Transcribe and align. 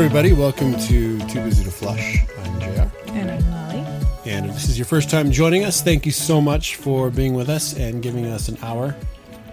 Everybody, 0.00 0.32
welcome 0.32 0.72
to 0.72 1.18
Too 1.28 1.44
Busy 1.44 1.62
to 1.62 1.70
Flush. 1.70 2.20
I'm 2.38 2.58
JR. 2.58 2.90
And 3.12 3.30
I'm 3.30 3.50
Molly. 3.50 3.84
And 4.24 4.46
if 4.46 4.54
this 4.54 4.70
is 4.70 4.78
your 4.78 4.86
first 4.86 5.10
time 5.10 5.30
joining 5.30 5.62
us, 5.66 5.82
thank 5.82 6.06
you 6.06 6.10
so 6.10 6.40
much 6.40 6.76
for 6.76 7.10
being 7.10 7.34
with 7.34 7.50
us 7.50 7.76
and 7.76 8.02
giving 8.02 8.24
us 8.24 8.48
an 8.48 8.56
hour 8.62 8.96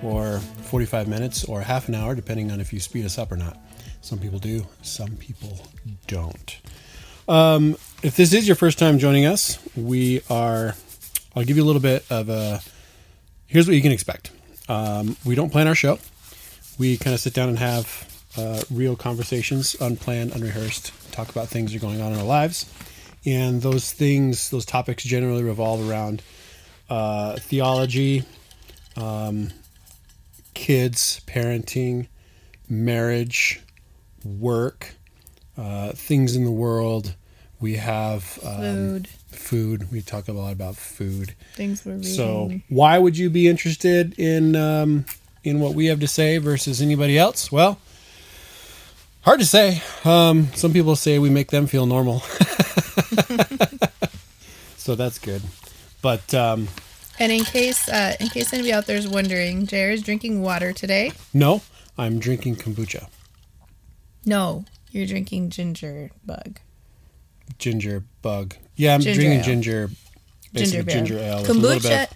or 0.01 0.39
45 0.39 1.09
minutes 1.09 1.43
or 1.43 1.59
half 1.59 1.89
an 1.89 1.95
hour, 1.95 2.15
depending 2.15 2.49
on 2.49 2.61
if 2.61 2.71
you 2.71 2.79
speed 2.79 3.03
us 3.03 3.17
up 3.17 3.29
or 3.29 3.35
not. 3.35 3.57
Some 3.99 4.19
people 4.19 4.39
do, 4.39 4.65
some 4.81 5.17
people 5.17 5.67
don't. 6.07 6.57
Um, 7.27 7.73
if 8.01 8.15
this 8.15 8.33
is 8.33 8.47
your 8.47 8.55
first 8.55 8.79
time 8.79 8.99
joining 8.99 9.25
us, 9.25 9.59
we 9.75 10.21
are, 10.29 10.75
I'll 11.35 11.43
give 11.43 11.57
you 11.57 11.63
a 11.63 11.67
little 11.67 11.81
bit 11.81 12.05
of 12.09 12.29
a, 12.29 12.61
here's 13.47 13.67
what 13.67 13.75
you 13.75 13.81
can 13.81 13.91
expect. 13.91 14.31
Um, 14.69 15.17
we 15.25 15.35
don't 15.35 15.49
plan 15.49 15.67
our 15.67 15.75
show. 15.75 15.99
We 16.79 16.95
kind 16.95 17.13
of 17.13 17.19
sit 17.19 17.33
down 17.33 17.49
and 17.49 17.59
have 17.59 18.06
uh, 18.37 18.61
real 18.71 18.95
conversations, 18.95 19.75
unplanned, 19.79 20.31
unrehearsed, 20.33 20.91
talk 21.11 21.29
about 21.29 21.47
things 21.47 21.71
that 21.71 21.77
are 21.77 21.85
going 21.85 22.01
on 22.01 22.13
in 22.13 22.19
our 22.19 22.25
lives. 22.25 22.71
And 23.25 23.61
those 23.61 23.91
things, 23.91 24.49
those 24.51 24.65
topics 24.65 25.03
generally 25.03 25.43
revolve 25.43 25.89
around 25.89 26.21
uh, 26.89 27.35
theology, 27.37 28.23
um, 28.95 29.49
kids, 30.53 31.21
parenting, 31.27 32.07
marriage, 32.69 33.61
work, 34.23 34.93
uh, 35.57 35.91
things 35.91 36.35
in 36.35 36.45
the 36.45 36.51
world. 36.51 37.15
We 37.59 37.75
have 37.75 38.39
um, 38.45 38.61
Food. 38.61 39.07
Food. 39.07 39.91
We 39.91 40.01
talk 40.01 40.27
a 40.27 40.31
lot 40.31 40.53
about 40.53 40.75
food. 40.75 41.33
Things 41.55 41.85
we're 41.85 41.95
reading. 41.95 42.11
So, 42.11 42.51
why 42.69 42.97
would 42.99 43.17
you 43.17 43.29
be 43.29 43.47
interested 43.47 44.17
in 44.19 44.55
um, 44.55 45.05
in 45.43 45.59
what 45.59 45.73
we 45.73 45.87
have 45.87 45.99
to 46.01 46.07
say 46.07 46.37
versus 46.37 46.81
anybody 46.81 47.17
else? 47.17 47.51
Well, 47.51 47.79
hard 49.21 49.39
to 49.39 49.45
say. 49.45 49.81
Um, 50.05 50.47
some 50.55 50.73
people 50.73 50.95
say 50.95 51.19
we 51.19 51.29
make 51.29 51.51
them 51.51 51.67
feel 51.67 51.85
normal, 51.85 52.19
so 54.77 54.95
that's 54.95 55.19
good. 55.19 55.41
But 56.01 56.33
um, 56.33 56.67
and 57.19 57.31
in 57.31 57.43
case 57.43 57.89
uh, 57.89 58.15
in 58.19 58.29
case 58.29 58.53
anybody 58.53 58.73
out 58.73 58.85
there 58.85 58.97
is 58.97 59.07
wondering, 59.07 59.65
Jared 59.65 59.95
is 59.95 60.01
drinking 60.03 60.41
water 60.41 60.73
today. 60.73 61.11
no, 61.33 61.61
I'm 61.97 62.19
drinking 62.19 62.57
kombucha, 62.57 63.07
No, 64.25 64.65
you're 64.91 65.07
drinking 65.07 65.49
ginger 65.49 66.11
bug. 66.25 66.59
ginger 67.57 68.03
bug. 68.21 68.55
Yeah, 68.75 68.93
I'm 68.93 69.01
Ginger 69.01 69.21
drinking 69.21 69.39
ale. 69.39 69.45
ginger, 69.45 69.89
Ginger, 70.53 70.83
ginger, 70.83 71.17
ale. 71.17 71.41
with 71.41 71.49
a 71.49 71.53
little 71.53 71.81
bit 71.81 72.09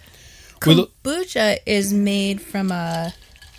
Kombucha. 0.60 0.82
of- 0.84 1.02
Kombucha 1.02 1.58
is 1.66 1.92
made 1.92 2.40
from 2.40 2.70
a 2.70 3.12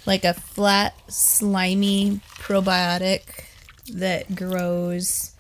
like 0.06 0.24
a 0.24 0.34
flat, 0.34 0.94
slimy 1.08 2.22
probiotic 2.40 3.46
that 3.94 4.36
grows 4.36 5.34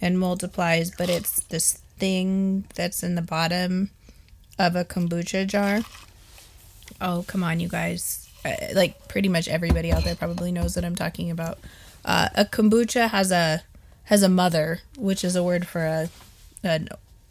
and 0.00 0.18
multiplies, 0.18 0.90
but 0.90 1.08
it's 1.08 1.42
this 1.44 1.74
thing 1.98 2.64
that's 2.74 3.02
in 3.02 3.14
the 3.14 3.22
bottom 3.22 3.90
of 4.58 4.76
a 4.76 4.84
kombucha 4.84 5.46
jar. 5.46 5.80
Oh, 7.00 7.24
come 7.26 7.44
on, 7.44 7.60
you 7.60 7.68
guys. 7.68 8.28
Uh, 8.44 8.52
like, 8.74 9.08
pretty 9.08 9.28
much 9.28 9.48
everybody 9.48 9.92
out 9.92 10.04
there 10.04 10.16
probably 10.16 10.50
knows 10.50 10.76
what 10.76 10.84
I'm 10.84 10.96
talking 10.96 11.30
about. 11.30 11.58
Uh, 12.04 12.28
a 12.34 12.44
kombucha 12.44 13.08
has 13.10 13.30
a 13.30 13.62
has 14.04 14.22
a 14.22 14.28
mother, 14.28 14.80
which 14.96 15.22
is 15.22 15.36
a 15.36 15.42
word 15.42 15.66
for 15.68 15.84
a, 15.84 16.08
a, 16.64 16.80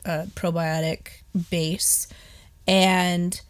a 0.06 0.28
probiotic 0.28 1.10
base, 1.50 2.08
and 2.68 3.42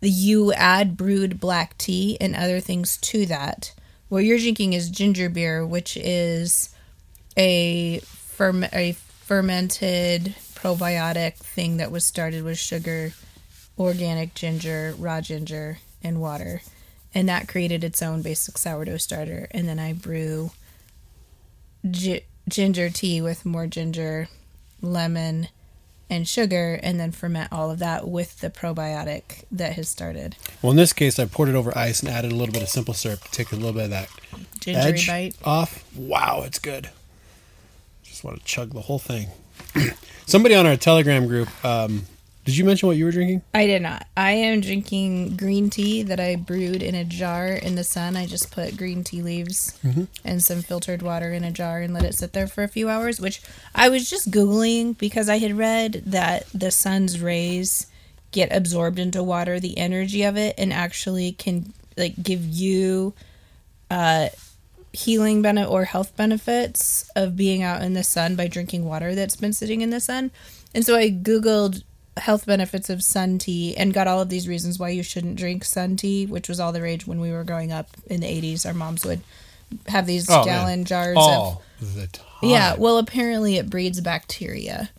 you 0.00 0.52
add 0.52 0.96
brewed 0.96 1.40
black 1.40 1.76
tea 1.78 2.16
and 2.20 2.34
other 2.34 2.60
things 2.60 2.96
to 2.98 3.26
that. 3.26 3.72
What 4.08 4.24
you're 4.24 4.38
drinking 4.38 4.72
is 4.72 4.90
ginger 4.90 5.28
beer, 5.28 5.66
which 5.66 5.96
is 5.96 6.74
a 7.36 8.00
ferm- 8.00 8.68
a 8.72 8.92
fermented 8.92 10.34
probiotic 10.54 11.34
thing 11.34 11.78
that 11.78 11.90
was 11.90 12.04
started 12.04 12.44
with 12.44 12.58
sugar, 12.58 13.12
organic 13.78 14.34
ginger, 14.34 14.94
raw 14.98 15.20
ginger, 15.20 15.78
and 16.02 16.20
water. 16.20 16.62
And 17.14 17.28
that 17.28 17.48
created 17.48 17.82
its 17.82 18.02
own 18.02 18.22
basic 18.22 18.58
sourdough 18.58 18.98
starter. 18.98 19.48
And 19.50 19.68
then 19.68 19.78
I 19.78 19.92
brew 19.92 20.50
gi- 21.90 22.24
ginger 22.48 22.90
tea 22.90 23.20
with 23.20 23.46
more 23.46 23.66
ginger, 23.66 24.28
lemon, 24.80 25.48
and 26.08 26.26
sugar, 26.28 26.78
and 26.82 27.00
then 27.00 27.10
ferment 27.12 27.52
all 27.52 27.70
of 27.70 27.78
that 27.80 28.06
with 28.08 28.40
the 28.40 28.50
probiotic 28.50 29.44
that 29.50 29.72
has 29.74 29.88
started. 29.88 30.36
well, 30.62 30.70
in 30.70 30.76
this 30.76 30.92
case, 30.92 31.18
I 31.18 31.26
poured 31.26 31.48
it 31.48 31.54
over 31.54 31.76
ice 31.76 32.00
and 32.00 32.08
added 32.08 32.32
a 32.32 32.34
little 32.34 32.52
bit 32.52 32.62
of 32.62 32.68
simple 32.68 32.94
syrup 32.94 33.20
to 33.22 33.30
take 33.30 33.52
a 33.52 33.56
little 33.56 33.72
bit 33.72 33.84
of 33.84 33.90
that 33.90 34.08
Gingery 34.60 34.82
edge 34.82 35.06
bite. 35.08 35.34
off. 35.44 35.84
Wow, 35.96 36.42
it's 36.44 36.58
good. 36.58 36.90
Just 38.04 38.22
want 38.24 38.38
to 38.38 38.44
chug 38.44 38.72
the 38.72 38.82
whole 38.82 38.98
thing. 38.98 39.28
Somebody 40.26 40.54
on 40.54 40.66
our 40.66 40.76
Telegram 40.76 41.26
group, 41.26 41.48
um, 41.64 42.04
did 42.46 42.56
you 42.56 42.64
mention 42.64 42.86
what 42.86 42.96
you 42.96 43.04
were 43.04 43.10
drinking? 43.10 43.42
I 43.52 43.66
did 43.66 43.82
not. 43.82 44.06
I 44.16 44.30
am 44.30 44.60
drinking 44.60 45.36
green 45.36 45.68
tea 45.68 46.04
that 46.04 46.20
I 46.20 46.36
brewed 46.36 46.80
in 46.80 46.94
a 46.94 47.04
jar 47.04 47.48
in 47.48 47.74
the 47.74 47.82
sun. 47.82 48.16
I 48.16 48.24
just 48.24 48.52
put 48.52 48.76
green 48.76 49.02
tea 49.02 49.20
leaves 49.20 49.76
and 50.24 50.40
some 50.40 50.62
filtered 50.62 51.02
water 51.02 51.32
in 51.32 51.42
a 51.42 51.50
jar 51.50 51.80
and 51.80 51.92
let 51.92 52.04
it 52.04 52.14
sit 52.14 52.32
there 52.34 52.46
for 52.46 52.62
a 52.62 52.68
few 52.68 52.88
hours, 52.88 53.20
which 53.20 53.42
I 53.74 53.88
was 53.88 54.08
just 54.08 54.30
Googling 54.30 54.96
because 54.96 55.28
I 55.28 55.38
had 55.38 55.58
read 55.58 56.04
that 56.06 56.46
the 56.54 56.70
sun's 56.70 57.20
rays 57.20 57.88
get 58.30 58.54
absorbed 58.54 59.00
into 59.00 59.24
water, 59.24 59.58
the 59.58 59.76
energy 59.76 60.22
of 60.22 60.36
it, 60.36 60.54
and 60.56 60.72
actually 60.72 61.32
can 61.32 61.72
like 61.96 62.22
give 62.22 62.44
you 62.44 63.12
uh, 63.90 64.28
healing 64.92 65.42
benefit 65.42 65.68
or 65.68 65.82
health 65.82 66.16
benefits 66.16 67.10
of 67.16 67.36
being 67.36 67.64
out 67.64 67.82
in 67.82 67.94
the 67.94 68.04
sun 68.04 68.36
by 68.36 68.46
drinking 68.46 68.84
water 68.84 69.16
that's 69.16 69.36
been 69.36 69.52
sitting 69.52 69.80
in 69.80 69.90
the 69.90 69.98
sun. 69.98 70.30
And 70.74 70.86
so 70.86 70.94
I 70.94 71.10
googled 71.10 71.82
health 72.16 72.46
benefits 72.46 72.88
of 72.90 73.02
sun 73.02 73.38
tea 73.38 73.76
and 73.76 73.92
got 73.94 74.06
all 74.08 74.20
of 74.20 74.28
these 74.28 74.48
reasons 74.48 74.78
why 74.78 74.88
you 74.88 75.02
shouldn't 75.02 75.36
drink 75.36 75.64
sun 75.64 75.96
tea, 75.96 76.26
which 76.26 76.48
was 76.48 76.58
all 76.60 76.72
the 76.72 76.82
rage 76.82 77.06
when 77.06 77.20
we 77.20 77.30
were 77.30 77.44
growing 77.44 77.72
up 77.72 77.88
in 78.06 78.20
the 78.20 78.26
80s. 78.26 78.64
Our 78.66 78.74
moms 78.74 79.04
would 79.04 79.20
have 79.88 80.06
these 80.06 80.28
Oh, 80.30 80.44
gallon 80.44 80.80
man. 80.80 80.84
jars 80.84 81.16
of 81.18 81.94
the 81.94 82.06
time. 82.06 82.24
yeah, 82.42 82.74
well, 82.76 82.98
apparently 82.98 83.56
it 83.56 83.68
breeds 83.68 84.00
bacteria. 84.00 84.90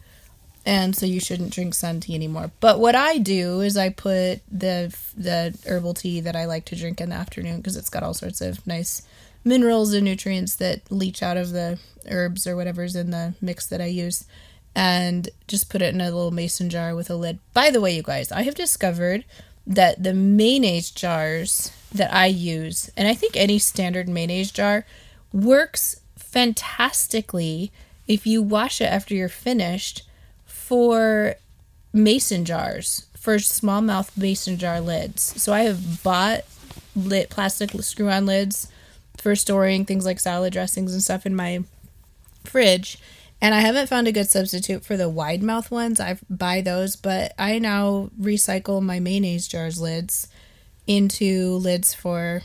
And 0.65 0.95
so 0.97 1.05
you 1.05 1.21
shouldn't 1.21 1.53
drink 1.53 1.73
sun 1.73 2.01
tea 2.01 2.13
anymore. 2.13 2.51
But 2.59 2.79
what 2.81 2.93
I 2.93 3.19
do 3.19 3.61
is 3.61 3.77
I 3.77 3.87
put 3.89 4.41
the 4.51 4.93
the 5.15 5.57
herbal 5.65 5.93
tea 5.93 6.19
that 6.19 6.35
I 6.35 6.43
like 6.45 6.65
to 6.65 6.75
drink 6.75 6.99
in 6.99 7.09
the 7.09 7.15
afternoon 7.15 7.57
because 7.57 7.77
it's 7.77 7.89
got 7.89 8.03
all 8.03 8.13
sorts 8.13 8.41
of 8.41 8.67
nice 8.67 9.01
minerals 9.45 9.93
and 9.93 10.03
nutrients 10.03 10.57
that 10.57 10.81
leach 10.91 11.23
out 11.23 11.37
of 11.37 11.51
the 11.51 11.79
herbs 12.09 12.45
or 12.45 12.57
whatever's 12.57 12.97
in 12.97 13.11
the 13.11 13.33
mix 13.39 13.65
that 13.67 13.79
I 13.79 13.85
use 13.85 14.25
and 14.77 15.29
just 15.47 15.71
put 15.71 15.81
it 15.81 15.91
in 15.91 15.99
a 15.99 16.05
little 16.05 16.29
mason 16.29 16.69
jar 16.69 16.93
with 16.93 17.09
a 17.09 17.15
lid. 17.15 17.39
By 17.51 17.71
the 17.71 17.81
way, 17.81 17.95
you 17.95 18.03
guys, 18.03 18.31
I 18.31 18.43
have 18.43 18.53
discovered 18.53 19.25
that 19.65 20.03
the 20.03 20.13
mayonnaise 20.13 20.91
jars 20.91 21.71
that 21.91 22.13
I 22.13 22.27
use, 22.27 22.91
and 22.95 23.07
I 23.07 23.15
think 23.15 23.35
any 23.35 23.57
standard 23.57 24.07
mayonnaise 24.07 24.51
jar, 24.51 24.85
works 25.33 25.99
fantastically 26.15 27.71
if 28.07 28.27
you 28.27 28.43
wash 28.43 28.79
it 28.79 28.85
after 28.85 29.15
you're 29.15 29.29
finished 29.29 30.03
for 30.45 31.33
mason 31.91 32.45
jars, 32.45 33.07
for 33.17 33.39
small 33.39 33.81
mouth 33.81 34.15
mason 34.15 34.57
jar 34.57 34.79
lids. 34.79 35.41
So 35.41 35.53
I 35.53 35.61
have 35.61 36.03
bought 36.03 36.41
lit 36.95 37.31
plastic 37.31 37.71
screw 37.81 38.11
on 38.11 38.27
lids 38.27 38.71
for 39.17 39.35
storing 39.35 39.85
things 39.85 40.05
like 40.05 40.19
salad 40.19 40.53
dressings 40.53 40.93
and 40.93 41.01
stuff 41.01 41.25
in 41.25 41.35
my 41.35 41.63
fridge 42.43 42.99
and 43.41 43.53
I 43.53 43.59
haven't 43.59 43.87
found 43.87 44.07
a 44.07 44.11
good 44.11 44.29
substitute 44.29 44.83
for 44.83 44.97
the 44.97 45.09
wide 45.09 45.43
mouth 45.43 45.69
ones. 45.69 45.99
I 45.99 46.17
buy 46.29 46.61
those, 46.61 46.95
but 46.95 47.33
I 47.37 47.59
now 47.59 48.09
recycle 48.19 48.81
my 48.81 48.99
mayonnaise 48.99 49.47
jars 49.47 49.79
lids 49.79 50.27
into 50.87 51.57
lids 51.57 51.93
for 51.93 52.41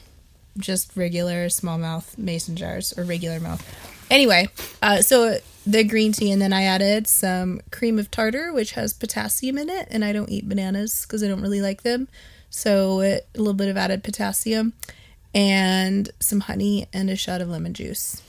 just 0.59 0.97
regular 0.97 1.49
small 1.49 1.79
mouth 1.79 2.17
mason 2.19 2.56
jars 2.56 2.93
or 2.97 3.05
regular 3.05 3.41
mouth. 3.41 3.65
Anyway, 4.11 4.49
uh, 4.83 5.00
so 5.00 5.39
the 5.67 5.85
green 5.85 6.12
tea, 6.12 6.31
and 6.31 6.43
then 6.43 6.53
I 6.53 6.65
added 6.65 7.06
some 7.06 7.61
cream 7.71 7.99
of 7.99 8.11
tartar, 8.11 8.53
which 8.53 8.73
has 8.73 8.93
potassium 8.93 9.56
in 9.56 9.71
it, 9.71 9.88
and 9.91 10.05
I 10.05 10.12
don't 10.12 10.29
eat 10.29 10.49
bananas 10.49 11.06
because 11.06 11.23
I 11.23 11.29
don't 11.29 11.41
really 11.41 11.62
like 11.62 11.83
them. 11.83 12.09
So 12.50 13.00
it, 13.00 13.27
a 13.35 13.38
little 13.38 13.55
bit 13.55 13.69
of 13.69 13.79
added 13.79 14.05
potassium, 14.05 14.75
and 15.35 16.11
some 16.21 16.41
honey 16.41 16.87
and 16.93 17.09
a 17.09 17.17
shot 17.17 17.41
of 17.41 17.49
lemon 17.49 17.73
juice. 17.73 18.21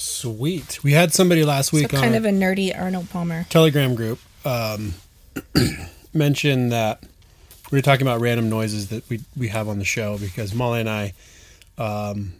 Sweet. 0.00 0.82
We 0.82 0.92
had 0.92 1.12
somebody 1.12 1.44
last 1.44 1.72
week 1.72 1.92
on 1.92 2.00
kind 2.00 2.14
of 2.14 2.24
a 2.24 2.30
nerdy 2.30 2.76
Arnold 2.76 3.10
Palmer. 3.10 3.44
Telegram 3.50 3.94
group 3.94 4.18
um, 4.44 4.94
mention 6.14 6.70
that 6.70 7.02
we 7.70 7.78
were 7.78 7.82
talking 7.82 8.06
about 8.06 8.20
random 8.20 8.48
noises 8.48 8.88
that 8.88 9.08
we, 9.08 9.20
we 9.36 9.48
have 9.48 9.68
on 9.68 9.78
the 9.78 9.84
show 9.84 10.18
because 10.18 10.54
Molly 10.54 10.80
and 10.80 10.88
I, 10.88 11.12
um, 11.78 12.32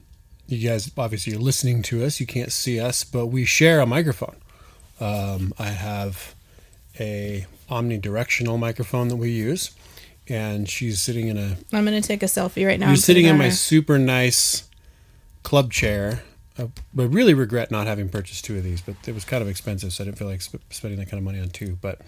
you 0.47 0.69
guys 0.69 0.91
obviously 0.97 1.35
are 1.35 1.39
listening 1.39 1.83
to 1.83 2.05
us. 2.05 2.19
You 2.19 2.27
can't 2.27 2.51
see 2.51 2.81
us, 2.81 3.05
but 3.05 3.27
we 3.27 3.45
share 3.45 3.81
a 3.81 3.87
microphone. 3.87 4.37
Um, 5.01 5.53
I 5.59 5.69
have 5.69 6.35
a 6.99 7.47
omnidirectional 7.71 8.59
microphone 8.59 9.09
that 9.09 9.17
we 9.17 9.31
use, 9.31 9.71
and 10.29 10.69
she's 10.69 11.01
sitting 11.01 11.29
in 11.29 11.39
a 11.39 11.57
I'm 11.73 11.85
gonna 11.85 12.01
take 12.01 12.23
a 12.23 12.27
selfie 12.27 12.67
right 12.67 12.81
now. 12.81 12.89
You're 12.89 12.97
sitting 12.97 13.27
in 13.27 13.39
my 13.39 13.51
super 13.51 13.99
nice 13.99 14.69
club 15.43 15.73
chair 15.73 16.23
I, 16.61 17.01
I 17.01 17.05
really 17.05 17.35
regret 17.35 17.71
not 17.71 17.87
having 17.87 18.09
purchased 18.09 18.45
two 18.45 18.59
of 18.59 18.65
these, 18.65 18.81
but 18.81 18.97
it 19.07 19.15
was 19.15 19.25
kind 19.25 19.43
of 19.43 19.49
expensive, 19.49 19.93
so 19.93 20.05
I 20.05 20.07
didn't 20.07 20.19
feel 20.19 20.29
like 20.29 20.43
sp- 20.45 20.63
spending 20.71 20.99
that 21.01 21.07
kind 21.07 21.19
of 21.19 21.25
money 21.25 21.41
on 21.41 21.49
two. 21.49 21.79
But 21.81 22.01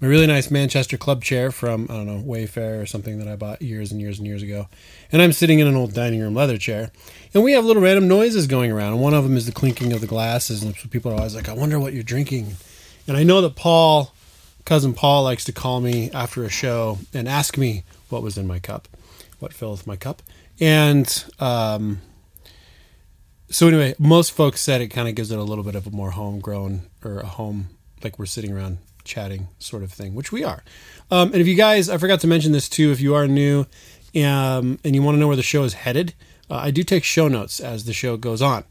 my 0.00 0.06
really 0.06 0.26
nice 0.26 0.50
Manchester 0.50 0.96
club 0.96 1.24
chair 1.24 1.50
from 1.50 1.86
I 1.90 1.94
don't 1.94 2.06
know 2.06 2.22
Wayfair 2.22 2.80
or 2.80 2.86
something 2.86 3.18
that 3.18 3.26
I 3.26 3.34
bought 3.36 3.60
years 3.60 3.90
and 3.90 4.00
years 4.00 4.18
and 4.18 4.26
years 4.26 4.42
ago, 4.42 4.68
and 5.10 5.20
I'm 5.20 5.32
sitting 5.32 5.58
in 5.58 5.66
an 5.66 5.74
old 5.74 5.92
dining 5.92 6.20
room 6.20 6.34
leather 6.34 6.58
chair, 6.58 6.92
and 7.34 7.42
we 7.42 7.52
have 7.52 7.64
little 7.64 7.82
random 7.82 8.06
noises 8.06 8.46
going 8.46 8.70
around, 8.70 8.92
and 8.94 9.02
one 9.02 9.14
of 9.14 9.24
them 9.24 9.36
is 9.36 9.46
the 9.46 9.52
clinking 9.52 9.92
of 9.92 10.00
the 10.00 10.06
glasses, 10.06 10.62
and 10.62 10.74
people 10.90 11.10
are 11.10 11.16
always 11.16 11.34
like, 11.34 11.48
"I 11.48 11.54
wonder 11.54 11.80
what 11.80 11.92
you're 11.92 12.02
drinking," 12.02 12.56
and 13.06 13.16
I 13.16 13.24
know 13.24 13.40
that 13.40 13.56
Paul, 13.56 14.14
cousin 14.64 14.94
Paul, 14.94 15.24
likes 15.24 15.44
to 15.46 15.52
call 15.52 15.80
me 15.80 16.10
after 16.12 16.44
a 16.44 16.50
show 16.50 16.98
and 17.12 17.28
ask 17.28 17.58
me 17.58 17.82
what 18.08 18.22
was 18.22 18.38
in 18.38 18.46
my 18.46 18.60
cup, 18.60 18.86
what 19.40 19.52
filleth 19.52 19.86
my 19.86 19.96
cup, 19.96 20.22
and 20.60 21.24
um, 21.40 22.00
so 23.50 23.68
anyway, 23.68 23.94
most 23.98 24.32
folks 24.32 24.60
said 24.60 24.80
it 24.80 24.88
kind 24.88 25.08
of 25.08 25.14
gives 25.14 25.30
it 25.30 25.38
a 25.38 25.42
little 25.42 25.64
bit 25.64 25.74
of 25.74 25.86
a 25.86 25.90
more 25.90 26.10
homegrown 26.10 26.82
or 27.04 27.20
a 27.20 27.26
home, 27.26 27.68
like 28.02 28.18
we're 28.18 28.26
sitting 28.26 28.52
around 28.52 28.78
chatting 29.04 29.48
sort 29.58 29.82
of 29.82 29.92
thing, 29.92 30.14
which 30.14 30.30
we 30.30 30.44
are. 30.44 30.62
Um, 31.10 31.32
and 31.32 31.40
if 31.40 31.46
you 31.46 31.54
guys, 31.54 31.88
I 31.88 31.96
forgot 31.96 32.20
to 32.20 32.26
mention 32.26 32.52
this 32.52 32.68
too, 32.68 32.92
if 32.92 33.00
you 33.00 33.14
are 33.14 33.26
new 33.26 33.66
um, 34.16 34.78
and 34.84 34.94
you 34.94 35.02
want 35.02 35.16
to 35.16 35.18
know 35.18 35.26
where 35.26 35.36
the 35.36 35.42
show 35.42 35.64
is 35.64 35.74
headed, 35.74 36.14
uh, 36.50 36.56
I 36.56 36.70
do 36.70 36.82
take 36.82 37.04
show 37.04 37.28
notes 37.28 37.60
as 37.60 37.84
the 37.84 37.92
show 37.92 38.16
goes 38.16 38.42
on. 38.42 38.64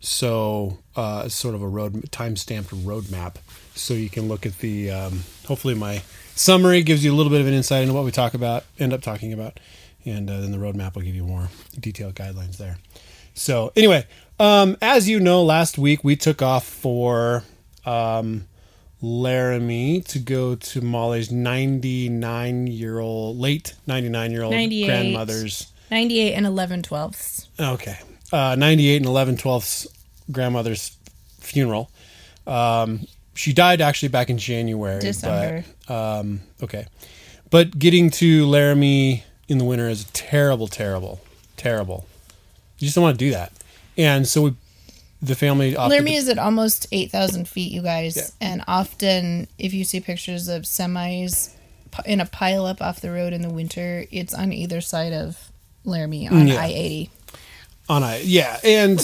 So 0.00 0.78
uh, 0.96 1.28
sort 1.28 1.54
of 1.54 1.62
a 1.62 1.68
road 1.68 2.10
time 2.12 2.36
stamped 2.36 2.70
roadmap, 2.70 3.36
so 3.74 3.94
you 3.94 4.10
can 4.10 4.28
look 4.28 4.44
at 4.44 4.58
the. 4.58 4.90
Um, 4.90 5.24
hopefully, 5.46 5.74
my 5.74 6.02
summary 6.34 6.82
gives 6.82 7.02
you 7.02 7.10
a 7.10 7.16
little 7.16 7.30
bit 7.30 7.40
of 7.40 7.46
an 7.46 7.54
insight 7.54 7.82
into 7.82 7.94
what 7.94 8.04
we 8.04 8.10
talk 8.10 8.34
about, 8.34 8.64
end 8.78 8.92
up 8.92 9.00
talking 9.00 9.32
about, 9.32 9.58
and 10.04 10.28
uh, 10.28 10.40
then 10.40 10.50
the 10.50 10.58
roadmap 10.58 10.94
will 10.94 11.02
give 11.02 11.14
you 11.14 11.24
more 11.24 11.48
detailed 11.80 12.14
guidelines 12.14 12.58
there. 12.58 12.76
So 13.34 13.72
anyway, 13.76 14.06
um, 14.38 14.76
as 14.80 15.08
you 15.08 15.20
know, 15.20 15.42
last 15.42 15.76
week 15.78 16.02
we 16.02 16.16
took 16.16 16.40
off 16.40 16.64
for 16.66 17.42
um, 17.84 18.46
Laramie 19.00 20.00
to 20.02 20.18
go 20.18 20.54
to 20.54 20.80
Molly's 20.80 21.30
99 21.30 22.66
year 22.66 22.98
old, 22.98 23.38
late 23.38 23.74
99 23.86 24.30
year 24.30 24.42
old 24.42 24.54
grandmother's. 24.54 25.72
98 25.90 26.34
and 26.34 26.46
11 26.46 26.82
twelfths. 26.82 27.48
Okay. 27.60 27.98
Uh, 28.32 28.56
98 28.56 28.96
and 28.96 29.06
11 29.06 29.36
twelfths 29.36 29.86
grandmother's 30.30 30.96
funeral. 31.40 31.90
Um, 32.46 33.06
she 33.34 33.52
died 33.52 33.80
actually 33.80 34.08
back 34.08 34.30
in 34.30 34.38
January. 34.38 35.00
December. 35.00 35.64
But, 35.86 35.94
um, 35.94 36.40
okay. 36.62 36.86
But 37.50 37.78
getting 37.78 38.10
to 38.10 38.46
Laramie 38.46 39.24
in 39.48 39.58
the 39.58 39.64
winter 39.64 39.88
is 39.88 40.04
terrible, 40.12 40.66
terrible, 40.66 41.20
terrible. 41.56 42.06
You 42.78 42.86
just 42.86 42.94
don't 42.94 43.04
want 43.04 43.18
to 43.18 43.24
do 43.24 43.30
that. 43.32 43.52
And 43.96 44.26
so 44.26 44.42
we, 44.42 44.54
the 45.22 45.34
family. 45.34 45.74
Laramie 45.74 46.14
is 46.14 46.28
at 46.28 46.38
almost 46.38 46.86
8,000 46.92 47.48
feet, 47.48 47.72
you 47.72 47.82
guys. 47.82 48.16
Yeah. 48.16 48.48
And 48.48 48.64
often, 48.66 49.48
if 49.58 49.72
you 49.72 49.84
see 49.84 50.00
pictures 50.00 50.48
of 50.48 50.62
semis 50.62 51.54
in 52.04 52.20
a 52.20 52.26
pile 52.26 52.66
up 52.66 52.82
off 52.82 53.00
the 53.00 53.10
road 53.10 53.32
in 53.32 53.42
the 53.42 53.50
winter, 53.50 54.04
it's 54.10 54.34
on 54.34 54.52
either 54.52 54.80
side 54.80 55.12
of 55.12 55.50
Laramie 55.84 56.28
on 56.28 56.48
Yeah. 56.48 56.60
I 56.60 56.66
80. 56.66 57.10
on 57.88 58.02
I 58.02 58.20
yeah, 58.22 58.58
and 58.64 59.00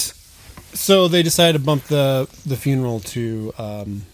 so 0.73 1.07
they 1.09 1.23
decided 1.23 1.59
to 1.59 1.65
bump 1.65 1.85
the 1.85 2.29
the 2.47 2.57
funeral 2.57 3.01
to 3.01 3.53
um, 3.59 4.07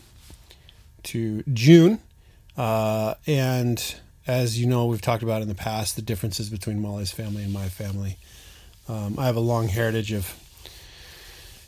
to 1.05 1.43
June, 1.53 2.01
uh, 2.57 3.15
and 3.27 3.95
as 4.27 4.59
you 4.61 4.67
know, 4.67 4.87
we've 4.87 5.01
talked 5.01 5.23
about 5.23 5.41
in 5.43 5.49
the 5.49 5.55
past 5.55 5.95
the 5.97 6.03
differences 6.03 6.51
between 6.51 6.81
Molly's 6.81 7.13
family 7.13 7.45
and 7.45 7.53
my 7.53 7.69
family. 7.69 8.19
Um, 8.89 9.17
I 9.19 9.27
have 9.27 9.37
a 9.37 9.41
long 9.41 9.69
heritage 9.69 10.13
of 10.13 10.35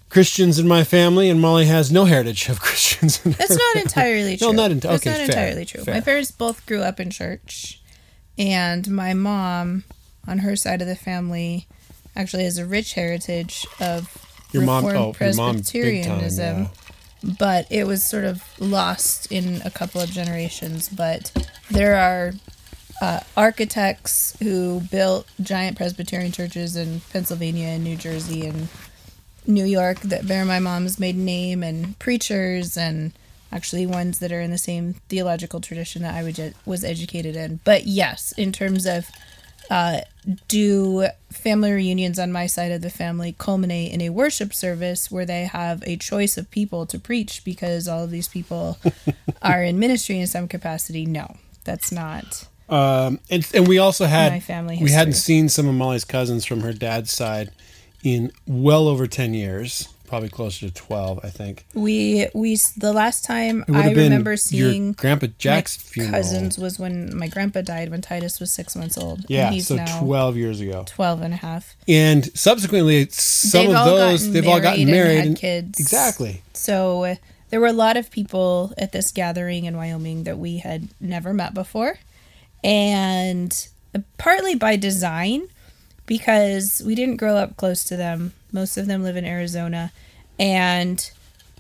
Christians 0.09 0.59
in 0.59 0.67
my 0.67 0.85
family, 0.85 1.29
and 1.29 1.41
Molly 1.41 1.67
has 1.67 1.93
no 1.93 2.05
heritage 2.05 2.49
of 2.49 2.61
Christians. 2.69 3.25
In 3.25 3.33
That's 3.33 3.51
not 3.51 3.61
family. 3.61 3.83
entirely 3.83 4.37
true. 4.37 4.53
No, 4.53 4.69
not 4.69 4.71
enti- 4.71 4.81
That's 4.83 5.07
okay, 5.07 5.11
not 5.11 5.17
fair, 5.19 5.25
entirely 5.27 5.65
true. 5.65 5.85
fair. 5.85 5.95
My 5.95 6.01
parents 6.01 6.31
both 6.31 6.65
grew 6.67 6.83
up 6.83 6.99
in 7.01 7.11
church, 7.11 7.83
and 8.39 8.89
my 8.91 9.15
mom, 9.15 9.85
on 10.27 10.39
her 10.39 10.57
side 10.57 10.81
of 10.81 10.89
the 10.89 10.97
family, 10.97 11.67
actually 12.17 12.45
has 12.45 12.57
a 12.59 12.65
rich 12.67 12.95
heritage 12.95 13.67
of 13.81 14.17
Your 14.53 14.63
mom, 14.65 14.87
Reformed 14.87 15.17
oh, 15.21 15.25
your 15.25 15.35
mom, 15.35 15.55
time. 15.57 15.63
Presbyterianism. 15.63 16.63
Yeah. 17.23 17.33
but 17.39 17.67
it 17.71 17.87
was 17.87 18.03
sort 18.05 18.25
of 18.25 18.43
lost 18.61 19.31
in 19.31 19.61
a 19.65 19.71
couple 19.71 20.01
of 20.01 20.09
generations. 20.11 20.89
But 20.89 21.33
there 21.71 21.97
are 21.97 22.33
uh, 23.01 23.21
architects 23.37 24.37
who 24.41 24.81
built 24.91 25.27
giant 25.41 25.77
Presbyterian 25.77 26.33
churches 26.33 26.77
in 26.77 27.01
Pennsylvania 27.13 27.69
and 27.69 27.85
New 27.85 27.97
Jersey 27.97 28.47
and 28.47 28.69
New 29.47 29.65
York 29.65 30.01
that 30.01 30.27
bear 30.27 30.45
my 30.45 30.59
mom's 30.59 30.99
maiden 30.99 31.25
name, 31.25 31.63
and 31.63 31.99
preachers, 31.99 32.77
and 32.77 33.13
actually 33.51 33.87
ones 33.87 34.19
that 34.19 34.33
are 34.33 34.41
in 34.41 34.51
the 34.51 34.59
same 34.59 34.95
theological 35.09 35.61
tradition 35.61 36.03
that 36.03 36.15
I 36.15 36.23
would 36.23 36.55
was 36.67 36.85
educated 36.85 37.35
in. 37.35 37.61
But 37.65 37.87
yes, 37.87 38.33
in 38.33 38.53
terms 38.53 38.85
of 38.85 39.07
uh, 39.71 40.01
do 40.47 41.09
family 41.31 41.73
reunions 41.73 42.19
on 42.19 42.33
my 42.33 42.47
side 42.47 42.73
of 42.73 42.81
the 42.81 42.91
family 42.91 43.35
culminate 43.39 43.93
in 43.93 44.01
a 44.01 44.11
worship 44.11 44.55
service 44.55 45.11
where 45.11 45.27
they 45.27 45.45
have 45.45 45.83
a 45.87 45.97
choice 45.97 46.37
of 46.37 46.51
people 46.51 46.87
to 46.87 46.99
preach 46.99 47.45
because 47.45 47.87
all 47.87 48.05
of 48.05 48.11
these 48.11 48.29
people 48.29 48.79
are 49.43 49.63
in 49.63 49.79
ministry 49.79 50.19
in 50.19 50.27
some 50.27 50.49
capacity? 50.49 51.07
No, 51.07 51.37
that's 51.65 51.93
not. 51.93 52.47
Um, 52.69 53.19
and 53.31 53.47
and 53.55 53.67
we 53.67 53.79
also 53.79 54.05
had 54.07 54.33
My 54.33 54.41
family 54.41 54.79
we 54.81 54.91
hadn't 54.91 55.15
seen 55.15 55.49
some 55.49 55.67
of 55.69 55.75
Molly's 55.75 56.05
cousins 56.05 56.45
from 56.45 56.61
her 56.61 56.73
dad's 56.73 57.11
side 57.13 57.51
in 58.05 58.31
well 58.47 58.87
over 58.89 59.07
ten 59.07 59.33
years, 59.35 59.89
probably 60.07 60.29
closer 60.29 60.69
to 60.69 60.75
twelve, 60.75 61.19
I 61.25 61.31
think. 61.31 61.65
We 61.75 62.29
we 62.35 62.59
the 62.77 62.93
last 62.93 63.25
time 63.25 63.65
I 63.73 63.91
remember 63.91 64.37
seeing 64.37 64.93
grandpa 64.93 65.29
Jack's 65.39 65.77
funeral. 65.77 66.13
cousins 66.15 66.59
was 66.59 66.79
when 66.79 67.17
my 67.17 67.27
grandpa 67.29 67.63
died 67.63 67.91
when 67.91 68.03
Titus 68.03 68.39
was 68.39 68.53
six 68.53 68.77
months 68.77 68.99
old. 68.99 69.25
yeah, 69.29 69.51
he's 69.51 69.67
so 69.69 69.79
twelve 69.99 70.37
years 70.37 70.61
ago, 70.61 70.85
12 70.87 71.23
and 71.23 71.35
a 71.35 71.39
half. 71.39 71.75
and 71.89 72.27
subsequently 72.39 73.09
some 73.11 73.67
They've 73.67 73.75
of 73.77 73.87
those 73.87 74.31
they've 74.31 74.47
all 74.47 74.61
gotten 74.61 74.87
married 74.87 75.11
and 75.11 75.19
had 75.19 75.27
and- 75.29 75.37
kids. 75.39 75.81
Exactly. 75.81 76.43
So 76.53 77.05
uh, 77.05 77.15
there 77.51 77.61
were 77.61 77.67
a 77.67 77.73
lot 77.73 77.97
of 77.97 78.11
people 78.11 78.75
at 78.77 78.93
this 78.93 79.11
gathering 79.11 79.65
in 79.65 79.75
Wyoming 79.77 80.25
that 80.25 80.37
we 80.39 80.59
had 80.59 80.89
never 81.01 81.33
met 81.33 81.55
before. 81.55 81.99
And 82.63 83.69
partly 84.17 84.55
by 84.55 84.77
design, 84.77 85.49
because 86.07 86.83
we 86.85 86.95
didn't 86.95 87.17
grow 87.17 87.37
up 87.37 87.57
close 87.57 87.85
to 87.85 87.97
them. 87.97 88.33
Most 88.51 88.77
of 88.77 88.87
them 88.87 89.03
live 89.03 89.17
in 89.17 89.25
Arizona. 89.25 89.93
And 90.39 91.09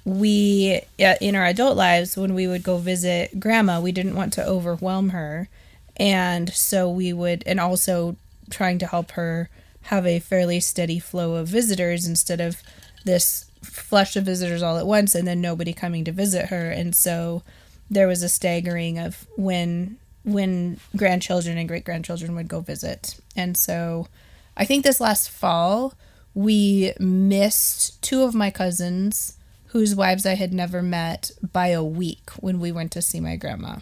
we, 0.05 0.81
uh, 0.99 1.15
in 1.21 1.37
our 1.37 1.45
adult 1.45 1.77
lives, 1.77 2.17
when 2.17 2.35
we 2.35 2.49
would 2.49 2.63
go 2.63 2.79
visit 2.79 3.39
grandma, 3.39 3.81
we 3.81 3.93
didn't 3.93 4.17
want 4.17 4.33
to 4.35 4.47
overwhelm 4.47 5.11
her. 5.11 5.49
And 5.97 6.53
so 6.53 6.89
we 6.89 7.13
would, 7.13 7.43
and 7.47 7.61
also 7.61 8.17
trying 8.51 8.79
to 8.79 8.87
help 8.87 9.13
her 9.13 9.51
have 9.83 10.07
a 10.07 10.19
fairly 10.19 10.61
steady 10.61 10.99
flow 10.99 11.35
of 11.35 11.49
visitors 11.49 12.07
instead 12.07 12.41
of 12.41 12.63
this 13.05 13.51
flush 13.63 14.17
of 14.17 14.25
visitors 14.25 14.63
all 14.63 14.79
at 14.79 14.87
once 14.87 15.15
and 15.15 15.27
then 15.27 15.41
nobody 15.41 15.73
coming 15.73 16.05
to 16.05 16.13
visit 16.13 16.47
her. 16.47 16.71
And 16.71 16.95
so 16.95 17.43
there 17.91 18.09
was 18.09 18.23
a 18.23 18.29
staggering 18.29 18.99
of 18.99 19.27
when 19.37 19.99
when 20.25 20.79
grandchildren 20.97 21.59
and 21.59 21.69
great 21.69 21.85
grandchildren 21.85 22.35
would 22.35 22.49
go 22.49 22.61
visit. 22.61 23.19
And 23.37 23.57
so 23.57 24.09
I 24.57 24.65
think 24.65 24.85
this 24.85 25.01
last 25.01 25.31
fall 25.31 25.95
we 26.39 26.93
missed 27.01 28.01
two 28.01 28.23
of 28.23 28.33
my 28.33 28.49
cousins 28.49 29.37
whose 29.69 29.97
wives 29.97 30.25
I 30.25 30.35
had 30.35 30.53
never 30.53 30.83
met 30.83 31.33
by 31.53 31.69
a 31.69 31.83
week 31.83 32.31
when 32.39 32.61
we 32.61 32.71
went 32.71 32.93
to 32.93 33.03
see 33.03 33.19
my 33.19 33.35
grandma. 33.35 33.79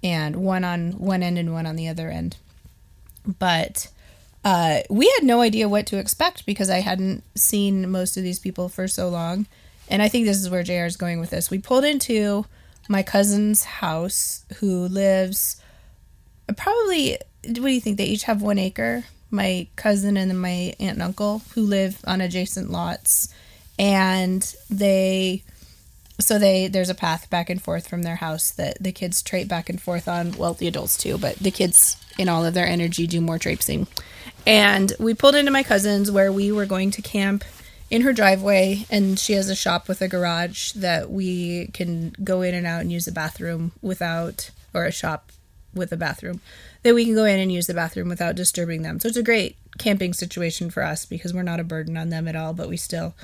And 0.00 0.36
one 0.36 0.62
on 0.62 0.92
one 0.92 1.24
end 1.24 1.36
and 1.36 1.52
one 1.52 1.66
on 1.66 1.74
the 1.74 1.88
other 1.88 2.08
end. 2.08 2.36
But 3.26 3.88
uh, 4.44 4.80
we 4.88 5.12
had 5.18 5.24
no 5.24 5.40
idea 5.40 5.68
what 5.68 5.86
to 5.86 5.98
expect 5.98 6.46
because 6.46 6.70
I 6.70 6.78
hadn't 6.78 7.24
seen 7.34 7.90
most 7.90 8.16
of 8.16 8.22
these 8.22 8.38
people 8.38 8.68
for 8.68 8.86
so 8.86 9.08
long. 9.08 9.46
And 9.88 10.00
I 10.00 10.08
think 10.08 10.26
this 10.26 10.38
is 10.40 10.48
where 10.48 10.62
JR 10.62 10.86
is 10.86 10.96
going 10.96 11.18
with 11.18 11.30
this. 11.30 11.50
We 11.50 11.58
pulled 11.58 11.84
into 11.84 12.46
my 12.90 13.04
cousin's 13.04 13.62
house 13.62 14.44
who 14.56 14.88
lives 14.88 15.62
probably, 16.56 17.16
what 17.44 17.54
do 17.54 17.68
you 17.68 17.80
think? 17.80 17.96
They 17.96 18.06
each 18.06 18.24
have 18.24 18.42
one 18.42 18.58
acre. 18.58 19.04
My 19.30 19.68
cousin 19.76 20.16
and 20.16 20.40
my 20.42 20.74
aunt 20.80 20.94
and 20.94 21.02
uncle 21.02 21.42
who 21.54 21.62
live 21.62 22.00
on 22.04 22.20
adjacent 22.20 22.68
lots. 22.68 23.32
And 23.78 24.42
they 24.68 25.44
so 26.18 26.38
they 26.38 26.66
there's 26.66 26.90
a 26.90 26.94
path 26.94 27.30
back 27.30 27.48
and 27.48 27.62
forth 27.62 27.88
from 27.88 28.02
their 28.02 28.16
house 28.16 28.50
that 28.50 28.76
the 28.82 28.92
kids 28.92 29.22
trade 29.22 29.48
back 29.48 29.70
and 29.70 29.80
forth 29.80 30.06
on 30.06 30.32
well 30.32 30.52
the 30.52 30.68
adults 30.68 30.98
too 30.98 31.16
but 31.16 31.34
the 31.36 31.50
kids 31.50 31.96
in 32.18 32.28
all 32.28 32.44
of 32.44 32.52
their 32.52 32.66
energy 32.66 33.06
do 33.06 33.22
more 33.22 33.38
traipsing 33.38 33.86
and 34.46 34.92
we 35.00 35.14
pulled 35.14 35.34
into 35.34 35.50
my 35.50 35.62
cousin's 35.62 36.10
where 36.10 36.30
we 36.30 36.52
were 36.52 36.66
going 36.66 36.90
to 36.90 37.00
camp 37.00 37.42
in 37.90 38.02
her 38.02 38.12
driveway 38.12 38.86
and 38.88 39.18
she 39.18 39.32
has 39.32 39.48
a 39.48 39.54
shop 39.54 39.88
with 39.88 40.00
a 40.00 40.08
garage 40.08 40.72
that 40.72 41.10
we 41.10 41.66
can 41.68 42.14
go 42.22 42.42
in 42.42 42.54
and 42.54 42.66
out 42.66 42.80
and 42.80 42.92
use 42.92 43.04
the 43.04 43.12
bathroom 43.12 43.72
without 43.82 44.50
or 44.72 44.84
a 44.84 44.92
shop 44.92 45.32
with 45.74 45.92
a 45.92 45.96
bathroom 45.96 46.40
that 46.82 46.94
we 46.94 47.04
can 47.04 47.14
go 47.14 47.24
in 47.24 47.38
and 47.38 47.52
use 47.52 47.66
the 47.66 47.74
bathroom 47.74 48.08
without 48.08 48.36
disturbing 48.36 48.82
them 48.82 49.00
so 49.00 49.08
it's 49.08 49.16
a 49.16 49.22
great 49.22 49.56
camping 49.78 50.12
situation 50.12 50.70
for 50.70 50.82
us 50.82 51.04
because 51.04 51.34
we're 51.34 51.42
not 51.42 51.60
a 51.60 51.64
burden 51.64 51.96
on 51.96 52.10
them 52.10 52.28
at 52.28 52.36
all 52.36 52.52
but 52.52 52.68
we 52.68 52.76
still 52.76 53.14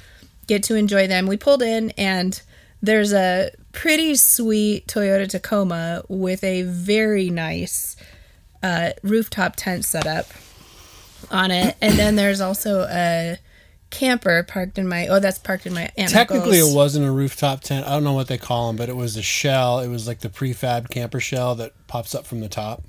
get 0.46 0.62
to 0.64 0.76
enjoy 0.76 1.06
them. 1.06 1.26
We 1.26 1.36
pulled 1.36 1.62
in 1.62 1.90
and 1.92 2.40
there's 2.82 3.12
a 3.12 3.50
pretty 3.72 4.16
sweet 4.16 4.86
Toyota 4.86 5.28
Tacoma 5.28 6.04
with 6.08 6.44
a 6.44 6.62
very 6.62 7.30
nice 7.30 7.96
uh, 8.62 8.90
rooftop 9.02 9.54
tent 9.56 9.84
set 9.84 10.06
up 10.06 10.26
on 11.30 11.50
it, 11.50 11.76
and 11.80 11.98
then 11.98 12.16
there's 12.16 12.40
also 12.40 12.86
a 12.88 13.38
camper 13.96 14.42
parked 14.42 14.78
in 14.78 14.86
my 14.86 15.06
oh 15.08 15.18
that's 15.18 15.38
parked 15.38 15.66
in 15.66 15.74
my 15.74 15.90
aunt 15.96 16.10
Technically, 16.10 16.58
it 16.58 16.74
wasn't 16.74 17.06
a 17.06 17.10
rooftop 17.10 17.60
tent. 17.62 17.86
I 17.86 17.90
don't 17.90 18.04
know 18.04 18.12
what 18.12 18.28
they 18.28 18.38
call 18.38 18.68
them, 18.68 18.76
but 18.76 18.88
it 18.88 18.96
was 18.96 19.16
a 19.16 19.22
shell. 19.22 19.80
It 19.80 19.88
was 19.88 20.06
like 20.06 20.20
the 20.20 20.28
prefab 20.28 20.90
camper 20.90 21.20
shell 21.20 21.54
that 21.56 21.72
pops 21.86 22.14
up 22.14 22.26
from 22.26 22.40
the 22.40 22.48
top. 22.48 22.82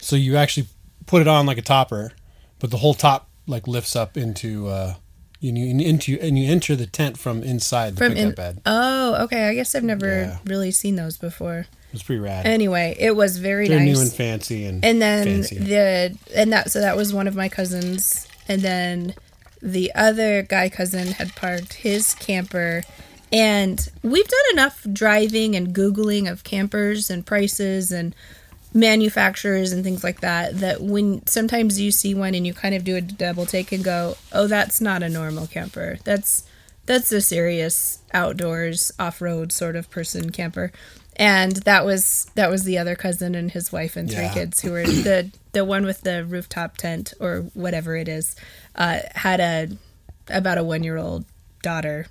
So 0.00 0.16
you 0.16 0.36
actually 0.36 0.66
put 1.06 1.20
it 1.22 1.28
on 1.28 1.46
like 1.46 1.58
a 1.58 1.62
topper, 1.62 2.12
but 2.58 2.70
the 2.70 2.76
whole 2.78 2.94
top 2.94 3.28
like 3.46 3.66
lifts 3.66 3.94
up 3.96 4.16
into 4.16 4.68
uh, 4.68 4.94
you, 5.40 5.52
you 5.52 5.84
into 5.86 6.18
and 6.20 6.38
you 6.38 6.50
enter 6.50 6.76
the 6.76 6.86
tent 6.86 7.18
from 7.18 7.42
inside 7.42 7.94
the 7.94 7.98
from 7.98 8.12
pickup 8.14 8.28
in, 8.30 8.34
bed. 8.34 8.62
oh 8.66 9.24
okay 9.24 9.48
I 9.48 9.54
guess 9.54 9.74
I've 9.74 9.82
never 9.84 10.06
Yeah. 10.06 10.38
really 10.46 10.70
seen 10.70 10.96
those 10.96 11.16
before. 11.16 11.58
It 11.58 11.92
was 11.96 12.02
pretty 12.04 12.20
rad. 12.20 12.46
Anyway, 12.46 12.96
it 12.98 13.14
was 13.16 13.36
very 13.38 13.68
They're 13.68 13.78
nice. 13.80 13.96
new 13.96 14.00
and 14.00 14.12
fancy 14.12 14.64
and 14.64 14.84
and 14.84 15.02
then 15.02 15.24
fancy. 15.26 15.58
the 15.58 16.16
and 16.34 16.52
that 16.52 16.70
so 16.70 16.80
that 16.80 16.96
was 16.96 17.12
one 17.12 17.26
of 17.28 17.34
my 17.34 17.48
cousins 17.48 18.26
and 18.48 18.62
then 18.62 19.14
the 19.62 19.92
other 19.94 20.42
guy 20.42 20.68
cousin 20.68 21.08
had 21.12 21.34
parked 21.36 21.74
his 21.74 22.14
camper. 22.14 22.82
And 23.32 23.88
we've 24.02 24.28
done 24.28 24.44
enough 24.52 24.84
driving 24.92 25.54
and 25.56 25.74
googling 25.74 26.30
of 26.30 26.44
campers 26.44 27.08
and 27.08 27.24
prices 27.24 27.90
and 27.92 28.14
manufacturers 28.74 29.70
and 29.72 29.84
things 29.84 30.02
like 30.02 30.20
that 30.20 30.58
that 30.60 30.80
when 30.80 31.24
sometimes 31.26 31.78
you 31.78 31.90
see 31.90 32.14
one 32.14 32.34
and 32.34 32.46
you 32.46 32.54
kind 32.54 32.74
of 32.74 32.84
do 32.84 32.96
a 32.96 33.00
double 33.02 33.44
take 33.44 33.70
and 33.70 33.84
go 33.84 34.16
oh 34.32 34.46
that's 34.46 34.80
not 34.80 35.02
a 35.02 35.08
normal 35.08 35.46
camper. 35.46 35.98
That's 36.04 36.44
that's 36.86 37.12
a 37.12 37.20
serious 37.20 38.00
outdoors 38.12 38.90
off-road 38.98 39.52
sort 39.52 39.76
of 39.76 39.88
person 39.90 40.30
camper. 40.30 40.72
And 41.16 41.56
that 41.56 41.84
was 41.84 42.30
that 42.34 42.50
was 42.50 42.64
the 42.64 42.78
other 42.78 42.96
cousin 42.96 43.34
and 43.34 43.50
his 43.50 43.70
wife 43.70 43.94
and 43.96 44.10
three 44.10 44.22
Yeah. 44.22 44.34
kids 44.34 44.60
who 44.62 44.72
were 44.72 44.84
the 44.86 45.30
the 45.52 45.64
one 45.64 45.84
with 45.84 46.00
the 46.00 46.24
rooftop 46.24 46.76
tent 46.76 47.14
or 47.20 47.46
whatever 47.54 47.96
it 47.96 48.08
is 48.08 48.36
uh, 48.74 49.00
had 49.14 49.40
a 49.40 49.68
about 50.28 50.58
a 50.58 50.64
one 50.64 50.82
year 50.82 50.96
old 50.96 51.24
daughter. 51.62 52.06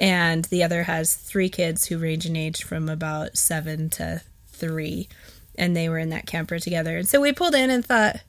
And 0.00 0.46
the 0.46 0.62
other 0.62 0.84
has 0.84 1.14
three 1.14 1.50
kids 1.50 1.86
who 1.86 1.98
range 1.98 2.24
in 2.24 2.34
age 2.34 2.64
from 2.64 2.88
about 2.88 3.36
seven 3.36 3.90
to 3.90 4.22
three. 4.48 5.08
And 5.56 5.76
they 5.76 5.88
were 5.88 5.98
in 5.98 6.08
that 6.10 6.26
camper 6.26 6.58
together. 6.58 6.96
And 6.96 7.06
so 7.06 7.20
we 7.20 7.32
pulled 7.32 7.54
in 7.54 7.70
and 7.70 7.84
thought 7.84 8.20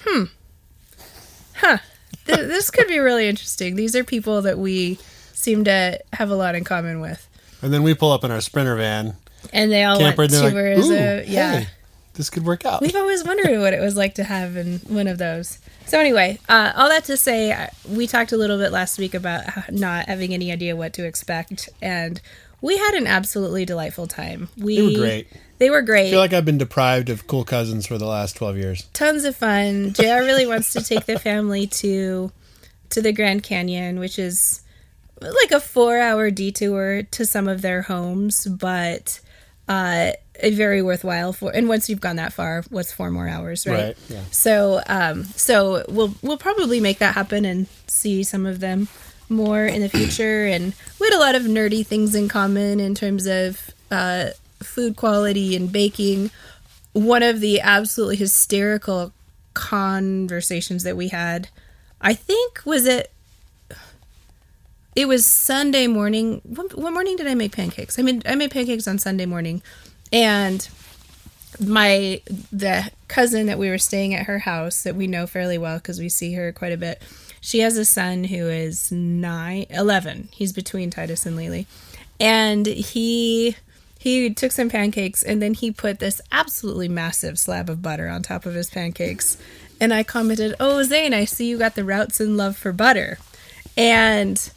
hmm 0.00 0.24
huh 1.54 1.78
th- 2.26 2.38
this 2.38 2.70
could 2.70 2.88
be 2.88 2.98
really 2.98 3.28
interesting. 3.28 3.76
These 3.76 3.96
are 3.96 4.04
people 4.04 4.42
that 4.42 4.58
we 4.58 4.98
seem 5.32 5.64
to 5.64 6.00
have 6.12 6.30
a 6.30 6.36
lot 6.36 6.54
in 6.54 6.64
common 6.64 7.00
with. 7.00 7.28
And 7.62 7.72
then 7.72 7.82
we 7.82 7.94
pull 7.94 8.12
up 8.12 8.24
in 8.24 8.30
our 8.30 8.40
sprinter 8.40 8.76
van. 8.76 9.16
And 9.52 9.70
they 9.70 9.84
all 9.84 9.98
camper 9.98 10.22
went 10.22 10.32
to 10.32 10.42
like, 10.42 10.54
as 10.54 10.90
a 10.90 11.24
yeah. 11.26 11.60
hey, 11.60 11.66
this 12.14 12.30
could 12.30 12.44
work 12.44 12.64
out. 12.64 12.80
We've 12.80 12.96
always 12.96 13.24
wondered 13.24 13.58
what 13.60 13.72
it 13.74 13.80
was 13.80 13.96
like 13.96 14.14
to 14.16 14.24
have 14.24 14.56
in 14.56 14.78
one 14.80 15.06
of 15.06 15.18
those. 15.18 15.58
So 15.86 15.98
anyway, 15.98 16.38
uh, 16.48 16.72
all 16.74 16.88
that 16.88 17.04
to 17.04 17.16
say, 17.16 17.52
uh, 17.52 17.66
we 17.88 18.06
talked 18.06 18.32
a 18.32 18.36
little 18.36 18.58
bit 18.58 18.72
last 18.72 18.98
week 18.98 19.14
about 19.14 19.44
not 19.72 20.06
having 20.06 20.32
any 20.32 20.50
idea 20.50 20.76
what 20.76 20.92
to 20.94 21.04
expect, 21.04 21.68
and 21.82 22.20
we 22.60 22.78
had 22.78 22.94
an 22.94 23.06
absolutely 23.06 23.64
delightful 23.64 24.06
time. 24.06 24.48
We 24.56 24.76
They 24.76 24.82
were 24.82 24.98
great. 24.98 25.28
They 25.58 25.70
were 25.70 25.82
great. 25.82 26.08
I 26.08 26.10
feel 26.10 26.20
like 26.20 26.32
I've 26.32 26.44
been 26.44 26.58
deprived 26.58 27.10
of 27.10 27.26
cool 27.26 27.44
cousins 27.44 27.86
for 27.86 27.98
the 27.98 28.06
last 28.06 28.36
twelve 28.36 28.56
years. 28.56 28.88
Tons 28.92 29.24
of 29.24 29.36
fun. 29.36 29.92
JR 29.92 30.22
really 30.22 30.46
wants 30.46 30.72
to 30.72 30.82
take 30.82 31.06
the 31.06 31.18
family 31.18 31.66
to 31.66 32.32
to 32.90 33.02
the 33.02 33.12
Grand 33.12 33.42
Canyon, 33.42 33.98
which 33.98 34.18
is 34.18 34.62
like 35.20 35.50
a 35.52 35.60
four 35.60 35.98
hour 35.98 36.30
detour 36.30 37.02
to 37.02 37.26
some 37.26 37.48
of 37.48 37.62
their 37.62 37.82
homes, 37.82 38.46
but 38.46 39.20
uh, 39.68 40.12
a 40.40 40.50
very 40.50 40.82
worthwhile 40.82 41.32
for. 41.32 41.54
And 41.54 41.68
once 41.68 41.88
you've 41.88 42.00
gone 42.00 42.16
that 42.16 42.32
far, 42.32 42.64
what's 42.70 42.92
four 42.92 43.10
more 43.10 43.28
hours, 43.28 43.66
right? 43.66 43.78
Right, 43.78 43.96
yeah. 44.08 44.22
So, 44.30 44.82
um, 44.86 45.24
so 45.24 45.84
we'll 45.88 46.14
we'll 46.22 46.38
probably 46.38 46.80
make 46.80 46.98
that 46.98 47.14
happen 47.14 47.44
and 47.44 47.66
see 47.86 48.22
some 48.24 48.46
of 48.46 48.60
them 48.60 48.88
more 49.28 49.64
in 49.64 49.82
the 49.82 49.88
future. 49.88 50.46
And 50.54 50.74
we 51.00 51.06
had 51.06 51.14
a 51.14 51.18
lot 51.18 51.34
of 51.34 51.42
nerdy 51.42 51.86
things 51.86 52.14
in 52.14 52.28
common 52.28 52.80
in 52.80 52.94
terms 52.94 53.26
of 53.26 53.70
uh, 53.90 54.30
food 54.62 54.96
quality 54.96 55.56
and 55.56 55.72
baking. 55.72 56.30
One 56.92 57.22
of 57.22 57.40
the 57.40 57.60
absolutely 57.60 58.16
hysterical 58.16 59.12
conversations 59.54 60.82
that 60.82 60.96
we 60.96 61.08
had, 61.08 61.48
I 62.00 62.14
think, 62.14 62.60
was 62.64 62.86
it. 62.86 63.10
It 64.96 65.08
was 65.08 65.26
Sunday 65.26 65.86
morning. 65.86 66.40
What, 66.44 66.76
what 66.78 66.92
morning 66.92 67.16
did 67.16 67.26
I 67.26 67.34
make 67.34 67.52
pancakes? 67.52 67.98
I 67.98 68.02
made 68.02 68.26
I 68.26 68.34
made 68.34 68.50
pancakes 68.50 68.86
on 68.86 68.98
Sunday 68.98 69.26
morning, 69.26 69.62
and 70.12 70.68
my 71.60 72.20
the 72.52 72.90
cousin 73.08 73.46
that 73.46 73.58
we 73.58 73.68
were 73.68 73.78
staying 73.78 74.14
at 74.14 74.26
her 74.26 74.40
house 74.40 74.82
that 74.82 74.96
we 74.96 75.06
know 75.06 75.26
fairly 75.26 75.58
well 75.58 75.78
because 75.78 76.00
we 76.00 76.08
see 76.08 76.34
her 76.34 76.52
quite 76.52 76.72
a 76.72 76.76
bit 76.76 77.00
she 77.40 77.60
has 77.60 77.76
a 77.76 77.84
son 77.84 78.24
who 78.24 78.48
is 78.48 78.90
nine, 78.90 79.66
11 79.68 80.30
he's 80.32 80.52
between 80.52 80.90
titus 80.90 81.26
and 81.26 81.36
lily. 81.36 81.66
And 82.18 82.64
he 82.66 83.56
he 83.98 84.30
took 84.32 84.50
some 84.50 84.70
pancakes 84.70 85.22
and 85.22 85.42
then 85.42 85.54
he 85.54 85.70
put 85.70 85.98
this 85.98 86.20
absolutely 86.32 86.88
massive 86.88 87.38
slab 87.38 87.68
of 87.68 87.82
butter 87.82 88.08
on 88.08 88.22
top 88.22 88.46
of 88.46 88.54
his 88.54 88.70
pancakes. 88.70 89.36
And 89.78 89.92
i 89.92 90.02
commented 90.02 90.54
oh 90.58 90.82
zane 90.84 91.12
i 91.12 91.26
see 91.26 91.48
you 91.48 91.58
got 91.58 91.74
the 91.74 91.84
routes 91.84 92.18
and 92.18 92.36
love 92.36 92.56
for 92.56 92.72
butter. 92.72 93.18
And 93.76 94.50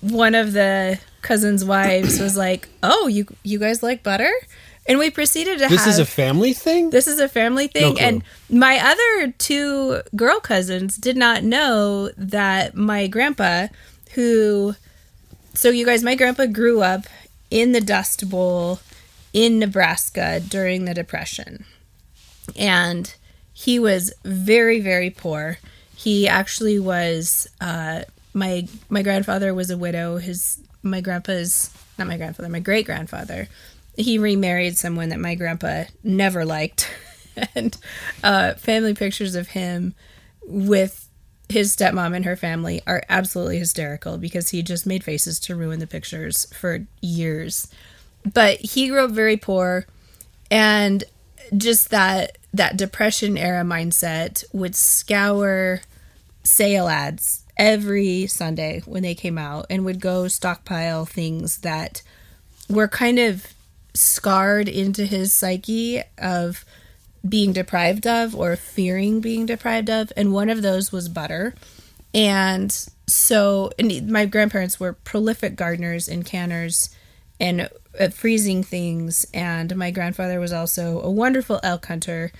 one 0.00 0.34
of 0.34 0.52
the 0.52 0.98
cousins 1.22 1.64
wives 1.64 2.18
was 2.18 2.36
like 2.36 2.68
oh 2.82 3.06
you 3.06 3.26
you 3.42 3.58
guys 3.58 3.82
like 3.82 4.02
butter 4.02 4.30
and 4.86 4.98
we 4.98 5.10
proceeded 5.10 5.58
to 5.58 5.68
This 5.68 5.80
have 5.84 5.88
is 5.88 5.98
a 5.98 6.06
family 6.06 6.54
thing. 6.54 6.88
this 6.90 7.06
is 7.06 7.20
a 7.20 7.28
family 7.28 7.66
thing 7.68 7.96
clue. 7.96 8.04
and 8.06 8.22
my 8.48 8.78
other 8.82 9.32
two 9.36 10.00
girl 10.16 10.40
cousins 10.40 10.96
did 10.96 11.16
not 11.18 11.42
know 11.44 12.10
that 12.16 12.74
my 12.74 13.06
grandpa 13.06 13.66
who 14.14 14.74
so 15.52 15.68
you 15.68 15.84
guys 15.84 16.02
my 16.02 16.14
grandpa 16.14 16.46
grew 16.46 16.80
up 16.82 17.02
in 17.50 17.72
the 17.72 17.80
dust 17.80 18.30
bowl 18.30 18.80
in 19.34 19.58
nebraska 19.58 20.40
during 20.40 20.86
the 20.86 20.94
depression 20.94 21.66
and 22.56 23.14
he 23.52 23.78
was 23.78 24.12
very 24.24 24.80
very 24.80 25.10
poor 25.10 25.58
he 25.94 26.26
actually 26.26 26.78
was 26.78 27.46
uh 27.60 28.02
my 28.32 28.66
my 28.88 29.02
grandfather 29.02 29.54
was 29.54 29.70
a 29.70 29.78
widow. 29.78 30.18
His 30.18 30.60
my 30.82 31.00
grandpa's 31.00 31.70
not 31.98 32.06
my 32.06 32.16
grandfather 32.16 32.48
my 32.48 32.60
great 32.60 32.86
grandfather 32.86 33.46
he 33.96 34.18
remarried 34.18 34.78
someone 34.78 35.10
that 35.10 35.20
my 35.20 35.34
grandpa 35.34 35.84
never 36.02 36.44
liked. 36.44 36.90
And 37.54 37.74
uh 38.24 38.54
family 38.54 38.92
pictures 38.92 39.34
of 39.34 39.48
him 39.48 39.94
with 40.42 41.08
his 41.48 41.74
stepmom 41.74 42.14
and 42.14 42.24
her 42.24 42.36
family 42.36 42.82
are 42.86 43.02
absolutely 43.08 43.58
hysterical 43.58 44.18
because 44.18 44.50
he 44.50 44.62
just 44.62 44.84
made 44.86 45.04
faces 45.04 45.38
to 45.40 45.56
ruin 45.56 45.78
the 45.78 45.86
pictures 45.86 46.52
for 46.52 46.86
years. 47.00 47.68
But 48.30 48.58
he 48.60 48.88
grew 48.88 49.04
up 49.04 49.12
very 49.12 49.36
poor 49.36 49.86
and 50.50 51.04
just 51.56 51.90
that 51.90 52.36
that 52.52 52.76
depression 52.76 53.38
era 53.38 53.62
mindset 53.62 54.44
would 54.52 54.74
scour 54.74 55.80
sale 56.42 56.88
ads 56.88 57.44
every 57.60 58.26
Sunday 58.26 58.80
when 58.86 59.02
they 59.02 59.14
came 59.14 59.36
out 59.36 59.66
and 59.68 59.84
would 59.84 60.00
go 60.00 60.26
stockpile 60.26 61.04
things 61.04 61.58
that 61.58 62.02
were 62.70 62.88
kind 62.88 63.18
of 63.18 63.46
scarred 63.92 64.66
into 64.66 65.04
his 65.04 65.30
psyche 65.30 66.02
of 66.16 66.64
being 67.28 67.52
deprived 67.52 68.06
of 68.06 68.34
or 68.34 68.56
fearing 68.56 69.20
being 69.20 69.44
deprived 69.44 69.90
of. 69.90 70.10
And 70.16 70.32
one 70.32 70.48
of 70.48 70.62
those 70.62 70.90
was 70.90 71.10
butter. 71.10 71.54
And 72.14 72.72
so 73.06 73.70
and 73.78 74.10
my 74.10 74.24
grandparents 74.24 74.80
were 74.80 74.94
prolific 74.94 75.54
gardeners 75.54 76.08
and 76.08 76.24
canners 76.24 76.88
and 77.38 77.68
uh, 78.00 78.08
freezing 78.08 78.62
things. 78.62 79.26
And 79.34 79.76
my 79.76 79.90
grandfather 79.90 80.40
was 80.40 80.52
also 80.52 81.02
a 81.02 81.10
wonderful 81.10 81.60
elk 81.62 81.84
hunter 81.86 82.32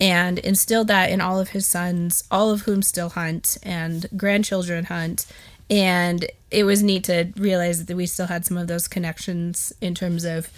and 0.00 0.38
instilled 0.40 0.88
that 0.88 1.10
in 1.10 1.20
all 1.20 1.40
of 1.40 1.50
his 1.50 1.66
sons 1.66 2.24
all 2.30 2.50
of 2.50 2.62
whom 2.62 2.82
still 2.82 3.10
hunt 3.10 3.58
and 3.62 4.06
grandchildren 4.16 4.84
hunt 4.84 5.26
and 5.70 6.26
it 6.50 6.64
was 6.64 6.82
neat 6.82 7.04
to 7.04 7.32
realize 7.36 7.84
that 7.84 7.96
we 7.96 8.06
still 8.06 8.26
had 8.26 8.46
some 8.46 8.56
of 8.56 8.68
those 8.68 8.88
connections 8.88 9.72
in 9.80 9.94
terms 9.94 10.24
of 10.24 10.50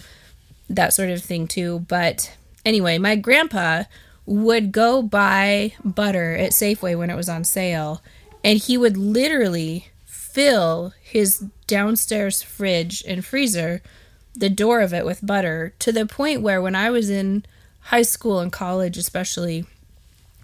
that 0.69 0.93
sort 0.93 1.09
of 1.09 1.21
thing 1.21 1.47
too. 1.47 1.79
But 1.87 2.35
anyway, 2.65 2.97
my 2.97 3.15
grandpa 3.15 3.83
would 4.25 4.71
go 4.71 5.01
buy 5.01 5.73
butter 5.83 6.33
at 6.35 6.51
Safeway 6.51 6.97
when 6.97 7.09
it 7.09 7.15
was 7.15 7.27
on 7.27 7.43
sale, 7.43 8.01
and 8.43 8.57
he 8.57 8.77
would 8.77 8.95
literally 8.95 9.87
fill 10.05 10.93
his 11.01 11.39
downstairs 11.67 12.41
fridge 12.41 13.03
and 13.05 13.25
freezer, 13.25 13.81
the 14.33 14.49
door 14.49 14.79
of 14.79 14.93
it 14.93 15.05
with 15.05 15.25
butter, 15.25 15.73
to 15.79 15.91
the 15.91 16.05
point 16.05 16.41
where 16.41 16.61
when 16.61 16.75
I 16.75 16.89
was 16.89 17.09
in 17.09 17.43
high 17.83 18.01
school 18.01 18.39
and 18.39 18.51
college, 18.51 18.97
especially, 18.97 19.65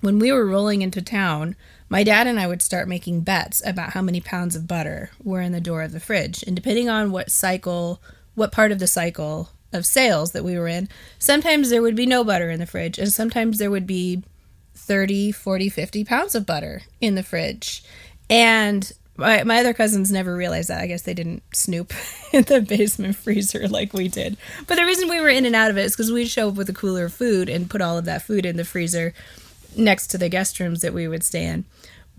when 0.02 0.20
we 0.20 0.32
were 0.32 0.46
rolling 0.46 0.82
into 0.82 1.02
town, 1.02 1.56
my 1.90 2.04
dad 2.04 2.28
and 2.28 2.40
I 2.40 2.48
would 2.48 2.62
start 2.62 2.88
making 2.88 3.22
bets 3.22 3.66
about 3.66 3.92
how 3.92 4.02
many 4.02 4.20
pounds 4.20 4.56
of 4.56 4.68
butter 4.68 5.12
were 5.24 5.42
in 5.42 5.54
the 5.54 5.62
door 5.62 5.82
of 5.82 5.92
the 5.92 6.00
fridge. 6.00 6.44
And 6.44 6.56
depending 6.56 6.90
on 6.90 7.12
what 7.12 7.32
cycle, 7.32 8.02
what 8.36 8.52
part 8.52 8.72
of 8.72 8.80
the 8.80 8.88
cycle 8.88 9.50
of 9.74 9.86
sales 9.86 10.32
that 10.32 10.44
we 10.44 10.58
were 10.58 10.68
in, 10.68 10.90
sometimes 11.18 11.70
there 11.70 11.82
would 11.82 11.96
be 11.96 12.06
no 12.06 12.24
butter 12.24 12.50
in 12.50 12.60
the 12.60 12.66
fridge, 12.66 12.98
and 12.98 13.12
sometimes 13.12 13.58
there 13.58 13.72
would 13.72 13.88
be 13.88 14.24
30, 14.76 15.32
40, 15.32 15.70
50 15.70 16.06
pounds 16.06 16.36
of 16.36 16.46
butter 16.46 16.84
in 17.02 17.16
the 17.16 17.24
fridge. 17.24 17.84
And 18.30 18.92
my, 19.18 19.44
my 19.44 19.60
other 19.60 19.74
cousins 19.74 20.12
never 20.12 20.36
realized 20.36 20.70
that. 20.70 20.82
I 20.82 20.88
guess 20.88 21.02
they 21.02 21.14
didn't 21.14 21.44
snoop 21.54 21.94
in 22.34 22.44
the 22.44 22.62
basement 22.62 23.16
freezer 23.16 23.68
like 23.68 23.94
we 23.94 24.08
did. 24.08 24.38
But 24.68 24.76
the 24.76 24.86
reason 24.86 25.10
we 25.10 25.20
were 25.20 25.30
in 25.30 25.46
and 25.46 25.56
out 25.56 25.72
of 25.72 25.78
it 25.78 25.86
is 25.86 25.94
because 25.94 26.12
we'd 26.12 26.28
show 26.28 26.50
up 26.50 26.56
with 26.56 26.70
a 26.70 26.74
cooler 26.74 27.06
of 27.06 27.14
food 27.14 27.50
and 27.50 27.70
put 27.70 27.82
all 27.82 27.98
of 27.98 28.06
that 28.06 28.22
food 28.22 28.46
in 28.46 28.58
the 28.58 28.66
freezer 28.66 29.14
next 29.76 30.08
to 30.08 30.18
the 30.18 30.30
guest 30.30 30.60
rooms 30.60 30.82
that 30.82 30.94
we 30.94 31.08
would 31.08 31.24
stay 31.24 31.46
in. 31.46 31.66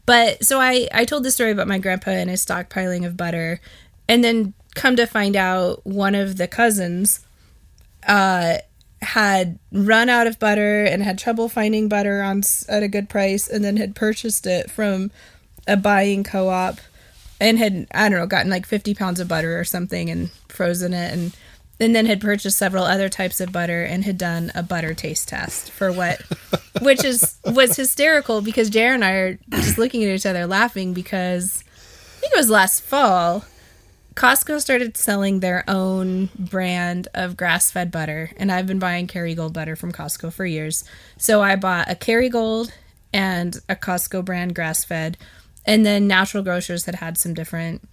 But 0.06 0.44
so 0.44 0.60
I, 0.60 0.88
I 0.92 1.04
told 1.04 1.22
the 1.22 1.30
story 1.30 1.52
about 1.52 1.68
my 1.68 1.78
grandpa 1.78 2.12
and 2.12 2.30
his 2.30 2.44
stockpiling 2.44 3.06
of 3.06 3.16
butter. 3.16 3.60
And 4.08 4.24
then 4.24 4.54
come 4.74 4.96
to 4.96 5.06
find 5.06 5.36
out, 5.36 5.86
one 5.86 6.14
of 6.14 6.36
the 6.36 6.48
cousins 6.48 7.20
uh, 8.06 8.58
had 9.02 9.58
run 9.70 10.08
out 10.08 10.26
of 10.26 10.38
butter 10.38 10.84
and 10.84 11.02
had 11.02 11.18
trouble 11.18 11.48
finding 11.48 11.88
butter 11.88 12.22
on 12.22 12.42
at 12.68 12.82
a 12.82 12.88
good 12.88 13.08
price 13.08 13.48
and 13.48 13.64
then 13.64 13.76
had 13.76 13.94
purchased 13.94 14.46
it 14.46 14.70
from 14.70 15.10
a 15.66 15.76
buying 15.76 16.24
co-op 16.24 16.80
and 17.40 17.58
had 17.58 17.86
I 17.92 18.08
don't 18.08 18.18
know 18.18 18.26
gotten 18.26 18.50
like 18.50 18.66
50 18.66 18.94
pounds 18.94 19.20
of 19.20 19.28
butter 19.28 19.58
or 19.58 19.64
something 19.64 20.10
and 20.10 20.30
frozen 20.48 20.92
it 20.92 21.12
and 21.12 21.36
and 21.80 21.94
then 21.94 22.06
had 22.06 22.20
purchased 22.20 22.58
several 22.58 22.82
other 22.84 23.08
types 23.08 23.40
of 23.40 23.52
butter 23.52 23.84
and 23.84 24.04
had 24.04 24.18
done 24.18 24.50
a 24.54 24.62
butter 24.62 24.94
taste 24.94 25.28
test 25.28 25.70
for 25.70 25.92
what 25.92 26.20
which 26.82 27.04
is 27.04 27.38
was 27.44 27.76
hysterical 27.76 28.40
because 28.40 28.70
Jared 28.70 28.96
and 28.96 29.04
I 29.04 29.10
are 29.12 29.38
just 29.50 29.78
looking 29.78 30.02
at 30.02 30.14
each 30.14 30.26
other 30.26 30.46
laughing 30.46 30.92
because 30.92 31.62
I 32.16 32.20
think 32.20 32.32
it 32.34 32.38
was 32.38 32.50
last 32.50 32.82
fall 32.82 33.44
Costco 34.18 34.60
started 34.60 34.96
selling 34.96 35.38
their 35.38 35.62
own 35.68 36.28
brand 36.36 37.06
of 37.14 37.36
grass-fed 37.36 37.92
butter 37.92 38.32
and 38.36 38.50
I've 38.50 38.66
been 38.66 38.80
buying 38.80 39.06
Kerrygold 39.06 39.52
butter 39.52 39.76
from 39.76 39.92
Costco 39.92 40.32
for 40.32 40.44
years. 40.44 40.82
So 41.18 41.40
I 41.40 41.54
bought 41.54 41.88
a 41.88 41.94
Kerrygold 41.94 42.72
and 43.12 43.56
a 43.68 43.76
Costco 43.76 44.24
brand 44.24 44.56
grass-fed 44.56 45.16
and 45.68 45.84
then 45.84 46.08
Natural 46.08 46.42
Grocers 46.42 46.86
had 46.86 46.94
had 46.94 47.18
some 47.18 47.34
different 47.34 47.86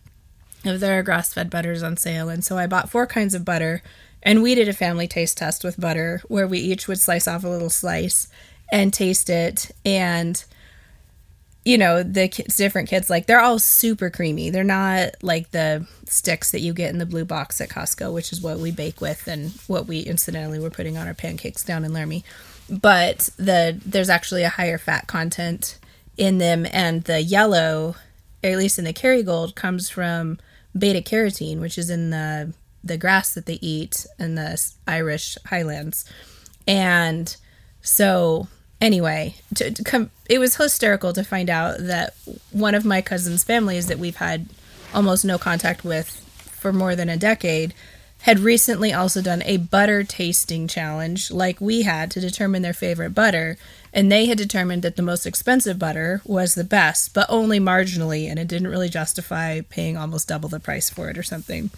of 0.63 0.79
their 0.79 1.03
grass 1.03 1.33
fed 1.33 1.49
butters 1.49 1.83
on 1.83 1.97
sale. 1.97 2.29
And 2.29 2.43
so 2.43 2.57
I 2.57 2.67
bought 2.67 2.89
four 2.89 3.05
kinds 3.05 3.35
of 3.35 3.43
butter. 3.43 3.83
And 4.23 4.41
we 4.41 4.55
did 4.55 4.69
a 4.69 4.73
family 4.73 5.09
taste 5.09 5.37
test 5.37 5.63
with 5.63 5.79
butter 5.79 6.21
where 6.29 6.47
we 6.47 6.57
each 6.57 6.87
would 6.87 7.01
slice 7.01 7.27
off 7.27 7.43
a 7.43 7.49
little 7.49 7.69
slice 7.69 8.29
and 8.71 8.93
taste 8.93 9.29
it. 9.29 9.71
And, 9.85 10.41
you 11.65 11.77
know, 11.77 12.01
the 12.01 12.29
kids, 12.29 12.55
different 12.55 12.87
kids, 12.87 13.09
like 13.09 13.25
they're 13.25 13.41
all 13.41 13.59
super 13.59 14.09
creamy. 14.09 14.49
They're 14.49 14.63
not 14.63 15.21
like 15.21 15.51
the 15.51 15.85
sticks 16.05 16.51
that 16.51 16.61
you 16.61 16.73
get 16.73 16.91
in 16.91 16.97
the 16.97 17.05
blue 17.05 17.25
box 17.25 17.59
at 17.59 17.67
Costco, 17.67 18.13
which 18.13 18.31
is 18.31 18.41
what 18.41 18.57
we 18.57 18.71
bake 18.71 19.01
with 19.01 19.27
and 19.27 19.51
what 19.67 19.85
we 19.85 19.99
incidentally 19.99 20.59
were 20.59 20.69
putting 20.69 20.97
on 20.97 21.07
our 21.07 21.13
pancakes 21.13 21.65
down 21.65 21.83
in 21.83 21.91
Laramie. 21.91 22.23
But 22.69 23.29
the 23.35 23.77
there's 23.85 24.09
actually 24.09 24.43
a 24.43 24.49
higher 24.49 24.77
fat 24.77 25.07
content 25.07 25.77
in 26.17 26.37
them, 26.37 26.65
and 26.71 27.03
the 27.03 27.21
yellow, 27.21 27.95
at 28.43 28.57
least 28.57 28.79
in 28.79 28.85
the 28.85 28.93
Kerrygold, 28.93 29.55
comes 29.55 29.89
from 29.89 30.37
beta 30.77 31.01
carotene, 31.01 31.59
which 31.59 31.77
is 31.77 31.89
in 31.89 32.09
the 32.09 32.53
the 32.83 32.97
grass 32.97 33.33
that 33.33 33.47
they 33.47 33.57
eat 33.61 34.05
in 34.19 34.35
the 34.35 34.71
Irish 34.87 35.37
Highlands. 35.47 36.05
And 36.67 37.35
so, 37.81 38.47
anyway, 38.79 39.35
to, 39.55 39.71
to 39.71 39.83
come, 39.83 40.11
it 40.29 40.37
was 40.37 40.57
hysterical 40.57 41.11
to 41.13 41.23
find 41.23 41.49
out 41.49 41.79
that 41.79 42.13
one 42.51 42.75
of 42.75 42.85
my 42.85 43.01
cousin's 43.01 43.43
families 43.43 43.87
that 43.87 43.97
we've 43.97 44.17
had 44.17 44.47
almost 44.93 45.25
no 45.25 45.39
contact 45.39 45.83
with 45.83 46.09
for 46.37 46.71
more 46.71 46.95
than 46.95 47.09
a 47.09 47.17
decade 47.17 47.73
had 48.25 48.39
recently 48.39 48.91
also 48.91 49.21
done 49.21 49.43
a 49.45 49.55
butter 49.57 50.03
tasting 50.03 50.67
challenge 50.67 51.29
like 51.29 51.61
we 51.61 51.83
had 51.83 52.09
to 52.09 52.19
determine 52.19 52.63
their 52.63 52.73
favorite 52.73 53.11
butter 53.11 53.55
and 53.93 54.11
they 54.11 54.25
had 54.25 54.35
determined 54.35 54.81
that 54.81 54.95
the 54.95 55.03
most 55.03 55.27
expensive 55.27 55.77
butter 55.77 56.23
was 56.25 56.55
the 56.55 56.63
best 56.63 57.13
but 57.13 57.27
only 57.29 57.59
marginally 57.59 58.27
and 58.27 58.39
it 58.39 58.47
didn't 58.47 58.67
really 58.67 58.89
justify 58.89 59.61
paying 59.61 59.95
almost 59.95 60.27
double 60.27 60.49
the 60.49 60.59
price 60.59 60.89
for 60.89 61.07
it 61.07 61.19
or 61.19 61.21
something 61.21 61.69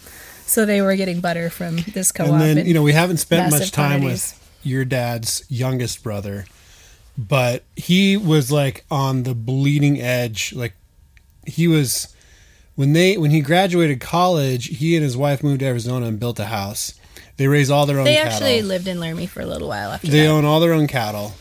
so 0.46 0.64
they 0.64 0.80
were 0.80 0.96
getting 0.96 1.20
butter 1.20 1.50
from 1.50 1.76
this 1.92 2.10
co-op 2.12 2.30
and 2.30 2.40
then 2.40 2.66
you 2.66 2.72
know 2.72 2.82
we 2.82 2.94
haven't 2.94 3.18
spent 3.18 3.50
much 3.50 3.70
time 3.70 4.00
quantities. 4.00 4.32
with 4.32 4.58
your 4.62 4.86
dad's 4.86 5.44
youngest 5.50 6.02
brother 6.02 6.46
but 7.18 7.62
he 7.76 8.16
was 8.16 8.50
like 8.50 8.86
on 8.90 9.24
the 9.24 9.34
bleeding 9.34 10.00
edge 10.00 10.54
like 10.54 10.72
he 11.46 11.68
was 11.68 12.14
when 12.78 12.92
they 12.92 13.16
when 13.16 13.32
he 13.32 13.40
graduated 13.40 14.00
college 14.00 14.66
he 14.78 14.94
and 14.94 15.02
his 15.02 15.16
wife 15.16 15.42
moved 15.42 15.58
to 15.58 15.66
arizona 15.66 16.06
and 16.06 16.20
built 16.20 16.38
a 16.38 16.44
house. 16.44 16.94
They 17.36 17.48
raise 17.48 17.70
all 17.70 17.86
their 17.86 17.98
own 17.98 18.04
they 18.04 18.14
cattle. 18.14 18.32
actually 18.32 18.62
lived 18.62 18.86
in 18.86 19.00
Laramie 19.00 19.26
for 19.26 19.40
a 19.40 19.46
little 19.46 19.66
while 19.66 19.90
after 19.90 20.06
they 20.06 20.22
that. 20.22 20.28
own 20.28 20.44
all 20.44 20.60
their 20.60 20.72
own 20.72 20.86
cattle. 20.86 21.32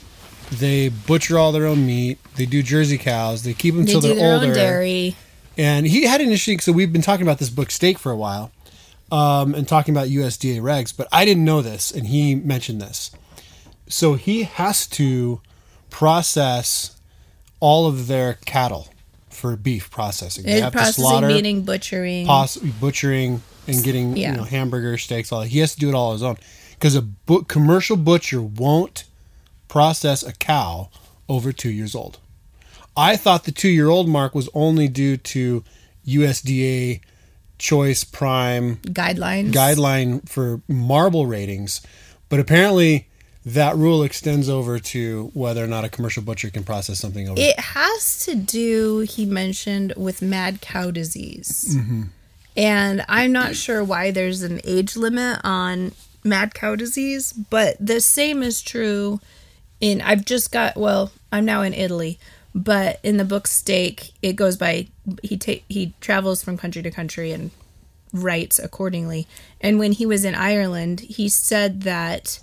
They 0.51 0.89
butcher 0.89 1.37
all 1.37 1.51
their 1.51 1.67
own 1.67 1.85
meat. 1.85 2.17
They 2.37 2.47
do 2.47 2.63
jersey 2.63 2.97
cows. 2.97 3.43
They 3.43 3.53
keep 3.53 3.75
them 3.75 3.85
they 3.85 3.91
till 3.91 4.01
they're 4.01 4.15
their 4.15 4.33
older. 4.33 4.47
own 4.47 4.53
dairy. 4.53 5.15
And 5.59 5.85
he 5.85 6.05
had 6.05 6.21
an 6.21 6.27
interesting. 6.27 6.59
So 6.59 6.71
we've 6.71 6.91
been 6.91 7.03
talking 7.03 7.23
about 7.23 7.37
this 7.37 7.51
book 7.51 7.69
steak 7.69 7.99
for 7.99 8.11
a 8.11 8.15
while, 8.17 8.51
um, 9.11 9.53
and 9.53 9.67
talking 9.67 9.93
about 9.93 10.07
USDA 10.07 10.59
regs, 10.59 10.95
but 10.95 11.07
I 11.11 11.23
didn't 11.23 11.45
know 11.45 11.61
this, 11.61 11.91
and 11.91 12.07
he 12.07 12.33
mentioned 12.33 12.81
this. 12.81 13.11
So 13.87 14.15
he 14.15 14.43
has 14.43 14.87
to 14.87 15.41
process 15.91 16.95
all 17.59 17.85
of 17.85 18.07
their 18.07 18.35
cattle 18.45 18.87
for 19.37 19.55
beef 19.55 19.89
processing. 19.89 20.43
They 20.45 20.59
have 20.61 20.71
to 20.73 20.77
processing 20.77 21.03
slaughter, 21.03 21.27
meaning 21.27 21.61
butchering 21.63 22.25
pos- 22.25 22.57
butchering, 22.57 23.41
and 23.67 23.83
getting 23.83 24.17
Yeah. 24.17 24.31
you 24.31 24.37
know 24.37 24.43
hamburger 24.43 24.97
steaks. 24.97 25.31
All 25.31 25.41
that. 25.41 25.47
he 25.49 25.59
has 25.59 25.73
to 25.73 25.79
do 25.79 25.89
it 25.89 25.93
all 25.95 26.07
on 26.07 26.13
his 26.13 26.23
own 26.23 26.37
because 26.71 26.95
a 26.95 27.01
bu- 27.01 27.43
commercial 27.43 27.95
butcher 27.97 28.41
won't 28.41 29.03
process 29.67 30.23
a 30.23 30.31
cow 30.33 30.89
over 31.29 31.51
two 31.51 31.69
years 31.69 31.93
old. 31.95 32.19
I 32.95 33.15
thought 33.15 33.43
the 33.43 33.51
two 33.51 33.69
year 33.69 33.89
old 33.89 34.09
mark 34.09 34.33
was 34.33 34.49
only 34.53 34.87
due 34.87 35.17
to 35.17 35.63
USDA 36.07 37.01
choice 37.59 38.03
prime 38.03 38.77
guidelines 38.77 39.51
guideline 39.51 40.27
for 40.27 40.61
marble 40.67 41.25
ratings, 41.25 41.81
but 42.29 42.39
apparently 42.39 43.06
that 43.47 43.77
rule 43.77 44.03
extends 44.03 44.49
over 44.49 44.77
to 44.77 45.31
whether 45.33 45.63
or 45.63 45.67
not 45.67 45.85
a 45.85 45.89
commercial 45.89 46.21
butcher 46.21 46.49
can 46.49 46.65
process 46.65 46.99
something 46.99 47.29
over. 47.29 47.39
It 47.39 47.57
has 47.57 48.25
to 48.25 48.35
do, 48.35 48.99
he 48.99 49.25
mentioned, 49.25 49.93
with 49.95 50.21
mad 50.21 50.59
cow 50.59 50.91
disease. 50.91 51.77
Mm-hmm. 51.77 52.03
And 52.57 53.05
I'm 53.07 53.31
not 53.31 53.55
sure 53.55 53.85
why 53.85 54.11
there's 54.11 54.41
an 54.41 54.59
age 54.65 54.97
limit 54.97 55.39
on 55.45 55.93
mad 56.25 56.55
cow 56.55 56.75
disease, 56.75 57.31
but 57.31 57.77
the 57.79 58.01
same 58.01 58.43
is 58.43 58.61
true 58.61 59.21
in, 59.79 60.01
I've 60.01 60.25
just 60.25 60.51
got, 60.51 60.75
well, 60.75 61.11
I'm 61.31 61.45
now 61.45 61.61
in 61.61 61.73
Italy, 61.73 62.19
but 62.53 62.99
in 63.01 63.15
the 63.15 63.23
book 63.23 63.47
Steak, 63.47 64.11
it 64.21 64.33
goes 64.33 64.57
by, 64.57 64.87
he, 65.23 65.37
ta- 65.37 65.63
he 65.69 65.93
travels 66.01 66.43
from 66.43 66.57
country 66.57 66.81
to 66.81 66.91
country 66.91 67.31
and 67.31 67.51
writes 68.11 68.59
accordingly. 68.59 69.25
And 69.61 69.79
when 69.79 69.93
he 69.93 70.05
was 70.05 70.25
in 70.25 70.35
Ireland, 70.35 70.99
he 70.99 71.29
said 71.29 71.83
that 71.83 72.39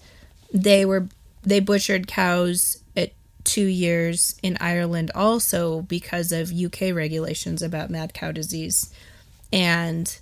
they 0.55 0.87
were 0.87 1.09
they 1.43 1.61
butchered 1.61 2.07
cows 2.07 2.79
at 2.97 3.13
two 3.43 3.67
years 3.67 4.37
in 4.43 4.57
Ireland 4.61 5.11
also 5.15 5.83
because 5.83 6.33
of 6.33 6.53
UK 6.53 6.95
regulations 6.95 7.61
about 7.61 7.91
mad 7.91 8.15
cow 8.15 8.33
disease. 8.33 8.95
And 9.53 10.17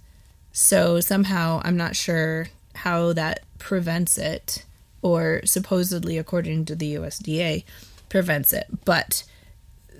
so 0.52 0.98
somehow 1.00 1.60
I'm 1.64 1.76
not 1.76 1.94
sure 1.94 2.48
how 2.74 3.12
that 3.12 3.44
prevents 3.58 4.18
it, 4.18 4.64
or 5.02 5.42
supposedly 5.44 6.18
according 6.18 6.64
to 6.64 6.74
the 6.74 6.94
USDA 6.94 7.64
prevents 8.08 8.52
it. 8.52 8.66
But 8.84 9.24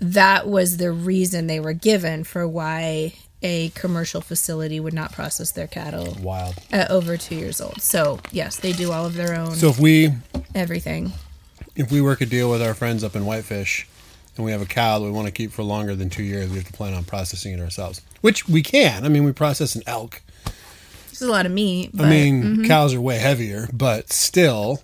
that 0.01 0.49
was 0.49 0.79
the 0.79 0.91
reason 0.91 1.47
they 1.47 1.61
were 1.61 1.75
given 1.75 2.25
for 2.25 2.49
why 2.49 3.15
a 3.43 3.71
commercial 3.71 4.21
facility 4.21 4.79
would 4.81 4.95
not 4.95 5.13
process 5.13 5.51
their 5.51 5.67
cattle 5.67 6.17
Wild. 6.21 6.55
at 6.71 6.91
over 6.91 7.17
two 7.17 7.35
years 7.35 7.61
old. 7.61 7.81
So 7.83 8.21
yes, 8.31 8.57
they 8.57 8.73
do 8.73 8.93
all 8.93 9.07
of 9.07 9.15
their 9.15 9.35
own 9.35 9.55
So 9.55 9.69
if 9.69 9.79
we 9.79 10.11
everything. 10.55 11.13
if 11.77 11.91
we 11.91 12.01
work 12.01 12.21
a 12.21 12.27
deal 12.27 12.51
with 12.51 12.63
our 12.63 12.75
friends 12.75 13.03
up 13.03 13.17
in 13.17 13.25
Whitefish 13.25 13.87
and 14.37 14.45
we 14.45 14.53
have 14.53 14.63
a 14.63 14.67
cow 14.67 14.99
that 14.99 15.05
we 15.05 15.11
want 15.11 15.27
to 15.27 15.33
keep 15.33 15.53
for 15.53 15.63
longer 15.63 15.95
than 15.95 16.09
two 16.09 16.23
years, 16.23 16.49
we 16.51 16.57
have 16.57 16.67
to 16.67 16.73
plan 16.73 16.95
on 16.95 17.05
processing 17.05 17.53
it 17.53 17.61
ourselves. 17.61 18.01
Which 18.21 18.49
we 18.49 18.63
can. 18.63 19.05
I 19.05 19.09
mean, 19.09 19.25
we 19.25 19.33
process 19.33 19.75
an 19.75 19.83
elk. 19.87 20.23
This 21.11 21.21
is 21.21 21.29
a 21.29 21.31
lot 21.31 21.45
of 21.45 21.53
meat. 21.53 21.91
But 21.93 22.07
I 22.07 22.11
mean, 22.11 22.65
cows 22.67 22.95
are 22.95 23.01
way 23.01 23.19
heavier, 23.19 23.69
but 23.73 24.11
still, 24.13 24.83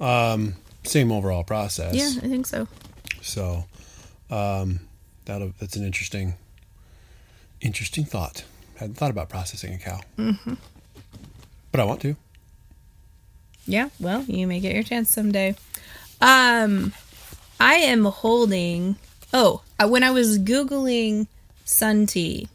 um, 0.00 0.54
same 0.84 1.12
overall 1.12 1.44
process. 1.44 1.94
yeah, 1.94 2.10
I 2.22 2.28
think 2.28 2.46
so. 2.46 2.66
So, 3.22 3.66
um, 4.30 4.80
that 5.26 5.52
that's 5.60 5.76
an 5.76 5.84
interesting, 5.84 6.34
interesting 7.60 8.04
thought. 8.04 8.44
Hadn't 8.76 8.94
thought 8.94 9.10
about 9.10 9.28
processing 9.28 9.74
a 9.74 9.78
cow, 9.78 10.00
mm-hmm. 10.16 10.54
but 11.72 11.80
I 11.80 11.84
want 11.84 12.00
to. 12.02 12.16
Yeah, 13.66 13.90
well, 13.98 14.22
you 14.22 14.46
may 14.46 14.60
get 14.60 14.74
your 14.74 14.84
chance 14.84 15.10
someday. 15.10 15.56
Um, 16.20 16.92
I 17.60 17.74
am 17.74 18.04
holding. 18.04 18.96
Oh, 19.32 19.62
uh, 19.78 19.88
when 19.88 20.02
I 20.02 20.10
was 20.10 20.38
Googling 20.38 21.26
sun 21.64 22.06
tea, 22.06 22.48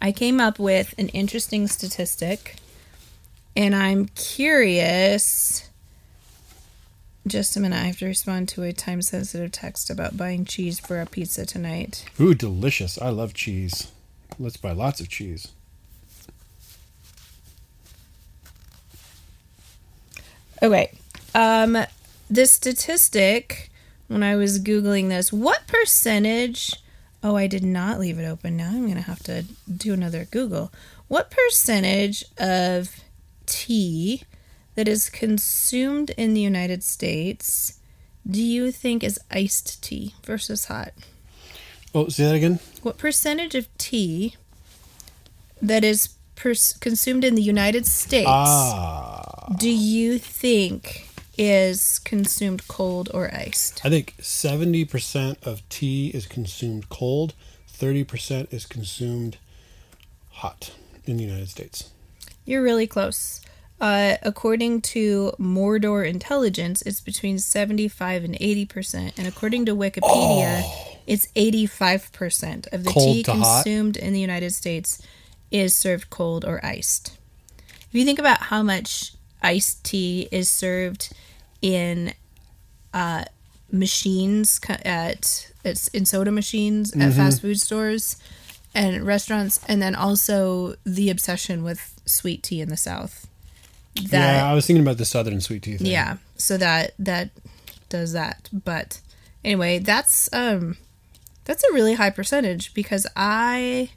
I 0.00 0.12
came 0.12 0.40
up 0.40 0.58
with 0.58 0.94
an 0.98 1.08
interesting 1.08 1.66
statistic. 1.66 2.56
And 3.56 3.74
I'm 3.74 4.08
curious. 4.08 5.70
Just 7.26 7.56
a 7.56 7.60
minute. 7.60 7.76
I 7.76 7.86
have 7.86 7.98
to 8.00 8.06
respond 8.06 8.50
to 8.50 8.62
a 8.62 8.72
time 8.72 9.00
sensitive 9.00 9.50
text 9.50 9.88
about 9.88 10.16
buying 10.16 10.44
cheese 10.44 10.78
for 10.78 11.00
a 11.00 11.06
pizza 11.06 11.46
tonight. 11.46 12.04
Ooh, 12.20 12.34
delicious. 12.34 13.00
I 13.00 13.08
love 13.08 13.32
cheese. 13.32 13.90
Let's 14.38 14.56
buy 14.56 14.72
lots 14.72 15.00
of 15.00 15.08
cheese. 15.08 15.48
Okay. 20.62 20.92
Um, 21.34 21.76
the 22.30 22.46
statistic 22.46 23.70
when 24.08 24.22
I 24.22 24.36
was 24.36 24.60
googling 24.60 25.08
this, 25.08 25.32
what 25.32 25.66
percentage? 25.66 26.72
Oh, 27.22 27.36
I 27.36 27.46
did 27.46 27.64
not 27.64 27.98
leave 27.98 28.18
it 28.18 28.24
open. 28.24 28.56
Now 28.56 28.68
I'm 28.68 28.86
gonna 28.86 29.00
have 29.00 29.22
to 29.24 29.44
do 29.74 29.92
another 29.92 30.24
Google. 30.24 30.72
What 31.08 31.30
percentage 31.30 32.24
of 32.38 33.00
tea 33.46 34.22
that 34.74 34.88
is 34.88 35.08
consumed 35.08 36.10
in 36.10 36.34
the 36.34 36.40
United 36.40 36.82
States 36.82 37.78
do 38.28 38.42
you 38.42 38.72
think 38.72 39.04
is 39.04 39.20
iced 39.30 39.82
tea 39.82 40.14
versus 40.24 40.66
hot? 40.66 40.92
Oh, 41.94 42.08
say 42.08 42.24
that 42.24 42.34
again. 42.34 42.58
What 42.82 42.98
percentage 42.98 43.54
of 43.54 43.66
tea 43.78 44.34
that 45.62 45.84
is 45.84 46.10
pers- 46.34 46.74
consumed 46.74 47.24
in 47.24 47.34
the 47.34 47.42
United 47.42 47.86
States 47.86 48.26
Ah, 48.28 49.46
do 49.58 49.70
you 49.70 50.18
think 50.18 51.08
is 51.38 51.98
consumed 52.00 52.66
cold 52.68 53.10
or 53.14 53.32
iced? 53.34 53.80
I 53.84 53.88
think 53.90 54.14
seventy 54.20 54.84
percent 54.84 55.38
of 55.42 55.66
tea 55.68 56.08
is 56.08 56.26
consumed 56.26 56.88
cold. 56.88 57.34
Thirty 57.68 58.04
percent 58.04 58.48
is 58.52 58.66
consumed 58.66 59.38
hot 60.30 60.72
in 61.06 61.16
the 61.16 61.24
United 61.24 61.48
States. 61.48 61.90
You're 62.44 62.62
really 62.62 62.86
close. 62.86 63.40
Uh, 63.80 64.16
according 64.22 64.80
to 64.80 65.32
Mordor 65.38 66.08
Intelligence, 66.08 66.80
it's 66.82 67.00
between 67.00 67.38
75 67.38 68.24
and 68.24 68.34
80%. 68.34 69.12
And 69.18 69.26
according 69.26 69.66
to 69.66 69.76
Wikipedia, 69.76 70.62
it's 71.06 71.26
85% 71.36 72.72
of 72.72 72.84
the 72.84 72.90
Cold 72.90 73.16
tea 73.16 73.22
to 73.24 73.32
hot? 73.34 73.64
consumed 73.64 73.96
in 73.96 74.12
the 74.12 74.20
United 74.20 74.50
States 74.52 75.00
is 75.50 75.74
served 75.74 76.10
cold 76.10 76.44
or 76.44 76.64
iced. 76.64 77.16
If 77.58 77.94
you 77.94 78.04
think 78.04 78.18
about 78.18 78.42
how 78.42 78.62
much 78.62 79.12
iced 79.42 79.84
tea 79.84 80.28
is 80.32 80.50
served 80.50 81.12
in 81.62 82.12
uh, 82.92 83.24
machines 83.70 84.60
at, 84.68 85.50
at 85.64 85.88
in 85.92 86.04
soda 86.06 86.30
machines 86.30 86.92
at 86.92 86.98
Mm-hmm. 86.98 87.10
fast 87.16 87.40
food 87.42 87.60
stores 87.60 88.16
and 88.74 89.06
restaurants, 89.06 89.60
and 89.68 89.80
then 89.80 89.94
also 89.94 90.74
the 90.84 91.08
obsession 91.10 91.62
with 91.62 92.00
sweet 92.04 92.42
tea 92.42 92.60
in 92.60 92.68
the 92.68 92.76
South. 92.76 93.26
That 94.10 94.36
yeah, 94.36 94.50
I 94.50 94.54
was 94.54 94.66
thinking 94.66 94.82
about 94.82 94.98
the 94.98 95.04
southern 95.06 95.40
sweet 95.40 95.62
tea 95.62 95.76
thing. 95.78 95.86
yeah, 95.86 96.16
so 96.36 96.56
that 96.58 96.92
that 96.98 97.30
does 97.88 98.12
that. 98.12 98.50
But 98.52 99.00
anyway, 99.44 99.78
that's 99.78 100.28
um 100.34 100.76
that's 101.46 101.64
a 101.64 101.72
really 101.72 101.94
high 101.94 102.10
percentage 102.10 102.74
because 102.74 103.06
I 103.16 103.90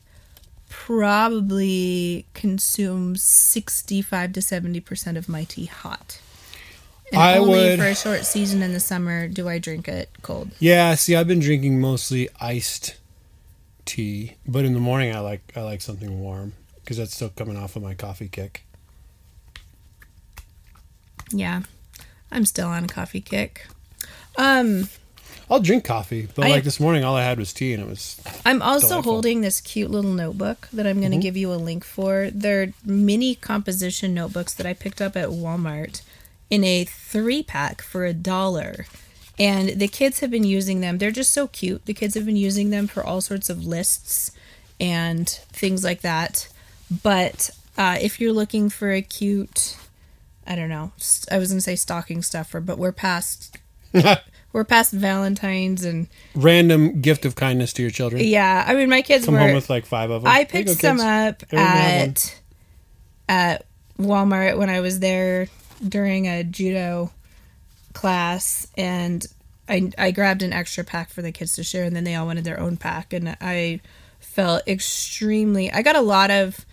probably 0.70 2.26
consume 2.34 3.16
65 3.16 4.34
to 4.34 4.40
70% 4.40 5.18
of 5.18 5.28
my 5.28 5.44
tea 5.44 5.66
hot. 5.66 6.20
And 7.12 7.20
I 7.22 7.38
only 7.38 7.60
would- 7.72 7.80
for 7.80 7.86
a 7.86 7.96
short 7.96 8.24
season 8.26 8.62
in 8.62 8.72
the 8.74 8.80
summer 8.80 9.28
do 9.28 9.50
I 9.50 9.58
drink 9.58 9.88
it 9.88 10.10
cold. 10.22 10.52
Yeah, 10.60 10.94
see, 10.96 11.16
I've 11.16 11.28
been 11.28 11.40
drinking 11.40 11.82
mostly 11.82 12.30
iced 12.40 12.96
tea, 13.86 14.36
but 14.48 14.64
in 14.64 14.74
the 14.74 14.80
morning 14.80 15.16
I 15.16 15.20
like 15.20 15.42
I 15.56 15.62
like 15.62 15.82
something 15.82 16.20
warm 16.20 16.54
because 16.84 16.98
that's 16.98 17.16
still 17.16 17.30
coming 17.30 17.58
off 17.58 17.76
of 17.76 17.82
my 17.82 17.96
coffee 17.96 18.28
kick. 18.30 18.64
Yeah. 21.32 21.62
I'm 22.32 22.46
still 22.46 22.68
on 22.68 22.84
a 22.84 22.88
coffee 22.88 23.22
kick. 23.22 23.66
Um 24.38 24.90
I'll 25.50 25.60
drink 25.60 25.84
coffee, 25.84 26.28
but 26.36 26.46
I- 26.46 26.50
like 26.50 26.64
this 26.64 26.80
morning, 26.80 27.04
all 27.04 27.16
I 27.16 27.24
had 27.24 27.40
was 27.40 27.52
tea, 27.54 27.74
and 27.74 27.82
it 27.84 27.90
was 27.90 28.22
I'm 28.46 28.62
also 28.62 28.88
Delightful. 28.90 29.12
holding 29.14 29.42
this 29.42 29.62
cute 29.62 29.90
little 29.90 30.12
notebook 30.14 30.68
that 30.72 30.86
I'm 30.86 31.00
going 31.00 31.12
to 31.12 31.18
give 31.18 31.36
you 31.38 31.52
a 31.52 31.56
link 31.56 31.84
for. 31.84 32.30
They're 32.32 32.74
mini 32.86 33.36
composition 33.36 34.14
notebooks 34.14 34.54
that 34.54 34.66
I 34.68 34.74
picked 34.74 35.02
up 35.02 35.16
at 35.18 35.30
Walmart 35.30 36.02
in 36.50 36.64
a 36.64 36.84
three 36.86 37.42
pack 37.44 37.82
for 37.82 38.06
a 38.06 38.14
dollar. 38.14 38.86
And 39.40 39.80
the 39.80 39.88
kids 39.88 40.20
have 40.20 40.30
been 40.32 40.44
using 40.44 40.82
them. 40.82 40.98
They're 40.98 41.12
just 41.12 41.32
so 41.34 41.48
cute. 41.48 41.86
The 41.86 41.94
kids 41.94 42.14
have 42.16 42.26
been 42.26 42.36
using 42.36 42.72
them 42.72 42.88
for 42.88 43.04
all 43.04 43.22
sorts 43.22 43.50
of 43.50 43.66
lists 43.66 44.32
and 44.82 45.30
things 45.30 45.84
like 45.84 46.02
that. 46.02 46.50
But 47.04 47.50
uh, 47.78 47.98
if 48.02 48.20
you're 48.20 48.34
looking 48.34 48.70
for 48.70 48.92
a 48.92 49.02
cute, 49.02 49.78
I 50.46 50.56
don't 50.56 50.68
know, 50.70 50.92
I 51.32 51.38
was 51.38 51.50
going 51.50 51.58
to 51.60 51.62
say 51.62 51.76
stocking 51.78 52.22
stuffer, 52.22 52.60
but 52.60 52.78
we're 52.78 52.92
past. 52.92 53.58
We're 54.52 54.64
past 54.64 54.92
Valentine's 54.94 55.84
and 55.86 56.08
random 56.36 57.02
gift 57.02 57.26
of 57.26 57.36
kindness 57.36 57.72
to 57.74 57.82
your 57.84 57.92
children. 57.92 58.24
yeah, 58.24 58.64
I 58.68 58.74
mean 58.74 58.90
my 58.90 59.02
kids 59.02 59.26
Come 59.26 59.36
were 59.36 59.40
home 59.40 59.54
with 59.54 59.70
like 59.70 59.86
five 59.86 60.10
of 60.10 60.24
them. 60.24 60.32
I 60.32 60.44
picked 60.44 60.70
some 60.72 60.98
kids. 60.98 61.04
up 61.04 61.44
Everyone 61.52 61.68
at 61.68 62.42
at 63.28 63.66
Walmart 64.00 64.58
when 64.58 64.70
I 64.70 64.80
was 64.80 65.00
there 65.00 65.48
during 65.88 66.28
a 66.28 66.44
judo 66.44 67.12
class, 67.94 68.68
and 68.78 69.26
I 69.68 69.92
I 69.98 70.12
grabbed 70.12 70.42
an 70.42 70.54
extra 70.54 70.84
pack 70.84 71.12
for 71.12 71.22
the 71.22 71.32
kids 71.32 71.54
to 71.54 71.64
share, 71.64 71.84
and 71.84 71.96
then 71.96 72.04
they 72.04 72.16
all 72.16 72.26
wanted 72.26 72.44
their 72.44 72.60
own 72.60 72.76
pack, 72.78 73.14
and 73.14 73.38
I 73.40 73.82
felt 74.20 74.68
extremely. 74.68 75.72
I 75.72 75.82
got 75.82 75.96
a 75.96 76.02
lot 76.02 76.32
of 76.32 76.66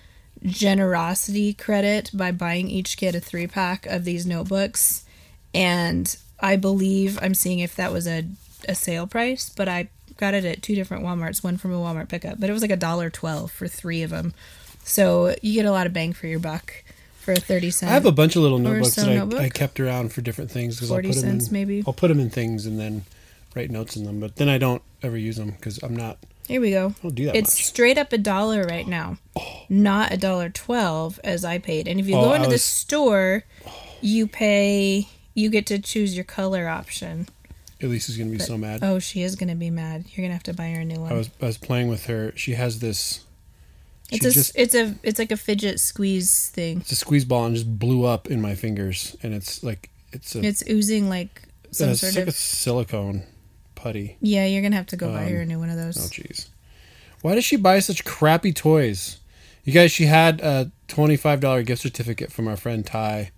generosity 0.42 1.52
credit 1.54 2.10
by 2.12 2.30
buying 2.30 2.68
each 2.68 2.96
kid 2.96 3.14
a 3.14 3.20
three 3.20 3.46
pack 3.46 3.86
of 3.86 4.04
these 4.04 4.24
notebooks, 4.26 5.04
and 5.52 6.16
I 6.40 6.56
believe 6.56 7.18
I'm 7.22 7.34
seeing 7.34 7.58
if 7.60 7.74
that 7.76 7.92
was 7.92 8.06
a 8.06 8.24
a 8.68 8.74
sale 8.74 9.06
price, 9.06 9.50
but 9.50 9.68
I 9.68 9.88
got 10.16 10.34
it 10.34 10.44
at 10.44 10.62
two 10.62 10.74
different 10.74 11.04
WalMarts, 11.04 11.44
one 11.44 11.56
from 11.56 11.72
a 11.72 11.76
Walmart 11.78 12.08
pickup, 12.08 12.40
but 12.40 12.48
it 12.50 12.52
was 12.52 12.62
like 12.62 12.70
a 12.70 12.76
dollar 12.76 13.10
twelve 13.10 13.50
for 13.52 13.68
three 13.68 14.02
of 14.02 14.10
them. 14.10 14.34
So 14.82 15.34
you 15.42 15.52
get 15.54 15.66
a 15.66 15.70
lot 15.72 15.86
of 15.86 15.92
bang 15.92 16.12
for 16.12 16.26
your 16.26 16.38
buck 16.38 16.82
for 17.20 17.32
a 17.32 17.36
thirty 17.36 17.70
cent. 17.70 17.90
I 17.90 17.94
have 17.94 18.06
a 18.06 18.12
bunch 18.12 18.36
of 18.36 18.42
little 18.42 18.58
notebooks 18.58 18.94
that 18.96 19.08
I, 19.08 19.14
notebook? 19.16 19.40
I 19.40 19.48
kept 19.48 19.78
around 19.80 20.12
for 20.12 20.20
different 20.22 20.50
things 20.50 20.76
because 20.76 20.90
I'll 20.90 20.96
40 20.96 21.08
put 21.08 21.14
them 21.16 21.22
cents 21.30 21.46
in, 21.48 21.52
maybe? 21.52 21.84
I'll 21.86 21.92
put 21.92 22.08
them 22.08 22.20
in 22.20 22.30
things 22.30 22.66
and 22.66 22.78
then 22.78 23.04
write 23.54 23.70
notes 23.70 23.96
in 23.96 24.04
them, 24.04 24.20
but 24.20 24.36
then 24.36 24.48
I 24.48 24.58
don't 24.58 24.82
ever 25.02 25.16
use 25.16 25.36
them 25.36 25.50
because 25.52 25.78
I'm 25.82 25.96
not. 25.96 26.18
Here 26.46 26.60
we 26.60 26.70
go. 26.70 26.94
I 26.98 27.02
don't 27.02 27.14
do 27.14 27.24
that 27.26 27.34
It's 27.36 27.56
much. 27.58 27.64
straight 27.66 27.98
up 27.98 28.12
a 28.12 28.18
dollar 28.18 28.62
right 28.64 28.86
now, 28.86 29.18
not 29.68 30.12
a 30.12 30.16
dollar 30.16 30.48
twelve 30.48 31.18
as 31.24 31.44
I 31.44 31.58
paid. 31.58 31.88
And 31.88 31.98
if 31.98 32.06
you 32.08 32.14
Oh, 32.16 32.26
go 32.26 32.32
into 32.34 32.48
the 32.48 32.58
store, 32.58 33.42
you 34.00 34.26
pay. 34.28 35.08
You 35.36 35.50
get 35.50 35.66
to 35.66 35.78
choose 35.78 36.16
your 36.16 36.24
color 36.24 36.66
option. 36.66 37.28
Elese 37.80 38.08
is 38.08 38.16
gonna 38.16 38.30
be 38.30 38.38
so 38.38 38.56
mad. 38.56 38.80
Oh, 38.82 38.98
she 38.98 39.20
is 39.22 39.36
gonna 39.36 39.54
be 39.54 39.68
mad. 39.70 40.06
You're 40.14 40.24
gonna 40.24 40.32
have 40.34 40.42
to 40.44 40.54
buy 40.54 40.70
her 40.70 40.80
a 40.80 40.84
new 40.84 40.98
one. 40.98 41.12
I 41.12 41.14
was 41.14 41.28
I 41.42 41.46
was 41.46 41.58
playing 41.58 41.88
with 41.88 42.06
her. 42.06 42.32
She 42.34 42.52
has 42.54 42.78
this. 42.80 43.24
She 44.08 44.16
it's 44.16 44.24
a. 44.24 44.30
just 44.30 44.52
it's 44.56 44.74
a. 44.74 44.94
It's 45.02 45.18
like 45.18 45.30
a 45.30 45.36
fidget 45.36 45.78
squeeze 45.78 46.48
thing. 46.48 46.78
it's 46.80 46.92
a 46.92 46.96
squeeze 46.96 47.26
ball 47.26 47.44
and 47.44 47.54
just 47.54 47.78
blew 47.78 48.04
up 48.04 48.28
in 48.30 48.40
my 48.40 48.54
fingers, 48.54 49.14
and 49.22 49.34
it's 49.34 49.62
like 49.62 49.90
it's 50.12 50.34
a 50.34 50.42
It's 50.42 50.62
oozing 50.70 51.10
like 51.10 51.42
some 51.70 51.90
uh, 51.90 51.94
sort 51.94 52.14
like 52.14 52.22
of. 52.22 52.28
a 52.28 52.32
silicone 52.32 53.24
putty. 53.74 54.16
Yeah, 54.20 54.46
you're 54.46 54.62
gonna 54.62 54.76
have 54.76 54.86
to 54.86 54.96
go 54.96 55.08
buy 55.12 55.24
Um, 55.26 55.32
her 55.32 55.40
a 55.42 55.46
new 55.46 55.58
one 55.58 55.68
of 55.68 55.76
those. 55.76 55.98
Oh 55.98 56.08
jeez, 56.08 56.48
why 57.20 57.34
does 57.34 57.44
she 57.44 57.56
buy 57.56 57.80
such 57.80 58.06
crappy 58.06 58.54
toys? 58.54 59.18
You 59.64 59.74
guys, 59.74 59.92
she 59.92 60.06
had 60.06 60.40
a 60.40 60.70
twenty 60.88 61.16
five 61.18 61.40
dollar 61.40 61.62
gift 61.62 61.82
certificate 61.82 62.32
from 62.32 62.48
our 62.48 62.56
friend 62.56 62.86
Ty, 62.86 63.32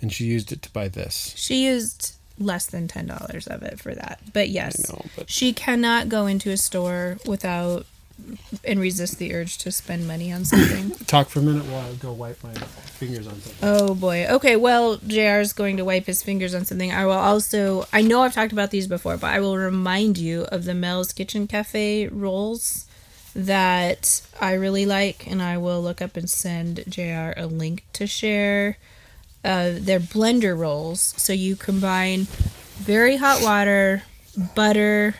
and 0.00 0.12
she 0.12 0.24
used 0.24 0.52
it 0.52 0.62
to 0.62 0.70
buy 0.70 0.88
this. 0.88 1.34
She 1.36 1.64
used 1.66 2.16
less 2.38 2.66
than 2.66 2.88
ten 2.88 3.06
dollars 3.06 3.46
of 3.46 3.62
it 3.62 3.80
for 3.80 3.94
that. 3.94 4.20
But 4.32 4.48
yes, 4.48 4.88
know, 4.88 5.04
but 5.16 5.30
she 5.30 5.52
cannot 5.52 6.08
go 6.08 6.26
into 6.26 6.50
a 6.50 6.56
store 6.56 7.18
without 7.26 7.86
and 8.64 8.80
resist 8.80 9.18
the 9.18 9.34
urge 9.34 9.58
to 9.58 9.70
spend 9.70 10.08
money 10.08 10.32
on 10.32 10.44
something. 10.44 10.90
talk 11.06 11.28
for 11.28 11.40
a 11.40 11.42
minute 11.42 11.64
while 11.66 11.86
I 11.86 11.94
go 11.94 12.12
wipe 12.12 12.42
my 12.42 12.54
fingers 12.54 13.26
on 13.26 13.34
something. 13.34 13.56
oh 13.62 13.94
boy. 13.94 14.26
Okay, 14.26 14.56
well, 14.56 14.96
JR 14.96 15.40
is 15.40 15.52
going 15.52 15.76
to 15.76 15.84
wipe 15.84 16.06
his 16.06 16.22
fingers 16.22 16.54
on 16.54 16.64
something. 16.64 16.92
I 16.92 17.04
will 17.04 17.12
also 17.12 17.86
I 17.92 18.02
know 18.02 18.22
I've 18.22 18.34
talked 18.34 18.52
about 18.52 18.70
these 18.70 18.86
before, 18.86 19.16
but 19.16 19.30
I 19.30 19.40
will 19.40 19.56
remind 19.56 20.18
you 20.18 20.42
of 20.44 20.64
the 20.64 20.74
Mel's 20.74 21.12
Kitchen 21.12 21.46
Cafe 21.46 22.08
rolls 22.08 22.86
that 23.34 24.22
I 24.40 24.54
really 24.54 24.86
like 24.86 25.26
and 25.26 25.42
I 25.42 25.58
will 25.58 25.82
look 25.82 26.00
up 26.00 26.16
and 26.16 26.28
send 26.28 26.84
JR 26.88 27.34
a 27.36 27.46
link 27.46 27.84
to 27.94 28.06
share. 28.06 28.78
Uh, 29.46 29.72
they're 29.74 30.00
blender 30.00 30.58
rolls, 30.58 31.14
so 31.16 31.32
you 31.32 31.56
combine 31.56 32.26
very 32.76 33.16
hot 33.16 33.42
water, 33.42 34.02
butter, 34.54 35.14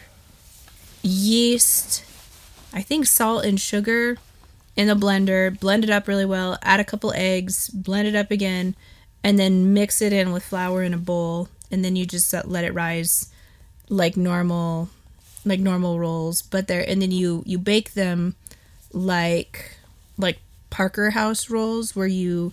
yeast, 1.02 2.04
I 2.72 2.82
think 2.82 3.06
salt 3.06 3.44
and 3.44 3.60
sugar 3.60 4.18
in 4.76 4.88
the 4.88 4.94
blender, 4.94 5.58
blend 5.58 5.84
it 5.84 5.90
up 5.90 6.08
really 6.08 6.26
well, 6.26 6.58
add 6.62 6.80
a 6.80 6.84
couple 6.84 7.12
eggs, 7.14 7.70
blend 7.70 8.08
it 8.08 8.14
up 8.14 8.30
again, 8.30 8.74
and 9.24 9.38
then 9.38 9.72
mix 9.72 10.02
it 10.02 10.12
in 10.12 10.32
with 10.32 10.44
flour 10.44 10.82
in 10.82 10.92
a 10.92 10.98
bowl, 10.98 11.48
and 11.70 11.84
then 11.84 11.96
you 11.96 12.04
just 12.04 12.34
let 12.46 12.64
it 12.64 12.74
rise 12.74 13.32
like 13.88 14.16
normal 14.16 14.90
like 15.44 15.60
normal 15.60 15.98
rolls, 15.98 16.42
but 16.42 16.66
they're 16.66 16.84
and 16.86 17.00
then 17.00 17.12
you 17.12 17.42
you 17.46 17.58
bake 17.58 17.94
them 17.94 18.34
like 18.92 19.78
like 20.18 20.38
Parker 20.70 21.10
House 21.10 21.48
rolls 21.48 21.94
where 21.94 22.06
you 22.06 22.52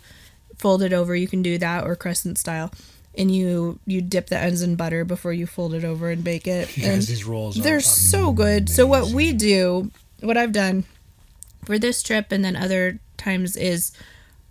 fold 0.58 0.84
it 0.84 0.94
over. 0.94 1.16
You 1.16 1.28
can 1.28 1.42
do 1.42 1.58
that 1.58 1.86
or 1.86 1.96
crescent 1.96 2.38
style. 2.38 2.72
And 3.16 3.34
you 3.34 3.80
you 3.86 4.02
dip 4.02 4.28
the 4.28 4.40
ends 4.40 4.64
in 4.64 4.76
butter 4.76 5.06
before 5.06 5.34
you 5.34 5.46
fold 5.46 5.76
it 5.76 5.84
over 5.84 6.10
and 6.10 6.24
bake 6.24 6.48
it. 6.48 6.76
And 6.78 6.96
guys, 6.96 7.08
these 7.08 7.24
rolls 7.24 7.56
they're 7.56 7.78
are 7.78 7.82
so 7.82 8.32
good. 8.32 8.70
So 8.70 8.88
what 8.88 9.10
we 9.10 9.34
do, 9.34 9.92
what 10.22 10.36
I've 10.36 10.52
done 10.52 10.86
for 11.64 11.78
this 11.78 12.02
trip 12.02 12.32
and 12.32 12.44
then 12.44 12.56
other 12.56 13.00
times 13.18 13.56
is 13.56 13.92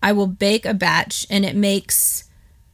I 0.00 0.12
will 0.12 0.28
bake 0.28 0.64
a 0.64 0.74
batch 0.74 1.26
and 1.28 1.44
it 1.44 1.56
makes 1.56 2.24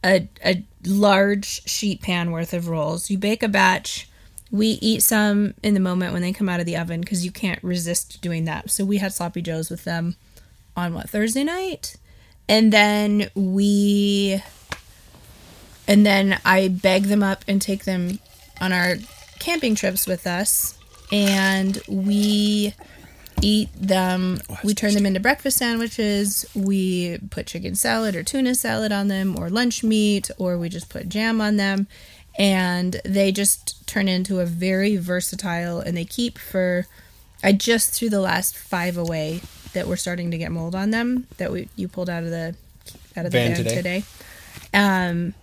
a 0.03 0.27
a 0.45 0.63
large 0.85 1.67
sheet 1.67 2.01
pan 2.01 2.31
worth 2.31 2.53
of 2.53 2.67
rolls. 2.67 3.09
You 3.09 3.17
bake 3.17 3.41
a 3.41 3.47
batch. 3.47 4.07
We 4.51 4.79
eat 4.81 5.03
some 5.03 5.53
in 5.61 5.73
the 5.75 5.79
moment 5.79 6.13
when 6.13 6.21
they 6.21 6.33
come 6.33 6.49
out 6.49 6.59
of 6.59 6.65
the 6.65 6.77
oven 6.77 7.01
because 7.01 7.23
you 7.23 7.31
can't 7.31 7.63
resist 7.63 8.21
doing 8.21 8.45
that. 8.45 8.71
So 8.71 8.85
we 8.85 8.97
had 8.97 9.13
sloppy 9.13 9.41
joes 9.41 9.69
with 9.69 9.83
them 9.83 10.15
on 10.75 10.93
what 10.93 11.09
Thursday 11.09 11.43
night, 11.43 11.97
and 12.49 12.73
then 12.73 13.29
we, 13.35 14.43
and 15.87 16.05
then 16.05 16.39
I 16.43 16.67
bag 16.67 17.03
them 17.03 17.21
up 17.21 17.45
and 17.47 17.61
take 17.61 17.85
them 17.85 18.19
on 18.59 18.73
our 18.73 18.95
camping 19.37 19.75
trips 19.75 20.07
with 20.07 20.25
us, 20.25 20.77
and 21.11 21.79
we 21.87 22.73
eat 23.41 23.69
them. 23.75 24.39
Oh, 24.49 24.57
we 24.63 24.73
turn 24.73 24.95
them 24.95 25.05
into 25.05 25.19
breakfast 25.19 25.57
sandwiches. 25.57 26.45
We 26.55 27.19
put 27.29 27.45
chicken 27.45 27.75
salad 27.75 28.15
or 28.15 28.23
tuna 28.23 28.55
salad 28.55 28.91
on 28.91 29.09
them, 29.09 29.37
or 29.39 29.49
lunch 29.49 29.83
meat, 29.83 30.31
or 30.39 30.57
we 30.57 30.69
just 30.69 30.89
put 30.89 31.07
jam 31.07 31.39
on 31.39 31.57
them. 31.57 31.87
And 32.37 32.99
they 33.05 33.31
just 33.31 33.85
turn 33.87 34.07
into 34.07 34.39
a 34.39 34.45
very 34.45 34.97
versatile, 34.97 35.79
and 35.79 35.95
they 35.95 36.05
keep 36.05 36.39
for. 36.39 36.87
I 37.43 37.53
just 37.53 37.93
threw 37.93 38.09
the 38.09 38.19
last 38.19 38.57
five 38.57 38.97
away 38.97 39.41
that 39.73 39.87
were 39.87 39.97
starting 39.97 40.31
to 40.31 40.37
get 40.37 40.51
mold 40.51 40.75
on 40.75 40.91
them 40.91 41.27
that 41.37 41.51
we 41.51 41.69
you 41.75 41.87
pulled 41.87 42.09
out 42.09 42.23
of 42.23 42.29
the 42.29 42.55
out 43.15 43.25
of 43.25 43.31
the 43.31 43.37
Van 43.37 43.55
van, 43.55 43.57
today. 43.57 43.75
today. 43.75 44.03
Um, 44.73 45.33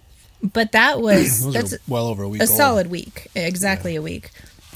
but 0.43 0.73
that 0.73 1.01
was 1.01 1.53
that's 1.53 1.75
well 1.89 2.07
over 2.09 2.23
a 2.25 2.29
week 2.29 2.41
a 2.43 2.47
old. 2.47 2.57
solid 2.57 2.87
week, 2.89 3.29
exactly 3.35 3.97
a 3.97 4.03
week, 4.03 4.31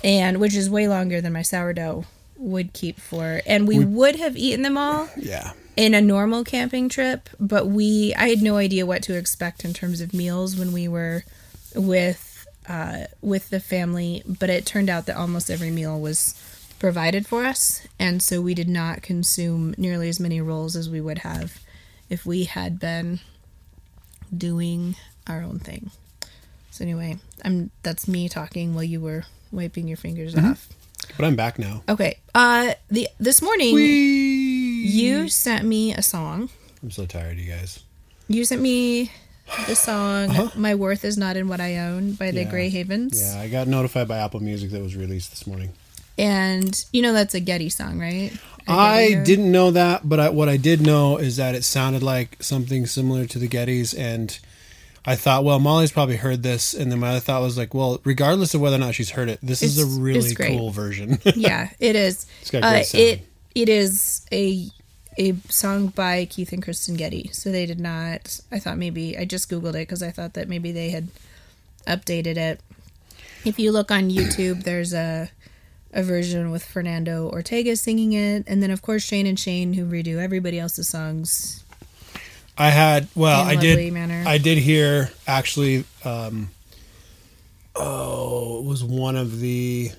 and 0.04 0.38
which 0.38 0.54
is 0.54 0.68
way 0.70 0.88
longer 0.88 1.20
than 1.20 1.32
my 1.32 1.42
sourdough 1.42 2.04
would 2.36 2.72
keep 2.72 2.98
for. 2.98 3.42
And 3.46 3.68
we, 3.68 3.84
would 3.84 4.16
have 4.16 4.34
eaten 4.36 4.62
them 4.62 4.78
all 4.78 5.10
Yeah. 5.16 5.52
in 5.76 5.92
a 5.92 6.00
normal 6.00 6.42
camping 6.42 6.88
trip, 6.88 7.28
but 7.38 7.66
we 7.66 8.14
I 8.16 8.28
had 8.30 8.40
no 8.40 8.56
idea 8.56 8.86
what 8.86 9.02
to 9.04 9.14
expect 9.14 9.64
in 9.64 9.74
terms 9.74 10.00
of 10.00 10.14
meals 10.14 10.56
when 10.56 10.72
we 10.72 10.88
were 10.88 11.24
with 11.74 12.46
uh, 12.68 13.04
with 13.20 13.50
the 13.50 13.60
family. 13.60 14.22
But 14.26 14.48
it 14.48 14.64
turned 14.64 14.88
out 14.88 15.04
that 15.06 15.16
almost 15.16 15.50
every 15.50 15.70
meal 15.70 16.00
was 16.00 16.34
provided 16.80 17.26
for 17.28 17.44
us, 17.44 17.86
and 18.00 18.20
so 18.20 18.40
we 18.40 18.54
did 18.54 18.68
not 18.68 19.02
consume 19.02 19.74
nearly 19.78 20.08
as 20.08 20.18
many 20.18 20.40
rolls 20.40 20.74
as 20.74 20.90
we 20.90 21.00
would 21.00 21.18
have 21.18 21.60
if 22.08 22.26
we 22.26 22.44
had 22.44 22.80
been 22.80 23.20
doing 24.36 24.96
our 25.28 25.42
own 25.42 25.60
thing. 25.60 25.92
So 26.72 26.82
anyway, 26.84 27.18
I'm 27.44 27.70
that's 27.84 28.08
me 28.08 28.28
talking 28.28 28.74
while 28.74 28.82
you 28.84 29.00
were 29.00 29.24
wiping 29.52 29.86
your 29.86 29.96
fingers 29.96 30.34
off. 30.36 30.68
But 31.16 31.26
I'm 31.26 31.36
back 31.36 31.58
now. 31.58 31.82
Okay. 31.88 32.18
Uh 32.34 32.74
the 32.88 33.08
this 33.18 33.42
morning 33.42 33.74
Whee! 33.74 34.86
you 34.86 35.28
sent 35.28 35.64
me 35.64 35.92
a 35.92 36.02
song. 36.02 36.48
I'm 36.82 36.90
so 36.90 37.06
tired, 37.06 37.38
you 37.38 37.50
guys. 37.50 37.80
You 38.28 38.44
sent 38.44 38.62
me 38.62 39.10
the 39.66 39.74
song 39.88 40.50
My 40.56 40.74
Worth 40.74 41.04
Is 41.04 41.18
Not 41.18 41.36
in 41.36 41.48
What 41.48 41.60
I 41.60 41.78
Own 41.78 42.12
by 42.12 42.30
the 42.30 42.42
Yeah. 42.44 42.50
Gray 42.50 42.68
Havens. 42.70 43.20
Yeah, 43.20 43.40
I 43.40 43.48
got 43.48 43.66
notified 43.68 44.06
by 44.08 44.18
Apple 44.18 44.40
Music 44.40 44.70
that 44.70 44.80
was 44.82 44.96
released 44.96 45.30
this 45.30 45.46
morning. 45.46 45.70
And 46.20 46.84
you 46.92 47.00
know 47.00 47.14
that's 47.14 47.34
a 47.34 47.40
Getty 47.40 47.70
song, 47.70 47.98
right? 47.98 48.30
I 48.68 49.22
didn't 49.24 49.50
know 49.50 49.70
that, 49.70 50.06
but 50.06 50.20
I, 50.20 50.28
what 50.28 50.50
I 50.50 50.58
did 50.58 50.82
know 50.82 51.16
is 51.16 51.36
that 51.36 51.54
it 51.54 51.64
sounded 51.64 52.02
like 52.02 52.36
something 52.42 52.84
similar 52.84 53.24
to 53.24 53.38
the 53.38 53.48
Gettys, 53.48 53.98
and 53.98 54.38
I 55.06 55.16
thought, 55.16 55.44
well, 55.44 55.58
Molly's 55.58 55.90
probably 55.90 56.16
heard 56.16 56.42
this, 56.42 56.74
and 56.74 56.92
then 56.92 57.00
my 57.00 57.08
other 57.08 57.20
thought 57.20 57.40
was 57.40 57.56
like, 57.56 57.72
well, 57.72 58.02
regardless 58.04 58.54
of 58.54 58.60
whether 58.60 58.76
or 58.76 58.80
not 58.80 58.94
she's 58.94 59.10
heard 59.10 59.30
it, 59.30 59.38
this 59.42 59.62
is 59.62 59.78
a 59.78 59.86
really 59.86 60.34
cool 60.34 60.70
version. 60.70 61.18
yeah, 61.34 61.70
it 61.80 61.96
is. 61.96 62.26
It's 62.42 62.50
got 62.50 62.62
great 62.62 62.80
uh, 62.80 62.84
sound. 62.84 63.04
it 63.04 63.26
it 63.54 63.68
is 63.70 64.26
a 64.30 64.68
a 65.16 65.34
song 65.48 65.86
by 65.86 66.26
Keith 66.26 66.52
and 66.52 66.62
Kristyn 66.62 66.96
Getty. 66.96 67.30
So 67.32 67.50
they 67.50 67.64
did 67.64 67.80
not. 67.80 68.40
I 68.52 68.58
thought 68.58 68.76
maybe 68.76 69.16
I 69.16 69.24
just 69.24 69.50
googled 69.50 69.70
it 69.70 69.88
because 69.88 70.02
I 70.02 70.10
thought 70.10 70.34
that 70.34 70.48
maybe 70.48 70.70
they 70.70 70.90
had 70.90 71.08
updated 71.86 72.36
it. 72.36 72.60
If 73.44 73.58
you 73.58 73.72
look 73.72 73.90
on 73.90 74.10
YouTube, 74.10 74.64
there's 74.64 74.92
a 74.92 75.30
a 75.92 76.02
version 76.02 76.50
with 76.50 76.64
Fernando 76.64 77.28
Ortega 77.30 77.76
singing 77.76 78.12
it, 78.12 78.44
and 78.46 78.62
then 78.62 78.70
of 78.70 78.82
course 78.82 79.02
Shane 79.02 79.26
and 79.26 79.38
Shane 79.38 79.72
who 79.74 79.84
redo 79.84 80.18
everybody 80.18 80.58
else's 80.58 80.88
songs. 80.88 81.64
I 82.58 82.68
had, 82.70 83.08
well, 83.14 83.40
I 83.42 83.56
did, 83.56 83.92
manner. 83.92 84.22
I 84.26 84.36
did 84.38 84.58
hear 84.58 85.10
actually. 85.26 85.84
Um, 86.04 86.50
oh, 87.74 88.58
it 88.60 88.64
was 88.66 88.84
one 88.84 89.16
of 89.16 89.40
the 89.40 89.90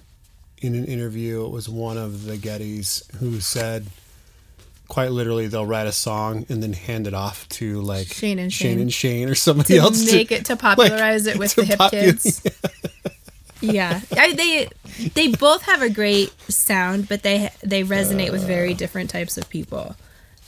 in 0.59 0.75
an 0.75 0.85
interview. 0.85 1.43
It 1.45 1.49
was 1.49 1.67
one 1.67 1.97
of 1.97 2.25
the 2.25 2.37
Gettys 2.37 3.13
who 3.17 3.39
said. 3.39 3.87
Quite 4.87 5.11
literally, 5.13 5.47
they'll 5.47 5.65
write 5.65 5.87
a 5.87 5.91
song 5.93 6.45
and 6.49 6.61
then 6.61 6.73
hand 6.73 7.07
it 7.07 7.13
off 7.13 7.47
to 7.47 7.79
like 7.81 8.07
Shane 8.07 8.37
and 8.39 8.51
Shane 8.51 8.71
Shane. 8.73 8.79
and 8.81 8.93
Shane 8.93 9.29
or 9.29 9.35
somebody 9.35 9.75
To 9.75 9.79
else 9.79 10.11
make 10.11 10.33
it 10.33 10.43
to 10.47 10.55
popularize 10.57 11.27
it 11.27 11.37
with 11.39 11.55
the 11.55 11.63
hip 11.63 11.79
popu- 11.79 11.91
kids. 11.91 12.41
yeah, 13.61 14.01
I, 14.17 14.33
they 14.33 14.69
they 15.13 15.27
both 15.29 15.63
have 15.63 15.81
a 15.81 15.89
great 15.89 16.31
sound, 16.51 17.07
but 17.07 17.23
they 17.23 17.49
they 17.63 17.83
resonate 17.83 18.31
with 18.31 18.45
very 18.45 18.73
different 18.73 19.09
types 19.09 19.37
of 19.37 19.49
people. 19.49 19.95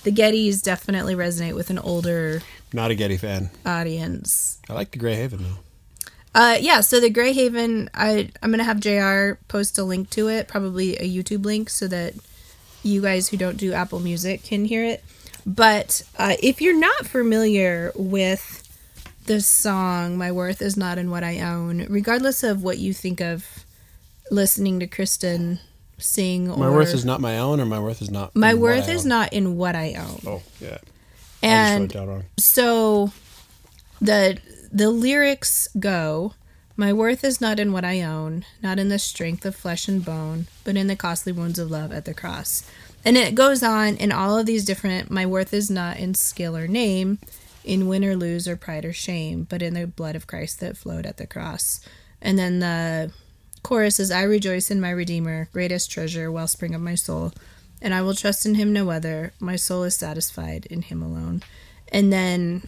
The 0.03 0.11
Gettys 0.11 0.61
definitely 0.61 1.15
resonate 1.15 1.55
with 1.55 1.69
an 1.69 1.79
older 1.79 2.41
Not 2.73 2.91
a 2.91 2.95
Getty 2.95 3.17
fan. 3.17 3.51
audience. 3.65 4.59
I 4.69 4.73
like 4.73 4.91
the 4.91 4.97
Gray 4.99 5.15
Haven 5.15 5.43
though. 5.43 5.59
Uh, 6.35 6.57
yeah, 6.59 6.81
so 6.81 6.99
the 6.99 7.09
Gray 7.11 7.31
Haven, 7.31 7.89
I 7.93 8.29
I'm 8.41 8.51
gonna 8.51 8.63
have 8.63 8.79
Jr. 8.79 9.39
post 9.47 9.77
a 9.77 9.83
link 9.83 10.09
to 10.11 10.27
it, 10.29 10.47
probably 10.47 10.95
a 10.97 11.07
YouTube 11.07 11.45
link, 11.45 11.69
so 11.69 11.87
that 11.87 12.15
you 12.81 13.01
guys 13.01 13.29
who 13.29 13.37
don't 13.37 13.57
do 13.57 13.71
Apple 13.73 13.99
Music 13.99 14.43
can 14.43 14.65
hear 14.65 14.83
it. 14.83 15.03
But 15.45 16.01
uh, 16.17 16.35
if 16.41 16.61
you're 16.61 16.77
not 16.79 17.05
familiar 17.05 17.91
with 17.95 18.62
the 19.25 19.41
song 19.41 20.17
"My 20.17 20.31
Worth 20.31 20.61
Is 20.61 20.75
Not 20.77 20.97
in 20.97 21.09
What 21.09 21.23
I 21.23 21.39
Own," 21.39 21.85
regardless 21.89 22.43
of 22.43 22.63
what 22.63 22.77
you 22.77 22.93
think 22.93 23.21
of 23.21 23.65
listening 24.31 24.79
to 24.79 24.87
Kristyn 24.87 25.59
sing, 25.97 26.49
or 26.49 26.57
My 26.57 26.69
worth 26.69 26.93
is 26.93 27.05
not 27.05 27.21
my 27.21 27.37
own, 27.37 27.59
or 27.59 27.65
my 27.65 27.79
worth 27.79 28.01
is 28.01 28.09
not. 28.11 28.35
my 28.35 28.51
in 28.51 28.59
what 28.59 28.61
worth 28.61 28.89
I 28.89 28.91
is 28.93 29.01
own? 29.03 29.09
not 29.09 29.33
in 29.33 29.57
what 29.57 29.75
I 29.75 29.93
own. 29.93 30.21
Oh 30.25 30.41
yeah, 30.59 30.77
and 31.41 31.83
I 31.83 31.85
just 31.87 31.95
wrote 31.95 32.01
down 32.05 32.07
wrong. 32.15 32.23
so 32.37 33.11
the 34.01 34.37
the 34.71 34.89
lyrics 34.89 35.67
go 35.79 36.33
my 36.75 36.91
worth 36.91 37.23
is 37.23 37.39
not 37.39 37.59
in 37.59 37.71
what 37.71 37.85
i 37.85 38.01
own 38.01 38.43
not 38.63 38.79
in 38.79 38.89
the 38.89 38.97
strength 38.97 39.45
of 39.45 39.55
flesh 39.55 39.87
and 39.87 40.03
bone 40.03 40.47
but 40.63 40.75
in 40.75 40.87
the 40.87 40.95
costly 40.95 41.31
wounds 41.31 41.59
of 41.59 41.69
love 41.69 41.91
at 41.93 42.03
the 42.05 42.13
cross 42.13 42.63
and 43.05 43.15
it 43.15 43.35
goes 43.35 43.61
on 43.61 43.95
in 43.97 44.11
all 44.11 44.35
of 44.37 44.47
these 44.47 44.65
different 44.65 45.11
my 45.11 45.25
worth 45.25 45.53
is 45.53 45.69
not 45.69 45.97
in 45.97 46.13
skill 46.15 46.57
or 46.57 46.67
name 46.67 47.19
in 47.63 47.87
win 47.87 48.03
or 48.03 48.15
lose 48.15 48.47
or 48.47 48.55
pride 48.55 48.85
or 48.85 48.93
shame 48.93 49.45
but 49.49 49.61
in 49.61 49.73
the 49.73 49.87
blood 49.87 50.15
of 50.15 50.27
christ 50.27 50.59
that 50.59 50.77
flowed 50.77 51.05
at 51.05 51.17
the 51.17 51.27
cross 51.27 51.79
and 52.21 52.37
then 52.37 52.59
the 52.59 53.11
chorus 53.63 53.99
is 53.99 54.11
i 54.11 54.21
rejoice 54.21 54.69
in 54.69 54.81
my 54.81 54.89
redeemer 54.89 55.47
greatest 55.53 55.89
treasure 55.89 56.31
wellspring 56.31 56.75
of 56.75 56.81
my 56.81 56.95
soul 56.95 57.31
and 57.81 57.93
i 57.93 58.01
will 58.01 58.13
trust 58.13 58.45
in 58.45 58.55
him 58.55 58.73
no 58.73 58.89
other 58.89 59.33
my 59.39 59.55
soul 59.55 59.83
is 59.83 59.95
satisfied 59.95 60.65
in 60.67 60.81
him 60.81 61.01
alone 61.01 61.41
and 61.91 62.11
then 62.11 62.67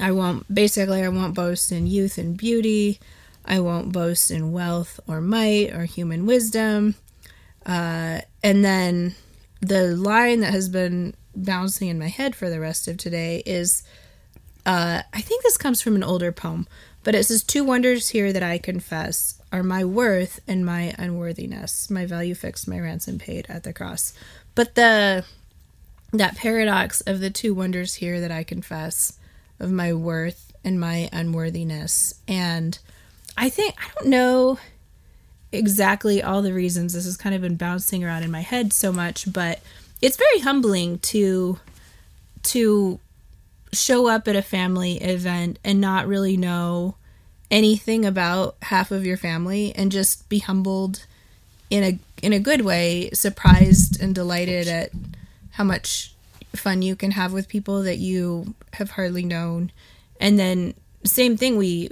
I 0.00 0.10
won't 0.10 0.52
basically 0.52 1.02
I 1.02 1.08
won't 1.08 1.34
boast 1.34 1.70
in 1.70 1.86
youth 1.86 2.18
and 2.18 2.36
beauty. 2.36 2.98
I 3.44 3.60
won't 3.60 3.92
boast 3.92 4.30
in 4.30 4.52
wealth 4.52 4.98
or 5.06 5.20
might 5.20 5.72
or 5.72 5.84
human 5.84 6.26
wisdom. 6.26 6.96
Uh, 7.64 8.20
and 8.42 8.64
then 8.64 9.14
the 9.60 9.96
line 9.96 10.40
that 10.40 10.52
has 10.52 10.68
been 10.68 11.14
bouncing 11.36 11.88
in 11.88 11.98
my 11.98 12.08
head 12.08 12.34
for 12.34 12.50
the 12.50 12.60
rest 12.60 12.88
of 12.88 12.96
today 12.96 13.42
is 13.44 13.82
uh, 14.66 15.02
I 15.12 15.20
think 15.20 15.42
this 15.42 15.58
comes 15.58 15.82
from 15.82 15.94
an 15.94 16.02
older 16.02 16.32
poem, 16.32 16.66
but 17.02 17.14
it 17.14 17.24
says, 17.24 17.42
Two 17.42 17.64
wonders 17.64 18.08
here 18.08 18.32
that 18.32 18.42
I 18.42 18.58
confess 18.58 19.40
are 19.52 19.62
my 19.62 19.84
worth 19.84 20.40
and 20.48 20.64
my 20.64 20.94
unworthiness, 20.98 21.90
my 21.90 22.06
value 22.06 22.34
fixed, 22.34 22.66
my 22.66 22.80
ransom 22.80 23.18
paid 23.18 23.46
at 23.48 23.62
the 23.62 23.72
cross. 23.72 24.14
But 24.54 24.74
the 24.74 25.24
that 26.12 26.36
paradox 26.36 27.00
of 27.02 27.20
the 27.20 27.30
two 27.30 27.52
wonders 27.54 27.94
here 27.94 28.20
that 28.20 28.30
I 28.30 28.44
confess 28.44 29.18
of 29.58 29.70
my 29.70 29.92
worth 29.92 30.52
and 30.64 30.80
my 30.80 31.08
unworthiness. 31.12 32.14
And 32.28 32.78
I 33.36 33.48
think, 33.48 33.74
I 33.78 33.90
don't 33.94 34.10
know 34.10 34.58
exactly 35.50 36.22
all 36.22 36.40
the 36.42 36.52
reasons 36.52 36.92
this 36.92 37.04
has 37.04 37.16
kind 37.16 37.34
of 37.34 37.42
been 37.42 37.56
bouncing 37.56 38.04
around 38.04 38.22
in 38.22 38.30
my 38.30 38.40
head 38.40 38.72
so 38.72 38.92
much, 38.92 39.32
but 39.32 39.60
it's 40.04 40.18
very 40.18 40.40
humbling 40.40 40.98
to 40.98 41.58
to 42.42 43.00
show 43.72 44.06
up 44.06 44.28
at 44.28 44.36
a 44.36 44.42
family 44.42 44.96
event 44.98 45.58
and 45.64 45.80
not 45.80 46.06
really 46.06 46.36
know 46.36 46.96
anything 47.50 48.04
about 48.04 48.54
half 48.60 48.90
of 48.90 49.06
your 49.06 49.16
family 49.16 49.72
and 49.74 49.90
just 49.90 50.28
be 50.28 50.40
humbled 50.40 51.06
in 51.70 51.82
a 51.82 51.98
in 52.22 52.34
a 52.34 52.38
good 52.38 52.60
way, 52.60 53.08
surprised 53.14 53.98
and 54.02 54.14
delighted 54.14 54.68
at 54.68 54.90
how 55.52 55.64
much 55.64 56.12
fun 56.54 56.82
you 56.82 56.94
can 56.94 57.12
have 57.12 57.32
with 57.32 57.48
people 57.48 57.82
that 57.82 57.96
you 57.96 58.54
have 58.74 58.90
hardly 58.90 59.24
known. 59.24 59.72
And 60.20 60.38
then 60.38 60.74
same 61.04 61.38
thing 61.38 61.56
we 61.56 61.88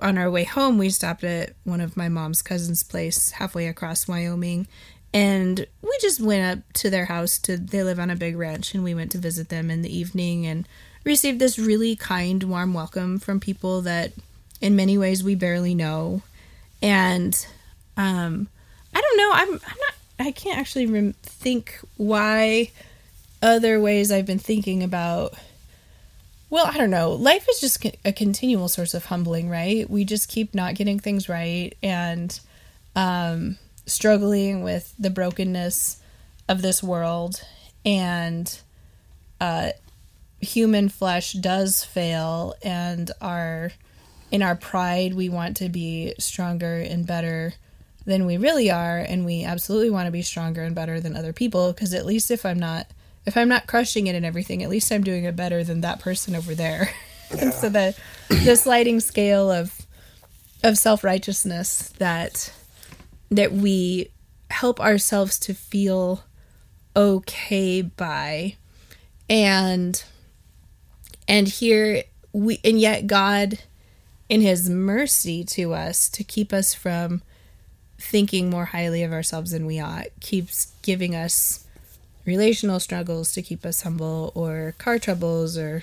on 0.00 0.18
our 0.18 0.30
way 0.30 0.44
home 0.44 0.76
we 0.76 0.90
stopped 0.90 1.24
at 1.24 1.54
one 1.64 1.80
of 1.80 1.96
my 1.96 2.10
mom's 2.10 2.42
cousin's 2.42 2.82
place 2.82 3.30
halfway 3.32 3.68
across 3.68 4.06
Wyoming 4.06 4.66
and 5.14 5.66
we 5.80 5.96
just 6.02 6.20
went 6.20 6.58
up 6.58 6.72
to 6.74 6.90
their 6.90 7.06
house 7.06 7.38
to 7.38 7.56
they 7.56 7.82
live 7.82 8.00
on 8.00 8.10
a 8.10 8.16
big 8.16 8.36
ranch 8.36 8.74
and 8.74 8.82
we 8.82 8.94
went 8.94 9.12
to 9.12 9.18
visit 9.18 9.48
them 9.48 9.70
in 9.70 9.80
the 9.82 9.96
evening 9.96 10.44
and 10.44 10.68
received 11.04 11.38
this 11.38 11.58
really 11.58 11.94
kind 11.94 12.42
warm 12.42 12.74
welcome 12.74 13.20
from 13.20 13.38
people 13.38 13.80
that 13.82 14.12
in 14.60 14.74
many 14.74 14.98
ways 14.98 15.22
we 15.22 15.34
barely 15.34 15.74
know. 15.74 16.22
And 16.82 17.46
um 17.96 18.48
i 18.94 19.00
don't 19.00 19.16
know 19.16 19.30
i'm 19.32 19.52
i'm 19.52 19.78
not 19.78 19.94
i 20.26 20.30
can't 20.32 20.58
actually 20.58 20.86
rem- 20.86 21.14
think 21.22 21.78
why 21.96 22.70
other 23.42 23.80
ways 23.80 24.10
i've 24.10 24.26
been 24.26 24.38
thinking 24.38 24.82
about 24.82 25.34
well 26.50 26.66
i 26.66 26.76
don't 26.76 26.90
know 26.90 27.12
life 27.12 27.48
is 27.48 27.60
just 27.60 27.86
a 28.04 28.12
continual 28.12 28.68
source 28.68 28.94
of 28.94 29.06
humbling 29.06 29.48
right? 29.48 29.88
We 29.88 30.04
just 30.04 30.28
keep 30.28 30.54
not 30.54 30.74
getting 30.74 30.98
things 30.98 31.28
right 31.28 31.76
and 31.82 32.38
um 32.96 33.58
struggling 33.86 34.62
with 34.62 34.94
the 34.98 35.10
brokenness 35.10 36.00
of 36.48 36.62
this 36.62 36.82
world 36.82 37.42
and 37.84 38.60
uh, 39.40 39.70
human 40.40 40.88
flesh 40.88 41.32
does 41.32 41.84
fail 41.84 42.54
and 42.62 43.10
our 43.20 43.72
in 44.30 44.42
our 44.42 44.54
pride 44.54 45.14
we 45.14 45.28
want 45.28 45.56
to 45.56 45.68
be 45.68 46.14
stronger 46.18 46.76
and 46.76 47.06
better 47.06 47.54
than 48.04 48.26
we 48.26 48.36
really 48.36 48.70
are 48.70 48.98
and 48.98 49.24
we 49.24 49.44
absolutely 49.44 49.90
want 49.90 50.06
to 50.06 50.12
be 50.12 50.22
stronger 50.22 50.62
and 50.62 50.74
better 50.74 51.00
than 51.00 51.16
other 51.16 51.32
people 51.32 51.72
because 51.72 51.94
at 51.94 52.04
least 52.04 52.30
if 52.30 52.44
i'm 52.44 52.58
not 52.58 52.86
if 53.26 53.36
i'm 53.36 53.48
not 53.48 53.66
crushing 53.66 54.06
it 54.06 54.14
and 54.14 54.26
everything 54.26 54.62
at 54.62 54.68
least 54.68 54.90
i'm 54.92 55.04
doing 55.04 55.24
it 55.24 55.36
better 55.36 55.64
than 55.64 55.80
that 55.80 56.00
person 56.00 56.34
over 56.34 56.54
there 56.54 56.90
yeah. 57.30 57.38
and 57.40 57.54
so 57.54 57.68
the 57.68 57.96
the 58.28 58.56
sliding 58.56 59.00
scale 59.00 59.50
of 59.50 59.86
of 60.62 60.76
self-righteousness 60.76 61.90
that 61.98 62.52
that 63.36 63.52
we 63.52 64.10
help 64.50 64.80
ourselves 64.80 65.38
to 65.40 65.54
feel 65.54 66.24
okay 66.96 67.82
by. 67.82 68.56
And 69.28 70.02
and 71.26 71.48
here 71.48 72.04
we 72.32 72.60
and 72.64 72.78
yet 72.78 73.06
God 73.06 73.60
in 74.28 74.40
his 74.40 74.68
mercy 74.70 75.44
to 75.44 75.74
us 75.74 76.08
to 76.10 76.24
keep 76.24 76.52
us 76.52 76.74
from 76.74 77.22
thinking 77.98 78.50
more 78.50 78.66
highly 78.66 79.02
of 79.02 79.12
ourselves 79.12 79.52
than 79.52 79.66
we 79.66 79.80
ought 79.80 80.06
keeps 80.20 80.72
giving 80.82 81.14
us 81.14 81.66
relational 82.26 82.80
struggles 82.80 83.32
to 83.32 83.42
keep 83.42 83.64
us 83.64 83.82
humble 83.82 84.32
or 84.34 84.74
car 84.78 84.98
troubles 84.98 85.56
or 85.56 85.82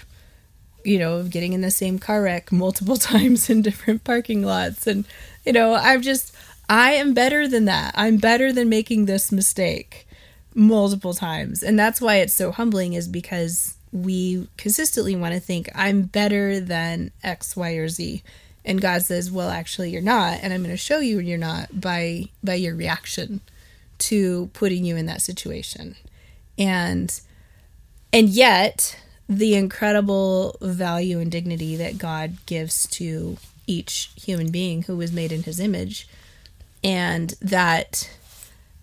you 0.84 1.00
know 1.00 1.24
getting 1.24 1.54
in 1.54 1.62
the 1.62 1.72
same 1.72 1.98
car 1.98 2.22
wreck 2.22 2.52
multiple 2.52 2.98
times 3.12 3.50
in 3.50 3.62
different 3.62 4.04
parking 4.04 4.44
lots. 4.44 4.88
And 4.88 5.06
you 5.46 5.54
know 5.54 5.74
i've 5.74 6.02
just 6.02 6.36
I 6.70 6.94
am 6.94 7.14
better 7.14 7.48
than 7.48 7.66
that. 7.66 7.94
I'm 7.96 8.18
better 8.18 8.54
than 8.54 8.70
making 8.70 9.06
this 9.06 9.32
mistake 9.32 10.08
multiple 10.54 11.14
times. 11.14 11.64
And 11.64 11.78
that's 11.78 12.02
why 12.02 12.18
it's 12.18 12.34
so 12.34 12.52
humbling 12.52 12.94
is 12.94 13.08
because 13.08 13.76
we 13.92 14.48
consistently 14.58 15.16
want 15.16 15.34
to 15.34 15.40
think 15.40 15.70
I'm 15.76 16.04
better 16.04 16.60
than 16.60 17.12
X, 17.24 17.56
Y, 17.56 17.72
or 17.72 17.90
Z. 17.90 18.24
And 18.64 18.80
God 18.80 19.02
says, 19.02 19.32
"Well, 19.32 19.50
actually 19.50 19.90
you're 19.90 20.02
not, 20.02 20.40
and 20.42 20.54
I'm 20.54 20.62
going 20.62 20.74
to 20.74 20.78
show 20.78 21.00
you 21.00 21.20
you're 21.20 21.38
not 21.38 21.82
by 21.82 22.30
by 22.44 22.56
your 22.56 22.76
reaction 22.76 23.42
to 24.00 24.50
putting 24.54 24.86
you 24.86 24.96
in 24.96 25.08
that 25.08 25.22
situation." 25.22 25.96
And 26.58 27.20
and 28.14 28.30
yet, 28.30 28.98
the 29.28 29.56
incredible 29.56 30.58
value 30.62 31.20
and 31.20 31.32
dignity 31.32 31.76
that 31.78 31.98
God 31.98 32.38
gives 32.46 32.86
to 32.88 33.38
each 33.66 34.12
human 34.16 34.52
being 34.52 34.84
who 34.84 34.98
was 34.98 35.12
made 35.12 35.32
in 35.32 35.44
his 35.44 35.60
image 35.60 36.08
and 36.84 37.32
that 37.42 38.10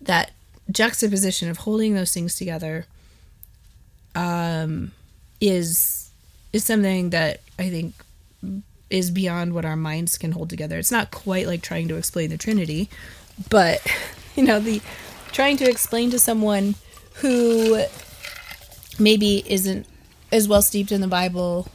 that 0.01 0.31
juxtaposition 0.71 1.49
of 1.49 1.57
holding 1.57 1.93
those 1.93 2.13
things 2.13 2.35
together 2.35 2.85
um, 4.15 4.91
is 5.41 6.11
is 6.53 6.63
something 6.63 7.11
that 7.11 7.41
I 7.57 7.69
think 7.69 7.93
is 8.89 9.11
beyond 9.11 9.53
what 9.53 9.65
our 9.65 9.75
minds 9.75 10.17
can 10.17 10.31
hold 10.31 10.49
together. 10.49 10.77
It's 10.77 10.91
not 10.91 11.11
quite 11.11 11.45
like 11.45 11.61
trying 11.61 11.87
to 11.89 11.95
explain 11.95 12.29
the 12.29 12.37
Trinity, 12.37 12.89
but 13.49 13.85
you 14.35 14.43
know, 14.43 14.59
the 14.59 14.81
trying 15.31 15.57
to 15.57 15.69
explain 15.69 16.09
to 16.11 16.19
someone 16.19 16.75
who 17.15 17.83
maybe 18.97 19.43
isn't 19.45 19.85
as 20.31 20.47
well 20.47 20.61
steeped 20.61 20.91
in 20.91 21.01
the 21.01 21.07
Bible. 21.07 21.67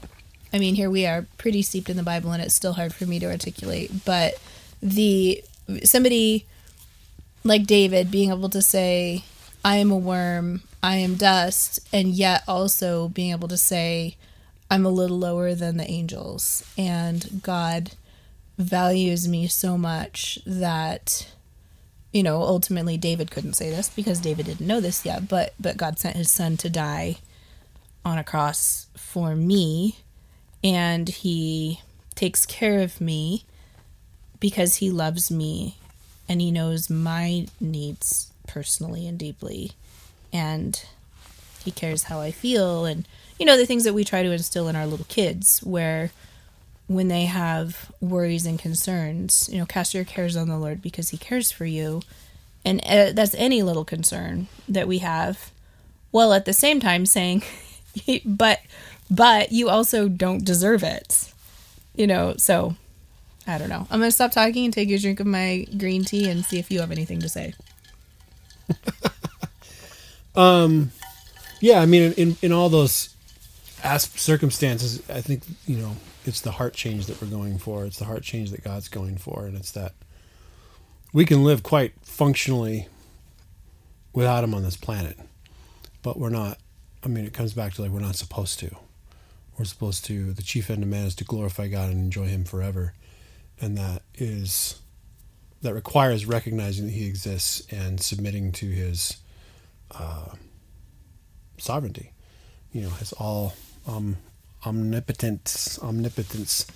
I 0.52 0.58
mean, 0.58 0.74
here 0.74 0.90
we 0.90 1.06
are 1.06 1.26
pretty 1.38 1.62
steeped 1.62 1.90
in 1.90 1.96
the 1.96 2.02
Bible 2.02 2.32
and 2.32 2.42
it's 2.42 2.54
still 2.54 2.74
hard 2.74 2.94
for 2.94 3.06
me 3.06 3.18
to 3.18 3.26
articulate, 3.26 4.04
but 4.04 4.34
the 4.80 5.42
somebody 5.84 6.46
like 7.42 7.66
David 7.66 8.10
being 8.10 8.30
able 8.30 8.48
to 8.48 8.62
say, 8.62 9.24
I 9.64 9.76
am 9.76 9.90
a 9.90 9.96
worm, 9.96 10.62
I 10.82 10.96
am 10.96 11.14
dust, 11.14 11.80
and 11.92 12.08
yet 12.08 12.42
also 12.48 13.08
being 13.08 13.30
able 13.30 13.48
to 13.48 13.56
say, 13.56 14.16
I'm 14.70 14.86
a 14.86 14.90
little 14.90 15.18
lower 15.18 15.54
than 15.54 15.76
the 15.76 15.90
angels, 15.90 16.64
and 16.76 17.42
God 17.42 17.92
values 18.58 19.28
me 19.28 19.46
so 19.46 19.76
much 19.76 20.38
that 20.46 21.28
you 22.12 22.22
know 22.22 22.40
ultimately 22.42 22.96
David 22.96 23.30
couldn't 23.30 23.54
say 23.54 23.68
this 23.70 23.88
because 23.88 24.20
David 24.20 24.46
didn't 24.46 24.66
know 24.66 24.80
this 24.80 25.04
yet 25.04 25.28
but 25.28 25.54
but 25.58 25.76
God 25.76 25.98
sent 25.98 26.16
his 26.16 26.30
son 26.30 26.56
to 26.58 26.70
die 26.70 27.16
on 28.04 28.16
a 28.16 28.22
cross 28.22 28.86
for 28.96 29.34
me 29.34 29.96
and 30.62 31.08
he 31.08 31.80
takes 32.14 32.46
care 32.46 32.78
of 32.78 33.00
me 33.00 33.44
because 34.44 34.74
he 34.74 34.90
loves 34.90 35.30
me 35.30 35.74
and 36.28 36.38
he 36.38 36.50
knows 36.50 36.90
my 36.90 37.46
needs 37.62 38.30
personally 38.46 39.06
and 39.06 39.18
deeply. 39.18 39.72
And 40.34 40.84
he 41.64 41.70
cares 41.70 42.02
how 42.04 42.20
I 42.20 42.30
feel 42.30 42.84
and 42.84 43.08
you 43.38 43.46
know 43.46 43.56
the 43.56 43.64
things 43.64 43.84
that 43.84 43.94
we 43.94 44.04
try 44.04 44.22
to 44.22 44.30
instill 44.30 44.68
in 44.68 44.76
our 44.76 44.86
little 44.86 45.06
kids 45.08 45.60
where 45.60 46.10
when 46.88 47.08
they 47.08 47.24
have 47.24 47.90
worries 48.02 48.44
and 48.44 48.58
concerns 48.58 49.48
you 49.50 49.58
know 49.58 49.64
cast 49.64 49.94
your 49.94 50.04
cares 50.04 50.36
on 50.36 50.48
the 50.48 50.58
Lord 50.58 50.82
because 50.82 51.08
he 51.08 51.16
cares 51.16 51.50
for 51.50 51.64
you. 51.64 52.02
And 52.66 52.82
uh, 52.84 53.12
that's 53.12 53.34
any 53.36 53.62
little 53.62 53.86
concern 53.86 54.48
that 54.68 54.86
we 54.86 54.98
have 54.98 55.52
while 56.10 56.34
at 56.34 56.44
the 56.44 56.52
same 56.52 56.80
time 56.80 57.06
saying 57.06 57.42
but 58.26 58.60
but 59.10 59.52
you 59.52 59.70
also 59.70 60.06
don't 60.06 60.44
deserve 60.44 60.82
it 60.82 61.32
you 61.96 62.06
know 62.06 62.34
so 62.36 62.76
I 63.46 63.58
don't 63.58 63.68
know. 63.68 63.86
I'm 63.90 64.00
gonna 64.00 64.10
stop 64.10 64.30
talking 64.30 64.64
and 64.64 64.72
take 64.72 64.90
a 64.90 64.98
drink 64.98 65.20
of 65.20 65.26
my 65.26 65.66
green 65.76 66.04
tea 66.04 66.30
and 66.30 66.44
see 66.44 66.58
if 66.58 66.70
you 66.70 66.80
have 66.80 66.90
anything 66.90 67.20
to 67.20 67.28
say. 67.28 67.54
um, 70.34 70.90
yeah. 71.60 71.80
I 71.80 71.86
mean, 71.86 72.12
in 72.12 72.36
in 72.40 72.52
all 72.52 72.68
those 72.68 73.14
circumstances, 73.98 75.02
I 75.10 75.20
think 75.20 75.42
you 75.66 75.76
know 75.76 75.96
it's 76.24 76.40
the 76.40 76.52
heart 76.52 76.72
change 76.72 77.06
that 77.06 77.20
we're 77.20 77.28
going 77.28 77.58
for. 77.58 77.84
It's 77.84 77.98
the 77.98 78.06
heart 78.06 78.22
change 78.22 78.50
that 78.50 78.64
God's 78.64 78.88
going 78.88 79.18
for, 79.18 79.44
and 79.44 79.56
it's 79.56 79.72
that 79.72 79.92
we 81.12 81.26
can 81.26 81.44
live 81.44 81.62
quite 81.62 81.92
functionally 82.02 82.88
without 84.14 84.42
Him 84.42 84.54
on 84.54 84.62
this 84.62 84.76
planet, 84.76 85.18
but 86.02 86.18
we're 86.18 86.30
not. 86.30 86.58
I 87.04 87.08
mean, 87.08 87.26
it 87.26 87.34
comes 87.34 87.52
back 87.52 87.74
to 87.74 87.82
like 87.82 87.90
we're 87.90 88.00
not 88.00 88.16
supposed 88.16 88.58
to. 88.60 88.74
We're 89.58 89.66
supposed 89.66 90.06
to. 90.06 90.32
The 90.32 90.42
chief 90.42 90.70
end 90.70 90.82
of 90.82 90.88
man 90.88 91.06
is 91.06 91.14
to 91.16 91.24
glorify 91.24 91.68
God 91.68 91.90
and 91.90 92.00
enjoy 92.00 92.26
Him 92.26 92.44
forever 92.44 92.94
and 93.60 93.76
that 93.78 94.02
is 94.14 94.80
that 95.62 95.74
requires 95.74 96.26
recognizing 96.26 96.86
that 96.86 96.92
he 96.92 97.06
exists 97.06 97.66
and 97.72 97.98
submitting 98.00 98.52
to 98.52 98.66
his 98.66 99.16
uh, 99.92 100.26
sovereignty. 101.58 102.12
You 102.72 102.82
know, 102.82 102.90
his 102.90 103.12
all 103.14 103.54
um, 103.86 104.16
omnipotence, 104.66 105.78
omnipotence, 105.82 106.66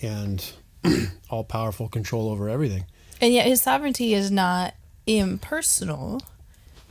and 0.00 0.52
all 1.30 1.44
powerful 1.44 1.88
control 1.88 2.30
over 2.30 2.48
everything. 2.48 2.84
And 3.20 3.32
yet, 3.32 3.46
his 3.46 3.62
sovereignty 3.62 4.14
is 4.14 4.30
not 4.30 4.74
impersonal; 5.06 6.22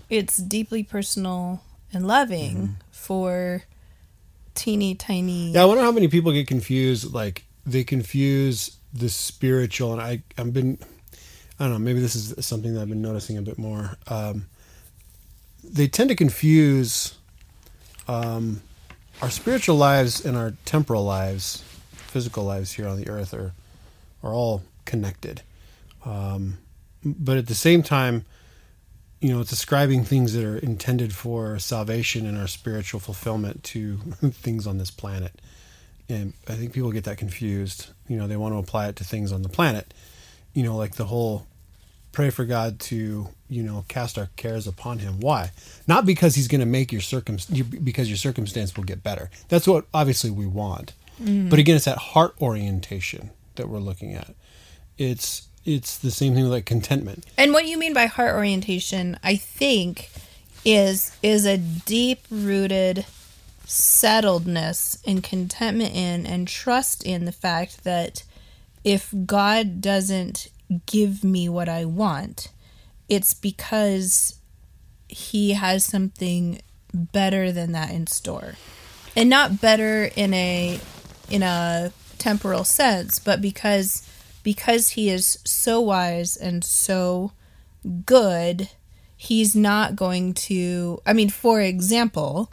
it's 0.09 0.37
deeply 0.37 0.83
personal 0.83 1.63
and 1.93 2.07
loving 2.07 2.55
mm-hmm. 2.55 2.73
for 2.91 3.63
teeny 4.53 4.95
tiny. 4.95 5.51
Yeah, 5.51 5.63
I 5.63 5.65
wonder 5.65 5.83
how 5.83 5.91
many 5.91 6.07
people 6.07 6.31
get 6.31 6.47
confused. 6.47 7.13
Like 7.13 7.45
they 7.65 7.83
confuse 7.83 8.77
the 8.93 9.09
spiritual, 9.09 9.93
and 9.93 10.01
I 10.01 10.23
I've 10.37 10.53
been 10.53 10.77
I 11.59 11.65
don't 11.65 11.73
know 11.73 11.79
maybe 11.79 11.99
this 11.99 12.15
is 12.15 12.45
something 12.45 12.73
that 12.73 12.81
I've 12.81 12.89
been 12.89 13.01
noticing 13.01 13.37
a 13.37 13.41
bit 13.41 13.57
more. 13.57 13.97
Um, 14.07 14.47
they 15.63 15.87
tend 15.87 16.09
to 16.09 16.15
confuse 16.15 17.15
um, 18.07 18.61
our 19.21 19.29
spiritual 19.29 19.75
lives 19.75 20.25
and 20.25 20.35
our 20.35 20.53
temporal 20.65 21.05
lives, 21.05 21.63
physical 21.91 22.43
lives 22.43 22.73
here 22.73 22.87
on 22.87 22.97
the 22.97 23.09
earth 23.09 23.33
are 23.33 23.53
are 24.23 24.33
all 24.33 24.63
connected. 24.85 25.41
Um, 26.05 26.57
but 27.03 27.37
at 27.37 27.47
the 27.47 27.55
same 27.55 27.83
time, 27.83 28.25
you 29.19 29.31
know, 29.31 29.39
it's 29.39 29.51
ascribing 29.51 30.03
things 30.03 30.33
that 30.33 30.43
are 30.43 30.57
intended 30.57 31.13
for 31.13 31.59
salvation 31.59 32.25
and 32.25 32.37
our 32.37 32.47
spiritual 32.47 32.99
fulfillment 32.99 33.63
to 33.63 33.97
things 34.31 34.65
on 34.65 34.77
this 34.79 34.91
planet. 34.91 35.39
And 36.11 36.33
I 36.47 36.53
think 36.53 36.73
people 36.73 36.91
get 36.91 37.05
that 37.05 37.17
confused. 37.17 37.89
You 38.07 38.17
know, 38.17 38.27
they 38.27 38.37
want 38.37 38.53
to 38.53 38.57
apply 38.57 38.87
it 38.87 38.95
to 38.97 39.03
things 39.03 39.31
on 39.31 39.41
the 39.41 39.49
planet. 39.49 39.93
You 40.53 40.63
know, 40.63 40.75
like 40.75 40.95
the 40.95 41.05
whole 41.05 41.47
pray 42.11 42.29
for 42.29 42.45
God 42.45 42.79
to, 42.79 43.29
you 43.49 43.63
know, 43.63 43.85
cast 43.87 44.17
our 44.17 44.29
cares 44.35 44.67
upon 44.67 44.99
him. 44.99 45.19
Why? 45.19 45.51
Not 45.87 46.05
because 46.05 46.35
he's 46.35 46.47
going 46.47 46.59
to 46.59 46.65
make 46.65 46.91
your 46.91 47.01
circum 47.01 47.37
because 47.83 48.09
your 48.09 48.17
circumstance 48.17 48.75
will 48.75 48.83
get 48.83 49.03
better. 49.03 49.29
That's 49.49 49.67
what 49.67 49.85
obviously 49.93 50.29
we 50.29 50.45
want. 50.45 50.93
Mm. 51.21 51.49
But 51.49 51.59
again, 51.59 51.75
it's 51.75 51.85
that 51.85 51.97
heart 51.97 52.35
orientation 52.41 53.31
that 53.55 53.69
we're 53.69 53.79
looking 53.79 54.13
at. 54.13 54.33
It's 54.97 55.47
it's 55.65 55.97
the 55.97 56.11
same 56.11 56.33
thing 56.33 56.43
with 56.43 56.51
like 56.51 56.65
contentment. 56.65 57.25
And 57.37 57.53
what 57.53 57.65
you 57.65 57.77
mean 57.77 57.93
by 57.93 58.07
heart 58.07 58.35
orientation, 58.35 59.17
I 59.23 59.35
think, 59.35 60.09
is 60.65 61.15
is 61.21 61.45
a 61.45 61.57
deep 61.57 62.25
rooted 62.29 63.05
settledness 63.71 65.01
and 65.07 65.23
contentment 65.23 65.95
in 65.95 66.25
and 66.25 66.45
trust 66.45 67.03
in 67.03 67.23
the 67.23 67.31
fact 67.31 67.85
that 67.85 68.23
if 68.83 69.13
God 69.25 69.79
doesn't 69.79 70.49
give 70.85 71.23
me 71.23 71.47
what 71.47 71.69
I 71.69 71.85
want, 71.85 72.49
it's 73.07 73.33
because 73.33 74.39
he 75.07 75.51
has 75.53 75.85
something 75.85 76.61
better 76.93 77.53
than 77.53 77.71
that 77.71 77.91
in 77.91 78.07
store. 78.07 78.55
And 79.15 79.29
not 79.29 79.61
better 79.61 80.09
in 80.17 80.33
a 80.33 80.79
in 81.29 81.41
a 81.41 81.93
temporal 82.17 82.65
sense, 82.65 83.19
but 83.19 83.41
because 83.41 84.05
because 84.43 84.89
he 84.89 85.09
is 85.09 85.39
so 85.45 85.79
wise 85.79 86.35
and 86.35 86.61
so 86.65 87.31
good, 88.05 88.67
he's 89.15 89.55
not 89.55 89.95
going 89.95 90.33
to 90.33 91.01
I 91.05 91.13
mean, 91.13 91.29
for 91.29 91.61
example, 91.61 92.51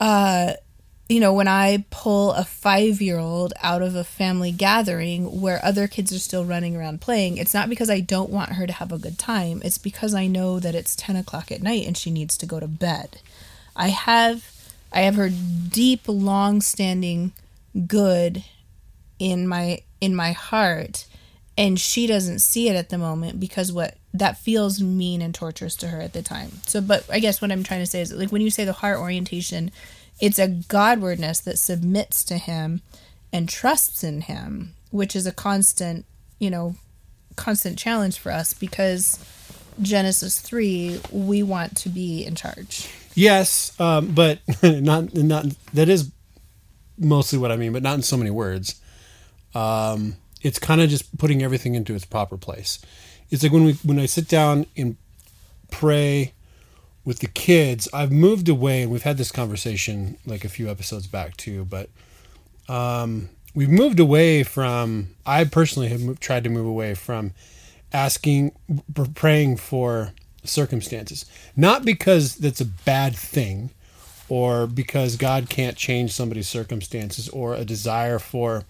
uh 0.00 0.54
you 1.10 1.18
know, 1.18 1.32
when 1.32 1.48
I 1.48 1.84
pull 1.90 2.30
a 2.32 2.44
five 2.44 3.02
year 3.02 3.18
old 3.18 3.52
out 3.64 3.82
of 3.82 3.96
a 3.96 4.04
family 4.04 4.52
gathering 4.52 5.40
where 5.40 5.62
other 5.64 5.88
kids 5.88 6.12
are 6.12 6.20
still 6.20 6.44
running 6.44 6.76
around 6.76 7.00
playing, 7.00 7.36
it's 7.36 7.52
not 7.52 7.68
because 7.68 7.90
I 7.90 7.98
don't 7.98 8.30
want 8.30 8.52
her 8.52 8.64
to 8.64 8.72
have 8.72 8.92
a 8.92 8.98
good 8.98 9.18
time. 9.18 9.60
It's 9.64 9.76
because 9.76 10.14
I 10.14 10.28
know 10.28 10.60
that 10.60 10.76
it's 10.76 10.94
10 10.94 11.16
o'clock 11.16 11.50
at 11.50 11.64
night 11.64 11.84
and 11.84 11.96
she 11.96 12.12
needs 12.12 12.38
to 12.38 12.46
go 12.46 12.60
to 12.60 12.68
bed. 12.68 13.20
I 13.74 13.88
have. 13.88 14.52
I 14.92 15.00
have 15.00 15.16
her 15.16 15.30
deep, 15.30 16.02
long 16.06 16.60
standing 16.60 17.32
good 17.86 18.44
in 19.18 19.46
my 19.46 19.82
in 20.00 20.14
my 20.14 20.32
heart 20.32 21.06
and 21.56 21.78
she 21.78 22.06
doesn't 22.06 22.38
see 22.40 22.68
it 22.68 22.76
at 22.76 22.88
the 22.88 22.98
moment 22.98 23.40
because 23.40 23.72
what 23.72 23.96
that 24.14 24.38
feels 24.38 24.80
mean 24.80 25.22
and 25.22 25.34
torturous 25.34 25.76
to 25.76 25.88
her 25.88 26.00
at 26.00 26.12
the 26.12 26.22
time. 26.22 26.50
So 26.66 26.80
but 26.80 27.04
I 27.10 27.18
guess 27.18 27.40
what 27.40 27.52
I'm 27.52 27.64
trying 27.64 27.80
to 27.80 27.86
say 27.86 28.00
is 28.00 28.12
like 28.12 28.32
when 28.32 28.42
you 28.42 28.50
say 28.50 28.64
the 28.64 28.72
heart 28.72 28.98
orientation 28.98 29.70
it's 30.20 30.38
a 30.38 30.48
Godwardness 30.48 31.42
that 31.44 31.58
submits 31.58 32.22
to 32.24 32.36
Him 32.36 32.82
and 33.32 33.48
trusts 33.48 34.04
in 34.04 34.22
Him, 34.22 34.74
which 34.90 35.16
is 35.16 35.26
a 35.26 35.32
constant, 35.32 36.04
you 36.38 36.50
know, 36.50 36.76
constant 37.36 37.78
challenge 37.78 38.18
for 38.18 38.30
us 38.30 38.52
because 38.52 39.18
Genesis 39.80 40.38
3, 40.38 41.00
we 41.10 41.42
want 41.42 41.76
to 41.78 41.88
be 41.88 42.24
in 42.24 42.34
charge. 42.34 42.88
Yes, 43.14 43.78
um, 43.80 44.08
but 44.08 44.40
not 44.62 45.14
not 45.14 45.46
that 45.72 45.88
is 45.88 46.12
mostly 46.98 47.38
what 47.38 47.50
I 47.50 47.56
mean, 47.56 47.72
but 47.72 47.82
not 47.82 47.94
in 47.94 48.02
so 48.02 48.16
many 48.16 48.30
words. 48.30 48.80
Um, 49.54 50.16
it's 50.42 50.58
kind 50.58 50.80
of 50.80 50.88
just 50.88 51.16
putting 51.18 51.42
everything 51.42 51.74
into 51.74 51.94
its 51.94 52.04
proper 52.04 52.36
place. 52.36 52.78
It's 53.30 53.42
like 53.42 53.52
when 53.52 53.64
we 53.64 53.72
when 53.84 53.98
I 53.98 54.06
sit 54.06 54.28
down 54.28 54.66
and 54.76 54.96
pray 55.70 56.32
with 57.04 57.20
the 57.20 57.26
kids, 57.26 57.88
I've 57.92 58.12
moved 58.12 58.48
away, 58.48 58.82
and 58.82 58.90
we've 58.90 59.02
had 59.02 59.18
this 59.18 59.32
conversation 59.32 60.16
like 60.26 60.44
a 60.44 60.48
few 60.48 60.68
episodes 60.68 61.06
back 61.06 61.36
too. 61.36 61.64
But 61.64 61.90
um, 62.68 63.30
we've 63.54 63.70
moved 63.70 64.00
away 64.00 64.42
from. 64.42 65.08
I 65.24 65.44
personally 65.44 65.88
have 65.88 66.20
tried 66.20 66.44
to 66.44 66.50
move 66.50 66.66
away 66.66 66.94
from 66.94 67.32
asking, 67.92 68.52
praying 69.14 69.56
for 69.56 70.12
circumstances, 70.44 71.24
not 71.56 71.84
because 71.84 72.36
that's 72.36 72.60
a 72.60 72.66
bad 72.66 73.14
thing, 73.14 73.70
or 74.28 74.66
because 74.66 75.16
God 75.16 75.48
can't 75.48 75.76
change 75.76 76.12
somebody's 76.12 76.48
circumstances, 76.48 77.28
or 77.28 77.54
a 77.54 77.64
desire 77.64 78.18
for 78.18 78.64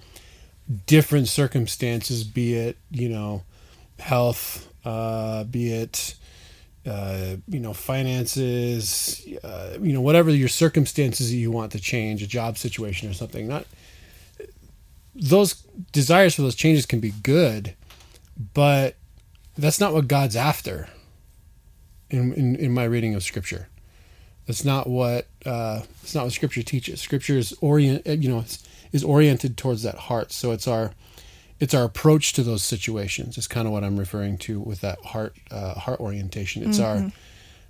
different 0.87 1.29
circumstances, 1.29 2.25
be 2.25 2.55
it 2.55 2.77
you 2.91 3.09
know, 3.09 3.43
health, 3.99 4.69
uh, 4.85 5.45
be 5.45 5.73
it 5.73 6.15
uh, 6.87 7.37
you 7.47 7.61
know, 7.61 7.75
finances, 7.75 9.27
uh, 9.45 9.77
you 9.81 9.93
know, 9.93 10.01
whatever 10.01 10.31
your 10.31 10.49
circumstances 10.49 11.31
that 11.31 11.37
you 11.37 11.51
want 11.51 11.73
to 11.73 11.79
change, 11.79 12.23
a 12.23 12.27
job 12.27 12.57
situation 12.57 13.09
or 13.09 13.13
something. 13.13 13.47
Not 13.47 13.67
those 15.15 15.55
desires 15.93 16.35
for 16.35 16.43
those 16.43 16.55
changes 16.55 16.87
can 16.87 17.01
be 17.01 17.13
good, 17.23 17.75
but 18.55 18.97
that's 19.59 19.81
not 19.81 19.93
what 19.93 20.09
God's 20.09 20.37
after. 20.37 20.89
In 22.09 22.33
in, 22.33 22.57
in 22.57 22.73
my 22.73 22.85
reading 22.85 23.15
of 23.15 23.23
Scripture, 23.23 23.69
that's 24.47 24.65
not 24.65 24.89
what 24.89 25.29
uh, 25.47 25.83
it's 26.03 26.15
not 26.15 26.25
what 26.25 26.33
Scripture 26.33 26.63
teaches. 26.63 27.01
Scripture 27.01 27.37
is 27.37 27.55
orient, 27.61 28.07
you 28.07 28.29
know, 28.29 28.45
is 28.93 29.05
oriented 29.05 29.57
towards 29.57 29.83
that 29.83 29.97
heart. 29.97 30.33
So 30.33 30.53
it's 30.53 30.69
our 30.69 30.93
it's 31.59 31.75
our 31.75 31.85
approach 31.85 32.33
to 32.33 32.43
those 32.43 32.63
situations 32.63 33.37
is 33.37 33.47
kind 33.47 33.67
of 33.67 33.73
what 33.73 33.85
I'm 33.85 33.99
referring 33.99 34.39
to 34.39 34.61
with 34.61 34.81
that 34.81 34.99
heart 35.05 35.37
uh, 35.51 35.75
heart 35.75 36.01
orientation. 36.01 36.69
It's 36.69 36.79
mm-hmm. 36.79 37.07
our 37.07 37.13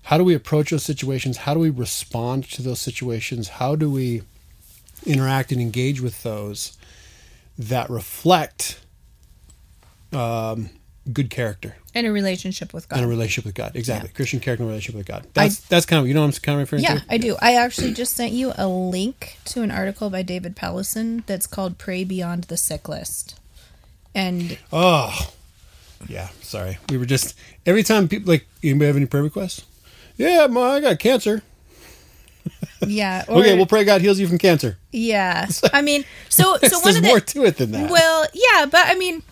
how 0.05 0.17
do 0.17 0.25
we 0.25 0.35
approach 0.35 0.71
those 0.71 0.85
situations? 0.85 1.39
How 1.39 1.55
do 1.55 1.61
we 1.61 1.71
respond 1.71 2.45
to 2.51 2.63
those 2.63 2.81
situations? 2.81 3.49
How 3.49 3.77
do 3.77 3.91
we 3.91 4.23
interact 5.05 5.53
and 5.53 5.61
engage 5.61 6.01
with 6.01 6.23
those 6.23 6.77
that 7.59 7.91
reflect 7.91 8.81
um, 10.13 10.71
good 11.13 11.31
character 11.31 11.77
and 11.95 12.07
a 12.07 12.13
relationship 12.13 12.73
with 12.73 12.89
God 12.89 12.97
and 12.97 13.07
a 13.07 13.09
relationship 13.09 13.45
with 13.45 13.55
God? 13.55 13.73
Exactly, 13.75 14.11
yeah. 14.11 14.17
Christian 14.17 14.41
character 14.41 14.63
and 14.63 14.71
relationship 14.71 14.97
with 14.97 15.07
God. 15.07 15.27
That's 15.35 15.61
I, 15.61 15.67
that's 15.69 15.87
kind 15.87 16.01
of 16.01 16.09
you 16.09 16.15
know 16.15 16.25
I'm 16.25 16.33
kind 16.33 16.57
of 16.57 16.61
referring 16.61 16.83
yeah, 16.83 16.89
to. 16.89 16.95
Yeah, 16.97 17.15
I 17.15 17.19
do. 17.19 17.37
I 17.41 17.55
actually 17.55 17.93
just 17.93 18.15
sent 18.15 18.33
you 18.33 18.53
a 18.57 18.69
link 18.69 19.39
to 19.47 19.63
an 19.63 19.71
article 19.71 20.11
by 20.11 20.23
David 20.23 20.57
Powlison 20.57 21.25
that's 21.27 21.47
called 21.47 21.79
"Pray 21.79 22.05
Beyond 22.05 22.45
the 22.45 22.57
Sick 22.57 22.89
List." 22.89 23.39
And 24.15 24.59
oh, 24.73 25.33
yeah. 26.09 26.29
Sorry, 26.43 26.79
we 26.89 26.99
were 26.99 27.07
just 27.07 27.37
every 27.67 27.83
time 27.83 28.09
people 28.09 28.33
like 28.33 28.47
anybody 28.63 28.87
have 28.87 28.97
any 28.97 29.07
prayer 29.07 29.23
requests? 29.23 29.65
Yeah, 30.17 30.47
ma, 30.49 30.73
I 30.73 30.81
got 30.81 30.99
cancer. 30.99 31.43
Yeah. 32.87 33.25
Or, 33.29 33.41
okay, 33.41 33.55
we'll 33.55 33.67
pray 33.67 33.85
God 33.85 34.01
heals 34.01 34.19
you 34.19 34.27
from 34.27 34.39
cancer. 34.39 34.79
Yeah. 34.93 35.47
I 35.73 35.83
mean, 35.83 36.05
so 36.29 36.57
so 36.57 36.79
one 36.79 36.85
there's 36.85 36.97
of 36.97 37.03
the, 37.03 37.09
more 37.09 37.21
to 37.21 37.45
it 37.45 37.57
than 37.57 37.73
that. 37.73 37.91
Well, 37.91 38.27
yeah, 38.35 38.67
but 38.67 38.87
I 38.87 38.95
mean, 38.95 39.23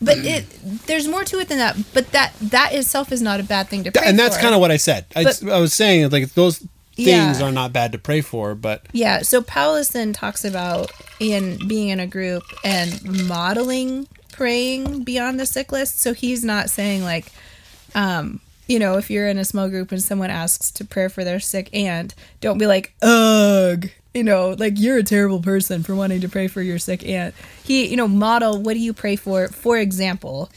but 0.00 0.18
it 0.18 0.46
there's 0.86 1.06
more 1.06 1.24
to 1.24 1.38
it 1.40 1.48
than 1.48 1.58
that. 1.58 1.76
But 1.92 2.12
that 2.12 2.34
that 2.40 2.72
itself 2.72 3.12
is 3.12 3.20
not 3.22 3.40
a 3.40 3.42
bad 3.42 3.68
thing 3.68 3.84
to 3.84 3.92
pray 3.92 4.02
for. 4.02 4.08
and 4.08 4.18
that's 4.18 4.36
for. 4.36 4.42
kind 4.42 4.54
of 4.54 4.60
what 4.60 4.70
I 4.70 4.76
said. 4.76 5.06
But, 5.14 5.42
I, 5.44 5.50
I 5.50 5.60
was 5.60 5.72
saying 5.72 6.10
like 6.10 6.32
those 6.32 6.58
things 6.94 7.40
yeah. 7.40 7.46
are 7.46 7.52
not 7.52 7.72
bad 7.72 7.92
to 7.92 7.98
pray 7.98 8.20
for, 8.20 8.54
but 8.54 8.86
yeah. 8.92 9.22
So 9.22 9.42
Powlison 9.42 10.14
talks 10.14 10.44
about 10.44 10.90
in 11.18 11.66
being 11.68 11.88
in 11.88 12.00
a 12.00 12.06
group 12.06 12.44
and 12.64 13.28
modeling 13.28 14.08
praying 14.32 15.04
beyond 15.04 15.38
the 15.38 15.46
sick 15.46 15.72
list. 15.72 16.00
So 16.00 16.14
he's 16.14 16.44
not 16.44 16.70
saying 16.70 17.02
like, 17.02 17.30
um, 17.94 18.40
you 18.66 18.78
know, 18.78 18.96
if 18.96 19.10
you're 19.10 19.28
in 19.28 19.36
a 19.36 19.44
small 19.44 19.68
group 19.68 19.92
and 19.92 20.02
someone 20.02 20.30
asks 20.30 20.70
to 20.72 20.84
pray 20.84 21.08
for 21.08 21.24
their 21.24 21.40
sick 21.40 21.68
aunt, 21.74 22.14
don't 22.40 22.56
be 22.56 22.66
like, 22.66 22.94
ugh, 23.02 23.90
you 24.14 24.24
know, 24.24 24.56
like 24.58 24.74
you're 24.76 24.98
a 24.98 25.02
terrible 25.02 25.40
person 25.40 25.82
for 25.82 25.94
wanting 25.94 26.20
to 26.20 26.28
pray 26.28 26.48
for 26.48 26.62
your 26.62 26.78
sick 26.78 27.06
aunt. 27.06 27.34
He, 27.64 27.86
you 27.86 27.96
know, 27.96 28.08
model 28.08 28.60
what 28.60 28.74
do 28.74 28.80
you 28.80 28.92
pray 28.92 29.16
for? 29.16 29.48
For 29.48 29.78
example, 29.78 30.50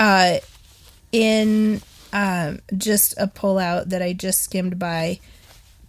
uh, 0.00 0.38
in 1.12 1.82
um, 2.12 2.60
just 2.76 3.14
a 3.18 3.26
pullout 3.26 3.90
that 3.90 4.02
I 4.02 4.12
just 4.12 4.42
skimmed 4.42 4.78
by, 4.78 5.20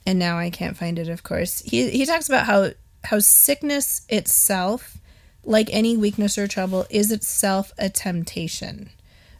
and 0.06 0.20
now 0.20 0.38
I 0.38 0.50
can't 0.50 0.78
find 0.78 1.00
it. 1.00 1.10
Of 1.10 1.24
course, 1.24 1.62
he 1.62 1.90
he 1.90 2.06
talks 2.06 2.28
about 2.28 2.46
how 2.46 2.72
how 3.04 3.20
sickness 3.20 4.06
itself 4.10 4.98
like 5.48 5.70
any 5.72 5.96
weakness 5.98 6.38
or 6.38 6.48
trouble, 6.48 6.86
is 6.90 7.12
itself 7.12 7.72
a 7.80 7.90
temptation. 7.90 8.90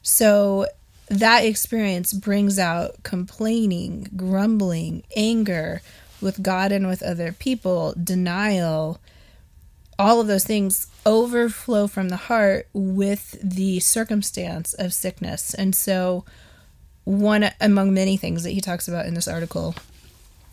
So 0.02 0.68
that 1.10 1.44
experience 1.44 2.14
brings 2.14 2.58
out 2.58 3.04
complaining, 3.04 4.08
grumbling, 4.16 5.04
anger 5.16 5.82
with 6.22 6.42
God 6.42 6.72
and 6.72 6.88
with 6.88 7.04
other 7.04 7.32
people, 7.32 7.94
denial. 8.02 9.00
All 10.00 10.22
of 10.22 10.28
those 10.28 10.46
things 10.46 10.88
overflow 11.06 11.88
from 11.88 12.10
the 12.10 12.18
heart 12.18 12.68
with 12.74 13.38
the 13.42 13.80
circumstance 13.80 14.74
of 14.74 14.94
sickness. 14.94 15.54
And 15.54 15.76
so, 15.76 16.26
one 17.04 17.50
among 17.62 17.94
many 17.94 18.18
things 18.18 18.44
that 18.44 18.52
he 18.52 18.62
talks 18.62 18.88
about 18.88 19.06
in 19.06 19.14
this 19.14 19.28
article, 19.28 19.76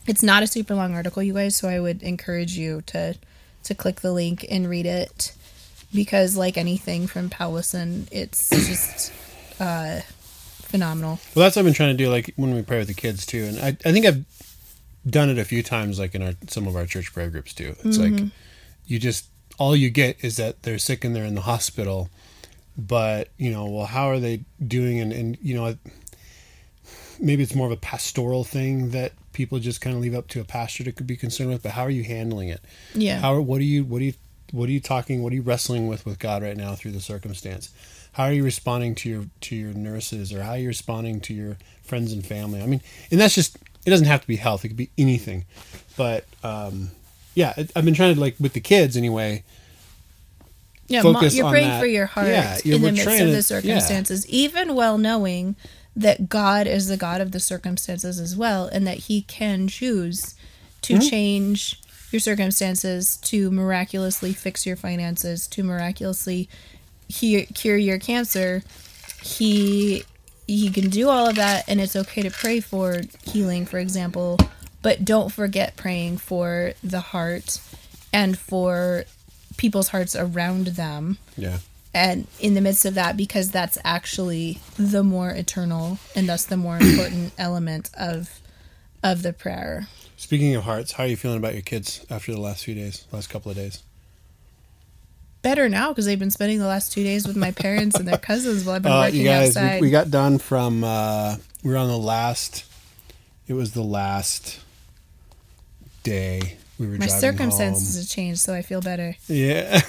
it's 0.06 0.22
not 0.22 0.42
a 0.42 0.46
super 0.46 0.74
long 0.74 0.94
article, 0.94 1.22
you 1.22 1.34
guys, 1.34 1.56
so 1.56 1.68
I 1.68 1.80
would 1.80 2.02
encourage 2.02 2.56
you 2.56 2.82
to 2.86 3.16
to 3.64 3.74
click 3.74 4.02
the 4.02 4.12
link 4.12 4.44
and 4.50 4.68
read 4.68 4.86
it 4.86 5.34
because 5.94 6.36
like 6.36 6.58
anything 6.58 7.06
from 7.06 7.30
Powlison, 7.30 8.06
it's 8.12 8.50
just 8.50 9.12
uh, 9.60 10.00
phenomenal. 10.74 11.18
Well, 11.34 11.44
that's 11.44 11.56
what 11.56 11.60
I've 11.60 11.64
been 11.66 11.74
trying 11.74 11.96
to 11.96 12.04
do, 12.04 12.10
like 12.10 12.32
when 12.36 12.54
we 12.54 12.62
pray 12.62 12.78
with 12.78 12.88
the 12.88 12.94
kids 12.94 13.24
too, 13.24 13.44
and 13.44 13.58
I, 13.58 13.68
I 13.68 13.92
think 13.92 14.06
I've 14.06 14.24
done 15.08 15.28
it 15.30 15.38
a 15.38 15.44
few 15.44 15.62
times, 15.62 15.98
like 15.98 16.14
in 16.14 16.22
our 16.22 16.32
some 16.48 16.66
of 16.66 16.76
our 16.76 16.86
church 16.86 17.12
prayer 17.12 17.30
groups 17.30 17.52
too. 17.54 17.74
It's 17.84 17.98
Mm-hmm. 17.98 18.16
like 18.24 18.32
you 18.86 18.98
just 18.98 19.26
all 19.58 19.74
you 19.76 19.90
get 19.90 20.22
is 20.24 20.36
that 20.36 20.62
they're 20.62 20.78
sick 20.78 21.04
and 21.04 21.14
they're 21.14 21.24
in 21.24 21.34
the 21.34 21.42
hospital, 21.42 22.08
but 22.76 23.28
you 23.38 23.50
know, 23.50 23.66
well, 23.66 23.86
how 23.86 24.08
are 24.08 24.18
they 24.18 24.40
doing? 24.66 24.98
And 25.00 25.12
and 25.12 25.38
you 25.42 25.54
know, 25.54 25.76
maybe 27.20 27.42
it's 27.42 27.54
more 27.54 27.66
of 27.66 27.72
a 27.72 27.76
pastoral 27.76 28.44
thing 28.44 28.90
that 28.90 29.12
people 29.32 29.58
just 29.58 29.80
kind 29.80 29.96
of 29.96 30.02
leave 30.02 30.14
up 30.14 30.28
to 30.28 30.40
a 30.40 30.44
pastor 30.44 30.84
to 30.90 31.02
be 31.04 31.16
concerned 31.16 31.50
with. 31.50 31.62
But 31.62 31.72
how 31.72 31.82
are 31.82 31.90
you 31.90 32.04
handling 32.04 32.48
it? 32.48 32.60
Yeah. 32.94 33.20
How 33.20 33.38
what 33.40 33.60
are 33.60 33.64
you 33.64 33.84
what 33.84 34.00
are 34.00 34.04
you 34.04 34.14
what 34.52 34.68
are 34.68 34.72
you 34.72 34.80
talking? 34.80 35.22
What 35.22 35.32
are 35.32 35.36
you 35.36 35.42
wrestling 35.42 35.88
with 35.88 36.04
with 36.06 36.18
God 36.18 36.42
right 36.42 36.56
now 36.56 36.74
through 36.74 36.92
the 36.92 37.00
circumstance? 37.00 37.70
How 38.12 38.24
are 38.24 38.32
you 38.32 38.44
responding 38.44 38.94
to 38.96 39.08
your 39.08 39.24
to 39.42 39.56
your 39.56 39.72
nurses, 39.74 40.32
or 40.32 40.42
how 40.42 40.52
are 40.52 40.58
you 40.58 40.68
responding 40.68 41.20
to 41.22 41.34
your 41.34 41.56
friends 41.82 42.12
and 42.12 42.24
family? 42.24 42.62
I 42.62 42.66
mean, 42.66 42.80
and 43.10 43.20
that's 43.20 43.34
just 43.34 43.58
it 43.86 43.90
doesn't 43.90 44.06
have 44.06 44.20
to 44.22 44.26
be 44.26 44.36
health; 44.36 44.64
it 44.64 44.68
could 44.68 44.76
be 44.76 44.90
anything. 44.98 45.44
But 45.96 46.24
um, 46.42 46.90
yeah, 47.34 47.54
it, 47.56 47.70
I've 47.76 47.84
been 47.84 47.94
trying 47.94 48.14
to 48.14 48.20
like 48.20 48.36
with 48.40 48.52
the 48.52 48.60
kids 48.60 48.96
anyway. 48.96 49.44
Yeah, 50.86 51.02
mo- 51.02 51.14
focus 51.14 51.34
you're 51.34 51.46
on 51.46 51.52
praying 51.52 51.68
that. 51.68 51.80
for 51.80 51.86
your 51.86 52.06
heart 52.06 52.26
Yeah, 52.28 52.58
in 52.64 52.82
the 52.82 52.92
midst 52.92 53.06
of 53.06 53.32
the 53.32 53.42
circumstances, 53.42 54.28
even 54.28 54.74
well 54.74 54.98
knowing 54.98 55.56
that 55.96 56.28
God 56.28 56.66
is 56.66 56.88
the 56.88 56.96
God 56.96 57.20
of 57.20 57.32
the 57.32 57.40
circumstances 57.40 58.18
as 58.20 58.36
well, 58.36 58.66
and 58.66 58.86
that 58.86 58.98
He 58.98 59.22
can 59.22 59.68
choose 59.68 60.34
to 60.82 60.94
Mm-hmm. 60.94 61.08
change 61.08 61.80
your 62.12 62.20
circumstances, 62.20 63.16
to 63.18 63.50
miraculously 63.50 64.32
fix 64.34 64.66
your 64.66 64.76
finances, 64.76 65.46
to 65.48 65.64
miraculously 65.64 66.48
he- 67.08 67.46
cure 67.46 67.76
your 67.78 67.98
cancer. 67.98 68.62
He 69.22 70.04
he 70.46 70.70
can 70.70 70.90
do 70.90 71.08
all 71.08 71.26
of 71.28 71.36
that, 71.36 71.64
and 71.68 71.80
it's 71.80 71.96
okay 71.96 72.22
to 72.22 72.30
pray 72.30 72.60
for 72.60 73.00
healing, 73.24 73.66
for 73.66 73.78
example, 73.78 74.38
but 74.82 75.04
don't 75.04 75.32
forget 75.32 75.76
praying 75.76 76.18
for 76.18 76.74
the 76.82 77.00
heart 77.00 77.60
and 78.12 78.38
for 78.38 79.04
people's 79.56 79.88
hearts 79.88 80.14
around 80.14 80.68
them. 80.68 81.18
Yeah, 81.36 81.58
and 81.94 82.26
in 82.40 82.54
the 82.54 82.60
midst 82.60 82.84
of 82.84 82.94
that 82.94 83.16
because 83.16 83.50
that's 83.50 83.78
actually 83.84 84.58
the 84.76 85.04
more 85.04 85.30
eternal 85.30 85.98
and 86.16 86.28
thus 86.28 86.44
the 86.44 86.56
more 86.56 86.76
important 86.78 87.32
element 87.38 87.90
of 87.96 88.40
of 89.02 89.22
the 89.22 89.32
prayer. 89.32 89.86
Speaking 90.16 90.54
of 90.54 90.64
hearts, 90.64 90.92
how 90.92 91.04
are 91.04 91.06
you 91.06 91.16
feeling 91.16 91.38
about 91.38 91.52
your 91.52 91.62
kids 91.62 92.04
after 92.10 92.32
the 92.32 92.40
last 92.40 92.64
few 92.64 92.74
days, 92.74 93.06
last 93.12 93.28
couple 93.28 93.50
of 93.50 93.56
days? 93.56 93.82
Better 95.44 95.68
now 95.68 95.90
because 95.90 96.06
they've 96.06 96.18
been 96.18 96.32
spending 96.32 96.58
the 96.58 96.66
last 96.66 96.92
two 96.92 97.04
days 97.04 97.28
with 97.28 97.36
my 97.36 97.52
parents 97.52 97.94
and 97.96 98.08
their 98.08 98.18
cousins 98.30 98.64
while 98.64 98.74
i've 98.74 98.82
been 98.82 98.90
Uh, 98.90 99.02
working 99.02 99.20
you 99.20 99.26
guys, 99.26 99.56
outside 99.56 99.80
we, 99.80 99.86
we 99.86 99.90
got 99.92 100.10
done 100.10 100.38
from. 100.38 100.82
Uh, 100.82 101.36
we 101.62 101.70
were 101.70 101.76
on 101.76 101.86
the 101.88 101.96
last. 101.96 102.64
It 103.46 103.52
was 103.54 103.72
the 103.72 103.82
last 103.82 104.58
day 106.02 106.56
we 106.78 106.86
were 106.88 106.96
my 106.98 107.06
circumstances 107.06 107.94
home. 107.94 108.00
have 108.02 108.08
changed 108.10 108.40
so 108.40 108.52
i 108.54 108.60
feel 108.62 108.80
better 108.82 109.16
Yeah. 109.28 109.80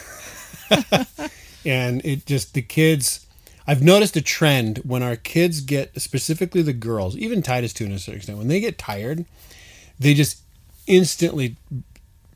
and 1.65 2.03
it 2.05 2.25
just 2.25 2.53
the 2.53 2.61
kids 2.61 3.25
I've 3.67 3.81
noticed 3.81 4.15
a 4.15 4.21
trend 4.21 4.77
when 4.85 5.01
our 5.01 5.15
kids 5.15 5.59
get 5.61 5.99
specifically 5.99 6.61
the 6.61 6.71
girls, 6.73 7.17
even 7.17 7.41
Titus 7.41 7.73
to 7.73 7.85
a 7.85 7.97
certain 7.97 8.17
extent, 8.17 8.37
when 8.37 8.47
they 8.47 8.59
get 8.59 8.77
tired, 8.77 9.25
they 9.99 10.13
just 10.13 10.41
instantly 10.85 11.55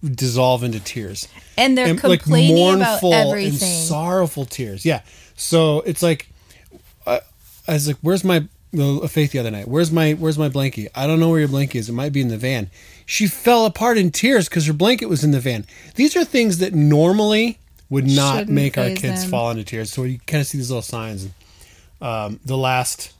dissolve 0.03 0.63
into 0.63 0.79
tears. 0.79 1.27
and 1.57 1.77
they're 1.77 1.87
And, 1.87 1.99
complaining 1.99 2.75
about 2.81 3.03
and 3.03 3.13
everything 3.13 3.69
sorrowful 3.87 4.45
tears. 4.45 4.85
Yeah. 4.85 5.01
So 5.35 5.81
it's 5.81 6.01
like 6.03 6.27
I, 7.05 7.21
I 7.67 7.73
was 7.73 7.87
like, 7.87 7.97
"Where's 8.01 8.23
my 8.23 8.45
well, 8.71 9.05
Faith 9.07 9.31
the 9.31 9.39
other 9.39 9.51
night? 9.51 9.67
Where's 9.67 9.91
my 9.91 10.13
Where's 10.13 10.37
my 10.37 10.49
blankie? 10.49 10.87
I 10.95 11.07
don't 11.07 11.19
know 11.19 11.29
where 11.29 11.39
your 11.39 11.49
blankie 11.49 11.75
is. 11.75 11.89
It 11.89 11.93
might 11.93 12.13
be 12.13 12.21
in 12.21 12.27
the 12.29 12.37
van." 12.37 12.69
She 13.05 13.25
fell 13.27 13.65
apart 13.65 13.97
in 13.97 14.11
tears 14.11 14.47
because 14.47 14.67
her 14.67 14.73
blanket 14.73 15.07
was 15.07 15.23
in 15.23 15.31
the 15.31 15.39
van. 15.39 15.65
These 15.95 16.15
are 16.15 16.23
things 16.23 16.59
that 16.59 16.73
normally 16.75 17.57
would 17.89 18.05
not 18.05 18.39
Shouldn't 18.39 18.51
make 18.55 18.77
our 18.77 18.91
kids 18.91 19.21
them. 19.23 19.31
fall 19.31 19.49
into 19.49 19.63
tears. 19.63 19.91
So 19.91 20.03
you 20.03 20.19
kind 20.27 20.41
of 20.41 20.47
see 20.47 20.59
these 20.59 20.69
little 20.69 20.83
signs. 20.83 21.27
Um, 22.01 22.39
the 22.45 22.55
last 22.57 23.11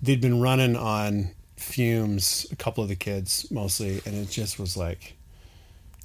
they'd 0.00 0.20
been 0.22 0.40
running 0.40 0.74
on 0.74 1.32
fumes, 1.56 2.46
a 2.50 2.56
couple 2.56 2.82
of 2.82 2.88
the 2.88 2.96
kids 2.96 3.46
mostly, 3.50 4.00
and 4.06 4.14
it 4.16 4.30
just 4.30 4.58
was 4.58 4.76
like. 4.76 5.14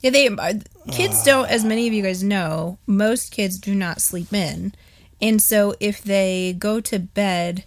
Yeah, 0.05 0.11
they 0.11 0.27
uh, 0.27 0.53
kids 0.91 1.23
don't, 1.23 1.49
as 1.49 1.65
many 1.65 1.87
of 1.87 1.93
you 1.93 2.03
guys 2.03 2.21
know, 2.21 2.77
most 2.85 3.31
kids 3.31 3.57
do 3.57 3.73
not 3.73 4.01
sleep 4.01 4.31
in, 4.31 4.75
and 5.19 5.41
so 5.41 5.73
if 5.79 6.03
they 6.03 6.55
go 6.59 6.79
to 6.81 6.99
bed 6.99 7.63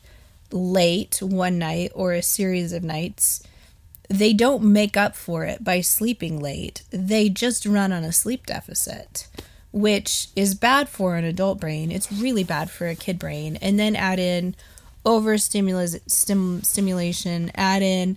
late 0.53 1.19
one 1.21 1.59
night 1.59 1.91
or 1.97 2.13
a 2.13 2.23
series 2.23 2.73
of 2.73 2.85
nights, 2.85 3.43
they 4.09 4.33
don't 4.33 4.63
make 4.63 4.97
up 4.97 5.17
for 5.17 5.47
it 5.47 5.65
by 5.65 5.81
sleeping 5.81 6.39
late. 6.39 6.85
They 6.91 7.29
just 7.29 7.67
run 7.67 7.91
on 7.91 8.05
a 8.05 8.13
sleep 8.13 8.47
deficit, 8.47 9.27
which 9.73 10.29
is 10.37 10.55
bad 10.55 10.89
for 10.89 11.17
an 11.17 11.25
adult 11.25 11.59
brain. 11.59 11.91
It's 11.91 12.13
really 12.13 12.45
bad 12.45 12.71
for 12.71 12.87
a 12.87 12.95
kid 12.95 13.19
brain, 13.19 13.57
and 13.57 13.81
then 13.81 13.97
add 13.97 14.21
in 14.21 14.55
overstimulation, 15.05 16.09
stim, 16.09 16.63
stimulation, 16.63 17.51
add 17.57 17.83
in 17.83 18.17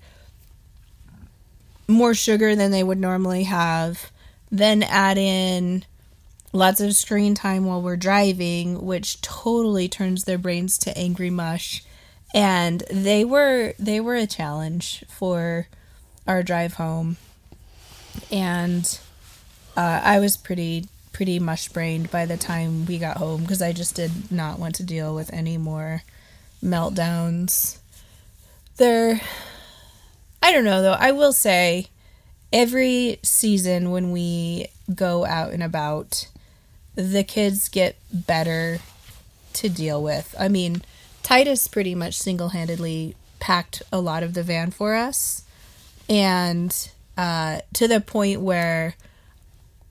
more 1.88 2.13
sugar 2.13 2.55
than 2.55 2.69
they 2.69 2.84
would 2.84 2.99
normally 2.99 3.45
have. 3.45 4.11
Then 4.52 4.84
add 4.84 5.18
in 5.18 5.86
lots 6.54 6.82
of 6.82 6.95
screen 6.95 7.36
time 7.36 7.66
while 7.66 7.82
we're 7.82 7.95
driving, 7.97 8.86
which 8.86 9.22
totally 9.22 9.88
turns 9.88 10.26
their 10.26 10.38
brains 10.38 10.78
to 10.80 10.97
angry 10.97 11.30
mush. 11.30 11.84
And 12.34 12.84
they 12.91 13.26
were 13.26 13.74
they 13.80 13.99
were 13.99 14.16
a 14.16 14.28
challenge 14.28 15.04
for 15.10 15.68
our 16.28 16.43
drive 16.43 16.74
home. 16.74 17.18
And 18.32 18.99
uh, 19.76 20.02
I 20.04 20.20
was 20.20 20.38
pretty 20.38 20.88
pretty 21.14 21.39
mush 21.39 21.68
brained 21.68 22.10
by 22.10 22.26
the 22.26 22.38
time 22.38 22.86
we 22.86 22.97
got 22.97 23.18
home 23.18 23.41
because 23.41 23.62
I 23.62 23.74
just 23.74 23.95
did 23.95 24.32
not 24.32 24.60
want 24.60 24.76
to 24.76 24.84
deal 24.84 25.14
with 25.14 25.32
any 25.34 25.58
more 25.58 26.04
meltdowns. 26.64 27.78
They're 28.78 29.22
I 30.41 30.52
don't 30.52 30.66
know 30.66 30.82
though. 30.82 30.93
I 30.93 31.12
will 31.12 31.34
say 31.34 31.88
every 32.52 33.20
season 33.24 33.91
when 33.91 34.12
we 34.12 34.68
go 34.93 35.26
out 35.26 35.52
and 35.52 35.64
about, 35.64 36.28
the 36.95 37.24
kids 37.24 37.70
get 37.70 37.95
better 38.12 38.80
to 39.54 39.70
deal 39.70 40.02
with. 40.02 40.36
I 40.39 40.47
mean, 40.47 40.82
Titus 41.24 41.68
pretty 41.68 41.95
much 41.95 42.16
single 42.16 42.49
handedly 42.49 43.16
packed 43.39 43.82
a 43.91 43.99
lot 43.99 44.24
of 44.24 44.34
the 44.34 44.43
van 44.43 44.72
for 44.72 44.95
us. 44.95 45.43
And 46.10 46.76
uh, 47.18 47.62
to 47.74 47.88
the 47.88 48.02
point 48.02 48.41
where 48.41 48.95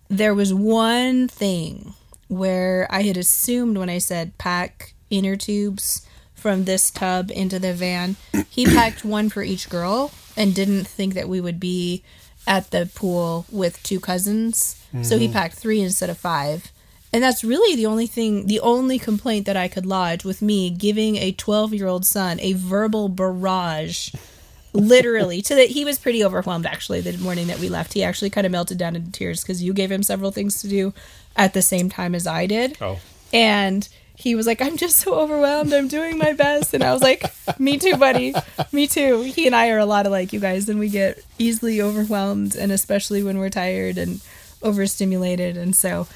there 0.08 0.34
was 0.34 0.52
one 0.52 1.28
thing 1.28 1.94
where 2.28 2.86
I 2.90 3.02
had 3.02 3.16
assumed 3.16 3.78
when 3.78 3.90
I 3.90 3.98
said 3.98 4.36
pack 4.38 4.94
inner 5.08 5.36
tubes 5.36 6.06
from 6.34 6.64
this 6.64 6.90
tub 6.90 7.30
into 7.30 7.58
the 7.58 7.74
van, 7.74 8.16
he 8.48 8.64
packed 8.74 9.04
one 9.04 9.28
for 9.28 9.42
each 9.42 9.68
girl 9.68 10.12
and 10.36 10.54
didn't 10.54 10.86
think 10.86 11.14
that 11.14 11.28
we 11.28 11.40
would 11.40 11.60
be 11.60 12.02
at 12.50 12.72
the 12.72 12.90
pool 12.94 13.46
with 13.50 13.80
two 13.84 14.00
cousins. 14.00 14.76
So 15.02 15.16
he 15.16 15.26
mm-hmm. 15.26 15.34
packed 15.34 15.54
three 15.54 15.80
instead 15.80 16.10
of 16.10 16.18
five. 16.18 16.72
And 17.12 17.22
that's 17.22 17.44
really 17.44 17.76
the 17.76 17.86
only 17.86 18.08
thing, 18.08 18.48
the 18.48 18.58
only 18.58 18.98
complaint 18.98 19.46
that 19.46 19.56
I 19.56 19.68
could 19.68 19.86
lodge 19.86 20.24
with 20.24 20.42
me 20.42 20.68
giving 20.68 21.14
a 21.16 21.30
12 21.30 21.72
year 21.74 21.86
old 21.86 22.04
son 22.04 22.40
a 22.40 22.54
verbal 22.54 23.08
barrage 23.08 24.12
literally 24.72 25.42
to 25.42 25.54
that 25.54 25.68
he 25.70 25.84
was 25.84 25.98
pretty 25.98 26.24
overwhelmed 26.24 26.66
actually 26.66 27.00
the 27.00 27.16
morning 27.18 27.48
that 27.48 27.58
we 27.58 27.68
left 27.68 27.92
he 27.92 28.04
actually 28.04 28.30
kind 28.30 28.46
of 28.46 28.52
melted 28.52 28.78
down 28.78 28.94
into 28.94 29.10
tears 29.10 29.42
because 29.42 29.60
you 29.60 29.72
gave 29.72 29.90
him 29.90 30.00
several 30.00 30.30
things 30.30 30.62
to 30.62 30.68
do 30.68 30.94
at 31.34 31.54
the 31.54 31.60
same 31.60 31.88
time 31.88 32.14
as 32.14 32.24
i 32.24 32.46
did 32.46 32.78
Oh. 32.80 33.00
and 33.32 33.88
he 34.20 34.34
was 34.34 34.46
like 34.46 34.60
i'm 34.60 34.76
just 34.76 34.96
so 34.96 35.14
overwhelmed. 35.14 35.72
I'm 35.72 35.88
doing 35.88 36.18
my 36.18 36.32
best. 36.32 36.74
And 36.74 36.84
i 36.84 36.92
was 36.92 37.02
like 37.02 37.24
me 37.58 37.78
too 37.78 37.96
buddy. 37.96 38.34
Me 38.70 38.86
too. 38.86 39.22
He 39.22 39.46
and 39.46 39.56
i 39.56 39.70
are 39.70 39.78
a 39.78 39.86
lot 39.86 40.06
alike 40.06 40.32
you 40.32 40.40
guys 40.40 40.68
and 40.68 40.78
we 40.78 40.88
get 40.88 41.24
easily 41.38 41.80
overwhelmed 41.80 42.54
and 42.54 42.70
especially 42.70 43.22
when 43.22 43.38
we're 43.38 43.50
tired 43.50 43.98
and 43.98 44.20
overstimulated. 44.62 45.56
And 45.56 45.74
so 45.74 46.06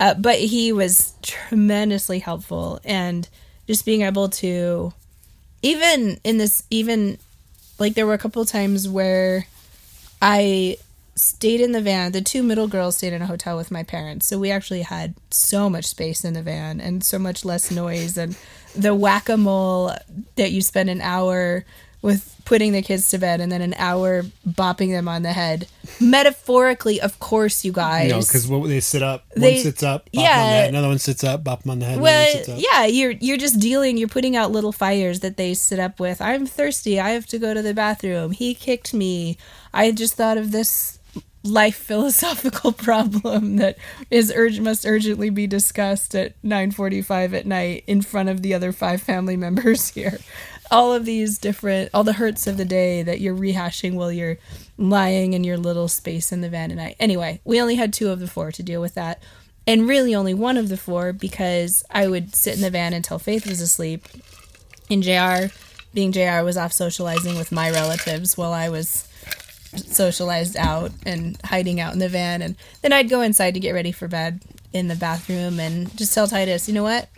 uh, 0.00 0.14
but 0.14 0.38
he 0.38 0.72
was 0.72 1.14
tremendously 1.22 2.20
helpful 2.20 2.80
and 2.84 3.28
just 3.66 3.84
being 3.84 4.02
able 4.02 4.28
to 4.28 4.92
even 5.62 6.20
in 6.22 6.38
this 6.38 6.62
even 6.70 7.18
like 7.80 7.94
there 7.94 8.06
were 8.06 8.14
a 8.14 8.18
couple 8.18 8.44
times 8.44 8.88
where 8.88 9.46
I 10.22 10.76
stayed 11.18 11.60
in 11.60 11.72
the 11.72 11.80
van. 11.82 12.12
The 12.12 12.20
two 12.22 12.42
middle 12.42 12.68
girls 12.68 12.96
stayed 12.96 13.12
in 13.12 13.22
a 13.22 13.26
hotel 13.26 13.56
with 13.56 13.70
my 13.70 13.82
parents, 13.82 14.26
so 14.26 14.38
we 14.38 14.50
actually 14.50 14.82
had 14.82 15.14
so 15.30 15.68
much 15.68 15.84
space 15.86 16.24
in 16.24 16.34
the 16.34 16.42
van 16.42 16.80
and 16.80 17.02
so 17.04 17.18
much 17.18 17.44
less 17.44 17.70
noise. 17.70 18.16
And 18.16 18.36
the 18.74 18.94
whack 18.94 19.28
a 19.28 19.36
mole 19.36 19.92
that 20.36 20.52
you 20.52 20.62
spend 20.62 20.88
an 20.90 21.00
hour 21.00 21.64
with 22.00 22.34
putting 22.44 22.72
the 22.72 22.80
kids 22.80 23.08
to 23.10 23.18
bed 23.18 23.40
and 23.40 23.50
then 23.50 23.60
an 23.60 23.74
hour 23.74 24.22
bopping 24.48 24.90
them 24.92 25.08
on 25.08 25.22
the 25.22 25.32
head. 25.32 25.66
Metaphorically, 26.00 27.00
of 27.00 27.18
course, 27.18 27.64
you 27.64 27.72
guys. 27.72 28.10
Know, 28.10 28.20
because 28.20 28.48
they 28.68 28.80
sit 28.80 29.02
up, 29.02 29.24
They- 29.34 29.54
one 29.54 29.62
sits 29.62 29.82
up, 29.82 30.08
yeah. 30.12 30.20
on 30.20 30.26
the 30.46 30.52
head, 30.52 30.68
another 30.70 30.88
one 30.88 30.98
sits 30.98 31.24
up, 31.24 31.44
bop 31.44 31.62
'em 31.64 31.70
on 31.72 31.78
the 31.80 31.86
head, 31.86 32.00
well, 32.00 32.32
sits 32.32 32.48
up. 32.48 32.58
yeah, 32.60 32.86
you're 32.86 33.12
you're 33.12 33.36
just 33.36 33.58
dealing. 33.60 33.96
You're 33.98 34.08
putting 34.08 34.36
out 34.36 34.50
little 34.52 34.72
fires 34.72 35.20
that 35.20 35.36
they 35.36 35.54
sit 35.54 35.78
up 35.78 36.00
with. 36.00 36.20
I'm 36.20 36.46
thirsty. 36.46 36.98
I 37.00 37.10
have 37.10 37.26
to 37.26 37.38
go 37.38 37.52
to 37.54 37.62
the 37.62 37.74
bathroom. 37.74 38.32
He 38.32 38.54
kicked 38.54 38.94
me. 38.94 39.36
I 39.74 39.92
just 39.92 40.14
thought 40.14 40.38
of 40.38 40.50
this 40.52 40.97
life 41.42 41.76
philosophical 41.76 42.72
problem 42.86 43.56
that 43.56 43.78
is 44.10 44.32
urgent 44.34 44.64
must 44.64 44.86
urgently 44.86 45.30
be 45.30 45.46
discussed 45.46 46.14
at 46.14 46.40
9:45 46.42 47.34
at 47.34 47.46
night 47.46 47.84
in 47.86 48.02
front 48.02 48.28
of 48.28 48.42
the 48.42 48.54
other 48.54 48.72
five 48.72 49.02
family 49.02 49.36
members 49.46 49.88
here. 49.90 50.18
All 50.70 50.92
of 50.92 51.06
these 51.06 51.38
different, 51.38 51.90
all 51.94 52.04
the 52.04 52.12
hurts 52.14 52.46
of 52.46 52.58
the 52.58 52.64
day 52.64 53.02
that 53.02 53.20
you're 53.20 53.34
rehashing 53.34 53.94
while 53.94 54.12
you're 54.12 54.36
lying 54.76 55.32
in 55.32 55.42
your 55.42 55.56
little 55.56 55.88
space 55.88 56.30
in 56.30 56.42
the 56.42 56.50
van 56.50 56.70
at 56.70 56.76
night. 56.76 56.96
Anyway, 57.00 57.40
we 57.44 57.58
only 57.60 57.76
had 57.76 57.92
two 57.92 58.10
of 58.10 58.20
the 58.20 58.28
four 58.28 58.52
to 58.52 58.62
deal 58.62 58.80
with 58.80 58.94
that 58.94 59.22
and 59.68 59.86
really 59.86 60.14
only 60.14 60.32
one 60.32 60.56
of 60.56 60.70
the 60.70 60.78
four 60.78 61.12
because 61.12 61.84
I 61.90 62.08
would 62.08 62.34
sit 62.34 62.56
in 62.56 62.62
the 62.62 62.70
van 62.70 62.94
until 62.94 63.18
Faith 63.18 63.46
was 63.46 63.60
asleep. 63.60 64.08
And 64.90 65.02
JR, 65.02 65.54
being 65.92 66.10
JR, 66.10 66.42
was 66.42 66.56
off 66.56 66.72
socializing 66.72 67.36
with 67.36 67.52
my 67.52 67.70
relatives 67.70 68.38
while 68.38 68.54
I 68.54 68.70
was 68.70 69.06
socialized 69.76 70.56
out 70.56 70.92
and 71.04 71.38
hiding 71.44 71.80
out 71.80 71.92
in 71.92 71.98
the 71.98 72.08
van. 72.08 72.42
And 72.42 72.56
then 72.82 72.92
I'd 72.92 73.10
go 73.10 73.20
inside 73.20 73.54
to 73.54 73.60
get 73.60 73.72
ready 73.72 73.92
for 73.92 74.08
bed 74.08 74.40
in 74.72 74.88
the 74.88 74.96
bathroom 74.96 75.58
and 75.60 75.94
just 75.96 76.14
tell 76.14 76.26
Titus, 76.26 76.68
you 76.68 76.74
know 76.74 76.82
what? 76.82 77.08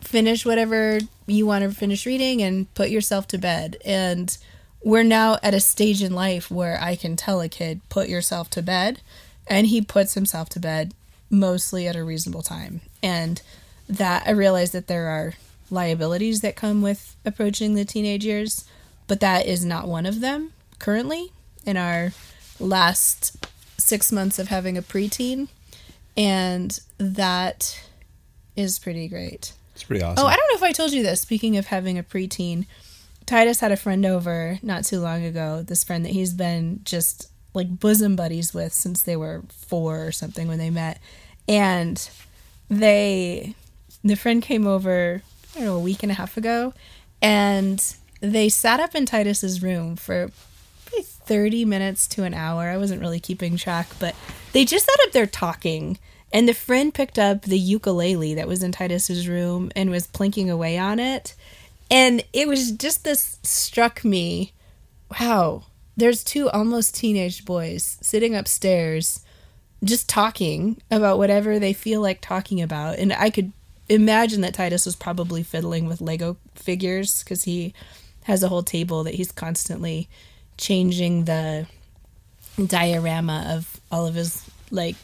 Finish 0.00 0.46
whatever 0.46 1.00
you 1.26 1.46
want 1.46 1.64
to 1.64 1.70
finish 1.70 2.06
reading 2.06 2.42
and 2.42 2.72
put 2.74 2.90
yourself 2.90 3.26
to 3.28 3.38
bed. 3.38 3.76
And 3.84 4.36
we're 4.82 5.02
now 5.02 5.38
at 5.42 5.54
a 5.54 5.60
stage 5.60 6.02
in 6.02 6.14
life 6.14 6.50
where 6.50 6.78
I 6.80 6.96
can 6.96 7.16
tell 7.16 7.40
a 7.40 7.48
kid, 7.48 7.80
put 7.88 8.08
yourself 8.08 8.48
to 8.50 8.62
bed. 8.62 9.00
And 9.46 9.66
he 9.66 9.80
puts 9.80 10.14
himself 10.14 10.48
to 10.50 10.60
bed 10.60 10.94
mostly 11.30 11.88
at 11.88 11.96
a 11.96 12.04
reasonable 12.04 12.42
time. 12.42 12.80
And 13.02 13.42
that 13.88 14.24
I 14.26 14.30
realize 14.30 14.72
that 14.72 14.86
there 14.86 15.08
are 15.08 15.34
liabilities 15.70 16.40
that 16.40 16.56
come 16.56 16.82
with 16.82 17.16
approaching 17.24 17.74
the 17.74 17.84
teenage 17.84 18.24
years, 18.24 18.66
but 19.06 19.20
that 19.20 19.46
is 19.46 19.64
not 19.64 19.88
one 19.88 20.06
of 20.06 20.20
them 20.20 20.52
currently 20.78 21.32
in 21.64 21.76
our 21.76 22.12
last 22.60 23.46
six 23.78 24.10
months 24.12 24.38
of 24.38 24.48
having 24.48 24.76
a 24.76 24.82
preteen. 24.82 25.48
And 26.16 26.78
that 26.98 27.80
is 28.56 28.78
pretty 28.78 29.08
great. 29.08 29.52
It's 29.74 29.84
pretty 29.84 30.02
awesome. 30.02 30.24
Oh, 30.24 30.28
I 30.28 30.34
don't 30.34 30.48
know 30.50 30.56
if 30.56 30.62
I 30.62 30.72
told 30.72 30.92
you 30.92 31.02
this. 31.02 31.20
Speaking 31.20 31.56
of 31.56 31.66
having 31.66 31.98
a 31.98 32.02
preteen, 32.02 32.66
Titus 33.26 33.60
had 33.60 33.70
a 33.70 33.76
friend 33.76 34.04
over 34.04 34.58
not 34.62 34.84
too 34.84 34.98
long 35.00 35.24
ago. 35.24 35.62
This 35.62 35.84
friend 35.84 36.04
that 36.04 36.12
he's 36.12 36.32
been 36.32 36.80
just 36.82 37.30
like 37.54 37.78
bosom 37.78 38.16
buddies 38.16 38.52
with 38.52 38.72
since 38.72 39.02
they 39.02 39.16
were 39.16 39.42
four 39.50 40.06
or 40.06 40.12
something 40.12 40.48
when 40.48 40.58
they 40.58 40.70
met. 40.70 41.00
And 41.46 42.08
they, 42.68 43.54
the 44.02 44.16
friend 44.16 44.42
came 44.42 44.66
over, 44.66 45.22
I 45.54 45.58
don't 45.58 45.64
know, 45.66 45.76
a 45.76 45.80
week 45.80 46.02
and 46.02 46.10
a 46.10 46.16
half 46.16 46.36
ago, 46.36 46.74
and 47.22 47.82
they 48.20 48.48
sat 48.48 48.80
up 48.80 48.94
in 48.94 49.06
Titus's 49.06 49.62
room 49.62 49.96
for 49.96 50.30
30 51.28 51.64
minutes 51.64 52.08
to 52.08 52.24
an 52.24 52.34
hour. 52.34 52.68
I 52.68 52.78
wasn't 52.78 53.00
really 53.00 53.20
keeping 53.20 53.56
track, 53.56 53.86
but 54.00 54.16
they 54.52 54.64
just 54.64 54.86
sat 54.86 55.06
up 55.06 55.12
there 55.12 55.26
talking. 55.26 55.98
And 56.32 56.48
the 56.48 56.54
friend 56.54 56.92
picked 56.92 57.18
up 57.18 57.42
the 57.42 57.58
ukulele 57.58 58.34
that 58.34 58.48
was 58.48 58.62
in 58.62 58.72
Titus's 58.72 59.28
room 59.28 59.70
and 59.76 59.90
was 59.90 60.06
plinking 60.06 60.50
away 60.50 60.76
on 60.78 60.98
it. 60.98 61.34
And 61.90 62.24
it 62.32 62.48
was 62.48 62.72
just 62.72 63.04
this 63.04 63.38
struck 63.42 64.04
me 64.04 64.52
wow, 65.20 65.64
there's 65.96 66.22
two 66.22 66.50
almost 66.50 66.94
teenage 66.94 67.44
boys 67.44 67.98
sitting 68.02 68.34
upstairs 68.34 69.24
just 69.82 70.08
talking 70.08 70.80
about 70.90 71.18
whatever 71.18 71.58
they 71.58 71.72
feel 71.72 72.00
like 72.00 72.20
talking 72.20 72.60
about. 72.60 72.98
And 72.98 73.12
I 73.12 73.30
could 73.30 73.52
imagine 73.88 74.42
that 74.42 74.54
Titus 74.54 74.84
was 74.84 74.96
probably 74.96 75.42
fiddling 75.42 75.86
with 75.86 76.00
Lego 76.00 76.36
figures 76.54 77.22
because 77.22 77.44
he 77.44 77.72
has 78.24 78.42
a 78.42 78.48
whole 78.48 78.62
table 78.62 79.04
that 79.04 79.14
he's 79.14 79.32
constantly 79.32 80.08
changing 80.58 81.24
the 81.24 81.66
diorama 82.66 83.46
of 83.54 83.80
all 83.90 84.06
of 84.06 84.14
his 84.14 84.44
like 84.70 84.96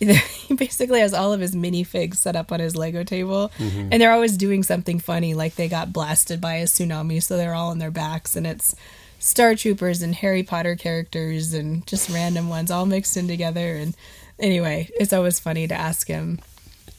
he 0.00 0.54
basically 0.56 1.00
has 1.00 1.14
all 1.14 1.32
of 1.32 1.40
his 1.40 1.54
minifigs 1.54 2.16
set 2.16 2.34
up 2.34 2.50
on 2.52 2.60
his 2.60 2.74
Lego 2.74 3.04
table, 3.04 3.52
mm-hmm. 3.58 3.88
and 3.92 4.00
they're 4.00 4.12
always 4.12 4.36
doing 4.36 4.62
something 4.62 4.98
funny, 4.98 5.34
like 5.34 5.54
they 5.56 5.68
got 5.68 5.92
blasted 5.92 6.40
by 6.40 6.54
a 6.54 6.64
tsunami, 6.64 7.22
so 7.22 7.36
they're 7.36 7.54
all 7.54 7.70
on 7.70 7.78
their 7.78 7.90
backs, 7.90 8.34
and 8.34 8.46
it's 8.46 8.74
Star 9.18 9.54
Troopers 9.54 10.00
and 10.00 10.14
Harry 10.16 10.42
Potter 10.42 10.74
characters 10.74 11.52
and 11.52 11.86
just 11.86 12.08
random 12.08 12.48
ones 12.48 12.70
all 12.70 12.86
mixed 12.86 13.16
in 13.18 13.28
together. 13.28 13.76
And 13.76 13.94
anyway, 14.38 14.88
it's 14.98 15.12
always 15.12 15.38
funny 15.38 15.68
to 15.68 15.74
ask 15.74 16.08
him 16.08 16.40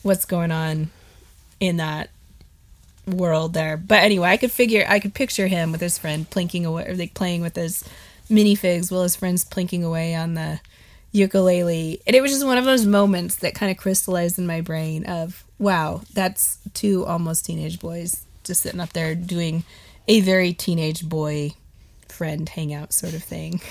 what's 0.03 0.25
going 0.25 0.51
on 0.51 0.91
in 1.59 1.77
that 1.77 2.11
world 3.07 3.53
there. 3.53 3.77
But 3.77 4.03
anyway, 4.03 4.29
I 4.29 4.37
could 4.37 4.51
figure, 4.51 4.85
I 4.87 4.99
could 4.99 5.13
picture 5.13 5.47
him 5.47 5.71
with 5.71 5.81
his 5.81 5.97
friend 5.97 6.29
plinking 6.29 6.65
away, 6.65 6.87
or 6.87 6.95
like 6.95 7.13
playing 7.13 7.41
with 7.41 7.55
his 7.55 7.83
minifigs 8.29 8.91
while 8.91 9.03
his 9.03 9.15
friend's 9.15 9.43
plinking 9.43 9.83
away 9.83 10.15
on 10.15 10.35
the 10.35 10.59
ukulele. 11.11 12.01
And 12.07 12.15
it 12.15 12.21
was 12.21 12.31
just 12.31 12.45
one 12.45 12.57
of 12.57 12.65
those 12.65 12.85
moments 12.85 13.35
that 13.37 13.55
kind 13.55 13.71
of 13.71 13.77
crystallized 13.77 14.39
in 14.39 14.47
my 14.47 14.61
brain 14.61 15.05
of, 15.05 15.43
wow, 15.59 16.01
that's 16.13 16.59
two 16.73 17.05
almost 17.05 17.45
teenage 17.45 17.79
boys 17.79 18.25
just 18.43 18.61
sitting 18.61 18.79
up 18.79 18.93
there 18.93 19.13
doing 19.13 19.63
a 20.07 20.19
very 20.21 20.53
teenage 20.53 21.07
boy 21.07 21.51
friend 22.07 22.47
hangout 22.49 22.91
sort 22.93 23.13
of 23.13 23.23
thing. 23.23 23.61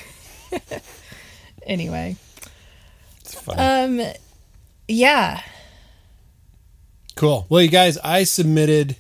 anyway, 1.66 2.16
It's 3.20 3.34
fun. 3.34 4.00
um, 4.00 4.12
yeah, 4.88 5.42
Cool. 7.16 7.44
Well, 7.50 7.60
you 7.60 7.68
guys, 7.68 7.98
I 7.98 8.24
submitted. 8.24 8.96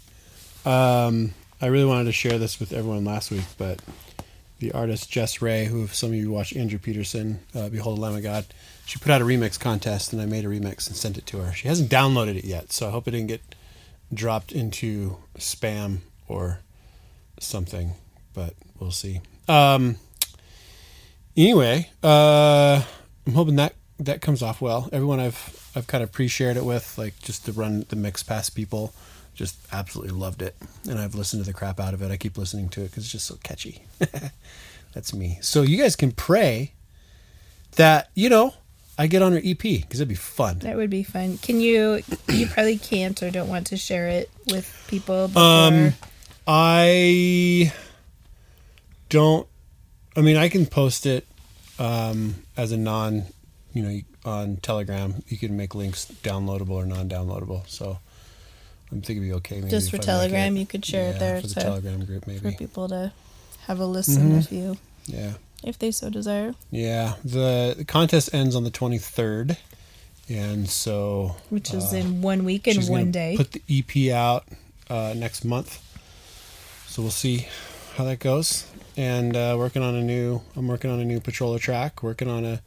Um, 0.64 1.34
I 1.60 1.66
really 1.66 1.86
wanted 1.86 2.04
to 2.04 2.12
share 2.12 2.38
this 2.38 2.58
with 2.58 2.72
everyone 2.72 3.04
last 3.04 3.30
week, 3.30 3.44
but 3.58 3.80
the 4.58 4.72
artist 4.72 5.10
Jess 5.10 5.40
Ray, 5.42 5.66
who 5.66 5.84
if 5.84 5.94
some 5.94 6.10
of 6.10 6.16
you 6.16 6.30
watch 6.30 6.54
Andrew 6.54 6.78
Peterson, 6.78 7.40
uh, 7.54 7.68
Behold 7.68 7.98
the 7.98 8.02
Lamb 8.02 8.16
of 8.16 8.22
God, 8.22 8.44
she 8.86 8.98
put 8.98 9.10
out 9.10 9.22
a 9.22 9.24
remix 9.24 9.58
contest, 9.58 10.12
and 10.12 10.20
I 10.20 10.26
made 10.26 10.44
a 10.44 10.48
remix 10.48 10.86
and 10.86 10.96
sent 10.96 11.16
it 11.16 11.26
to 11.26 11.38
her. 11.38 11.52
She 11.52 11.68
hasn't 11.68 11.90
downloaded 11.90 12.36
it 12.36 12.44
yet, 12.44 12.72
so 12.72 12.88
I 12.88 12.90
hope 12.90 13.08
it 13.08 13.12
didn't 13.12 13.28
get 13.28 13.42
dropped 14.12 14.52
into 14.52 15.16
spam 15.38 15.98
or 16.28 16.60
something, 17.38 17.94
but 18.34 18.54
we'll 18.78 18.90
see. 18.90 19.20
Um, 19.48 19.96
anyway, 21.36 21.90
uh, 22.02 22.82
I'm 23.26 23.34
hoping 23.34 23.56
that 23.56 23.74
that 23.98 24.20
comes 24.22 24.42
off 24.42 24.60
well. 24.60 24.88
Everyone 24.92 25.20
I've 25.20 25.70
I've 25.74 25.86
kind 25.86 26.02
of 26.02 26.10
pre-shared 26.10 26.56
it 26.56 26.64
with, 26.64 26.96
like 26.98 27.18
just 27.20 27.44
to 27.46 27.52
run 27.52 27.84
the 27.88 27.96
mix 27.96 28.22
past 28.22 28.54
people, 28.54 28.92
just 29.34 29.56
absolutely 29.72 30.12
loved 30.14 30.42
it, 30.42 30.56
and 30.88 30.98
I've 30.98 31.14
listened 31.14 31.44
to 31.44 31.50
the 31.50 31.54
crap 31.54 31.80
out 31.80 31.94
of 31.94 32.02
it. 32.02 32.10
I 32.10 32.16
keep 32.16 32.36
listening 32.36 32.68
to 32.70 32.82
it 32.82 32.90
because 32.90 33.04
it's 33.04 33.12
just 33.12 33.26
so 33.26 33.36
catchy. 33.42 33.82
That's 34.92 35.14
me. 35.14 35.38
So 35.40 35.62
you 35.62 35.76
guys 35.76 35.96
can 35.96 36.12
pray 36.12 36.72
that 37.76 38.10
you 38.14 38.28
know 38.28 38.54
I 38.98 39.06
get 39.06 39.22
on 39.22 39.32
her 39.32 39.40
EP 39.42 39.58
because 39.58 39.98
it'd 40.00 40.08
be 40.08 40.14
fun. 40.14 40.58
that 40.58 40.76
would 40.76 40.90
be 40.90 41.02
fun. 41.02 41.38
Can 41.38 41.60
you? 41.60 42.02
You 42.28 42.46
probably 42.46 42.76
can't 42.76 43.20
or 43.22 43.30
don't 43.30 43.48
want 43.48 43.68
to 43.68 43.76
share 43.76 44.08
it 44.08 44.30
with 44.48 44.84
people. 44.88 45.28
Before. 45.28 45.42
Um, 45.42 45.92
I 46.46 47.72
don't. 49.08 49.46
I 50.16 50.20
mean, 50.20 50.36
I 50.36 50.48
can 50.48 50.66
post 50.66 51.06
it 51.06 51.26
um, 51.78 52.34
as 52.56 52.72
a 52.72 52.76
non, 52.76 53.24
you 53.72 53.82
know, 53.82 54.00
on 54.24 54.56
Telegram. 54.56 55.22
You 55.28 55.38
can 55.38 55.56
make 55.56 55.74
links 55.74 56.06
downloadable 56.22 56.72
or 56.72 56.84
non-downloadable. 56.84 57.68
So 57.68 58.00
I'm 58.92 59.00
thinking 59.02 59.18
it'd 59.24 59.28
be 59.30 59.32
okay. 59.38 59.56
Maybe 59.56 59.70
Just 59.70 59.90
for 59.90 59.96
if 59.96 60.02
I 60.02 60.06
Telegram, 60.06 60.56
you 60.56 60.66
could 60.66 60.84
share 60.84 61.10
it 61.12 61.18
there 61.18 61.40
for 61.40 61.46
the 61.46 61.54
to- 61.54 61.60
Telegram 61.60 62.04
group, 62.04 62.24
for 62.24 62.52
people 62.52 62.88
to 62.88 63.12
have 63.66 63.78
a 63.78 63.86
listen 63.86 64.32
Mhm. 64.32 64.38
if 64.40 64.52
you 64.52 64.78
Yeah, 65.06 65.34
if 65.62 65.78
they 65.78 65.90
so 65.92 66.10
desire. 66.10 66.54
yeah. 66.70 67.14
The, 67.24 67.74
the 67.78 67.84
contest 67.84 68.30
ends 68.34 68.56
on 68.56 68.64
the 68.64 68.70
23rd, 68.70 69.56
and 70.28 70.68
so 70.68 71.36
Which 71.50 71.72
is 71.72 71.92
uh, 71.92 71.96
in 71.98 72.20
one 72.22 72.44
week 72.44 72.66
and 72.66 72.76
she's 72.76 72.90
one 72.90 73.10
day. 73.12 73.36
Put 73.36 73.52
the 73.52 73.62
EP 73.68 74.12
out 74.12 74.46
uh, 74.88 75.14
next 75.16 75.44
month, 75.44 75.80
so 76.88 77.02
we'll 77.02 77.10
see 77.12 77.46
how 77.96 78.04
that 78.04 78.18
goes. 78.18 78.64
And 78.96 79.36
uh, 79.36 79.54
working 79.56 79.82
on 79.82 79.94
a 79.94 80.02
new, 80.02 80.42
I'm 80.56 80.66
working 80.66 80.90
on 80.90 80.98
a 81.00 81.04
new 81.04 81.20
patroller 81.20 81.60
track. 81.60 82.02
Working 82.02 82.28
on 82.28 82.44
a 82.44 82.60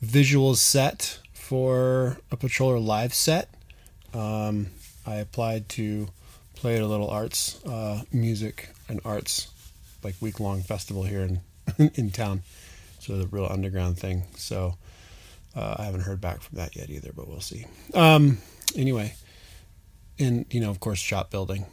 visual 0.00 0.54
set 0.54 1.18
for 1.34 2.18
a 2.30 2.36
patroller 2.36 2.82
live 2.84 3.12
set. 3.12 3.48
Um, 4.14 4.68
I 5.08 5.16
applied 5.16 5.68
to 5.70 6.08
play 6.54 6.76
at 6.76 6.82
a 6.82 6.86
little 6.86 7.08
arts, 7.08 7.64
uh, 7.64 8.02
music 8.12 8.68
and 8.88 9.00
arts, 9.04 9.48
like 10.02 10.14
week 10.20 10.38
long 10.40 10.62
festival 10.62 11.02
here 11.04 11.22
in 11.22 11.40
in 11.94 12.10
town. 12.10 12.42
So 13.00 13.16
the 13.16 13.26
real 13.26 13.46
underground 13.48 13.98
thing. 13.98 14.24
So 14.36 14.74
uh, 15.56 15.76
I 15.78 15.84
haven't 15.84 16.02
heard 16.02 16.20
back 16.20 16.40
from 16.42 16.58
that 16.58 16.76
yet 16.76 16.90
either, 16.90 17.10
but 17.16 17.26
we'll 17.28 17.40
see. 17.40 17.64
Um, 17.94 18.38
anyway, 18.76 19.14
and 20.18 20.44
you 20.50 20.60
know, 20.60 20.70
of 20.70 20.78
course, 20.80 20.98
shop 20.98 21.30
building. 21.30 21.64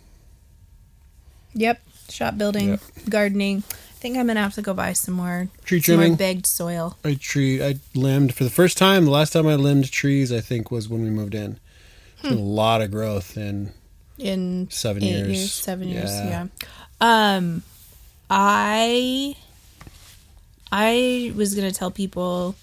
Yep. 1.53 1.81
shop 2.09 2.37
building, 2.37 2.69
Yep. 2.69 2.81
gardening. 3.09 3.63
I 3.69 3.97
think 4.07 4.17
I'm 4.17 4.27
gonna 4.27 4.41
have 4.43 4.53
to 4.55 4.61
go 4.61 4.73
buy 4.73 4.93
some 4.93 5.15
more 5.15 5.47
Tree 5.63 5.81
some 5.81 5.95
more 5.95 6.03
trimming. 6.03 6.15
baked 6.17 6.45
soil. 6.47 6.97
I 7.03 7.15
tree 7.15 7.63
I 7.63 7.79
limbed 7.95 8.35
for 8.35 8.43
the 8.43 8.49
first 8.51 8.77
time. 8.77 9.05
The 9.05 9.11
last 9.11 9.33
time 9.33 9.47
I 9.47 9.55
limbed 9.55 9.91
trees, 9.91 10.31
I 10.31 10.41
think, 10.41 10.69
was 10.69 10.87
when 10.87 11.01
we 11.03 11.09
moved 11.09 11.33
in. 11.33 11.59
It's 12.25 12.35
been 12.35 12.43
a 12.43 12.47
lot 12.47 12.81
of 12.81 12.91
growth 12.91 13.37
in 13.37 13.71
in 14.17 14.69
seven 14.71 15.03
eight 15.03 15.09
years. 15.09 15.27
years, 15.27 15.51
seven 15.53 15.87
years. 15.87 16.11
Yeah. 16.11 16.47
Yeah. 17.01 17.35
Um, 17.35 17.63
I 18.29 19.35
I 20.71 21.33
was 21.35 21.55
gonna 21.55 21.71
tell 21.71 21.91
people 21.91 22.55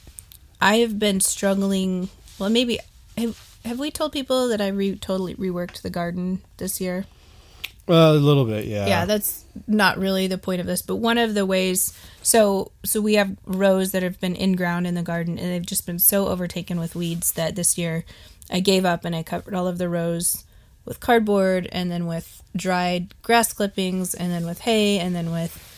I 0.61 0.77
have 0.79 0.99
been 0.99 1.21
struggling. 1.21 2.09
Well, 2.39 2.51
maybe 2.51 2.79
have, 3.17 3.59
have 3.65 3.79
we 3.79 3.91
told 3.91 4.13
people 4.13 4.49
that 4.49 4.61
I 4.61 4.69
re, 4.69 4.97
totally 4.97 5.35
reworked 5.35 5.83
the 5.83 5.91
garden 5.91 6.43
this 6.57 6.81
year? 6.81 7.05
Well, 7.87 8.15
a 8.15 8.17
little 8.17 8.45
bit, 8.45 8.67
yeah. 8.67 8.87
yeah 8.87 9.05
that's 9.07 9.45
not 9.67 9.99
really 9.99 10.29
the 10.29 10.39
point 10.39 10.61
of 10.61 10.67
this 10.67 10.83
but 10.83 10.97
one 10.97 11.19
of 11.19 11.35
the 11.35 11.45
ways 11.45 11.93
so 12.23 12.71
so 12.85 13.01
we 13.01 13.15
have 13.15 13.37
rows 13.45 13.91
that 13.91 14.05
have 14.05 14.21
been 14.21 14.37
in 14.37 14.55
ground 14.55 14.87
in 14.87 14.95
the 14.95 15.03
garden 15.03 15.37
and 15.37 15.51
they've 15.51 15.67
just 15.67 15.85
been 15.85 15.99
so 15.99 16.29
overtaken 16.29 16.79
with 16.79 16.95
weeds 16.95 17.33
that 17.33 17.57
this 17.57 17.77
year 17.77 18.05
i 18.53 18.61
gave 18.61 18.85
up 18.85 19.05
and 19.05 19.17
i 19.17 19.23
covered 19.23 19.55
all 19.55 19.67
of 19.67 19.79
the 19.79 19.89
rows 19.89 20.45
with 20.85 21.01
cardboard 21.01 21.69
and 21.73 21.91
then 21.91 22.07
with 22.07 22.43
dried 22.57 23.15
grass 23.23 23.53
clippings 23.53 24.15
and 24.15 24.33
then 24.33 24.47
with 24.47 24.61
hay 24.61 24.99
and 24.99 25.15
then 25.15 25.31
with 25.31 25.69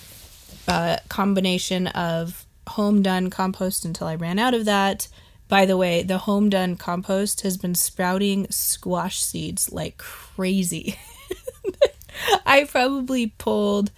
a 0.68 1.00
combination 1.08 1.86
of 1.88 2.46
home 2.68 3.02
done 3.02 3.30
compost 3.30 3.84
until 3.84 4.06
i 4.06 4.14
ran 4.14 4.38
out 4.38 4.54
of 4.54 4.64
that. 4.64 5.08
By 5.48 5.66
the 5.66 5.76
way 5.76 6.02
the 6.02 6.18
home 6.18 6.48
done 6.48 6.76
compost 6.76 7.42
has 7.42 7.56
been 7.56 7.74
sprouting 7.74 8.46
squash 8.50 9.20
seeds 9.20 9.70
like 9.70 9.98
crazy. 9.98 10.98
I 12.46 12.64
probably 12.64 13.26
pulled 13.38 13.90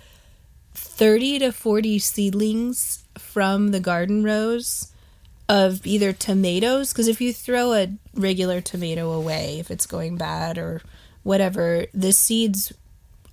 30 0.74 1.39
to 1.41 1.53
40 1.53 1.99
seedlings 2.01 3.05
from 3.16 3.70
the 3.70 3.81
garden 3.81 4.24
rows 4.24 4.93
of 5.49 5.87
either 5.87 6.13
tomatoes 6.13 6.93
because 6.93 7.09
if 7.09 7.21
you 7.21 7.33
throw 7.33 7.73
a 7.73 7.89
regular 8.15 8.61
tomato 8.61 9.13
away 9.13 9.59
if 9.61 9.71
it's 9.71 9.87
going 9.87 10.17
bad 10.17 10.59
or 10.59 10.83
whatever 11.23 11.87
the 11.95 12.13
seeds 12.13 12.73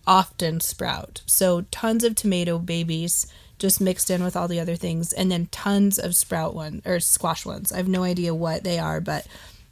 often 0.05 0.59
sprout. 0.59 1.21
So 1.25 1.61
tons 1.71 2.03
of 2.03 2.15
tomato 2.15 2.59
babies 2.59 3.25
just 3.57 3.79
mixed 3.79 4.09
in 4.09 4.23
with 4.23 4.35
all 4.35 4.47
the 4.47 4.59
other 4.59 4.75
things 4.75 5.13
and 5.13 5.31
then 5.31 5.47
tons 5.47 5.97
of 5.97 6.15
sprout 6.15 6.53
one 6.53 6.81
or 6.85 6.99
squash 6.99 7.45
ones. 7.45 7.71
I 7.71 7.77
have 7.77 7.87
no 7.87 8.03
idea 8.03 8.35
what 8.35 8.63
they 8.63 8.77
are 8.79 9.01
but 9.01 9.25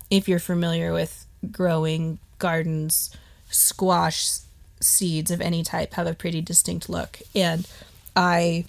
if 0.10 0.28
you're 0.28 0.40
familiar 0.40 0.94
with 0.94 1.26
growing 1.52 2.20
gardens 2.40 3.16
squash 3.50 4.40
seeds 4.80 5.30
of 5.30 5.42
any 5.42 5.64
type 5.64 5.94
have 5.94 6.08
a 6.08 6.14
pretty 6.14 6.42
distinct 6.42 6.90
look. 6.90 7.20
And 7.36 7.68
i 8.16 8.66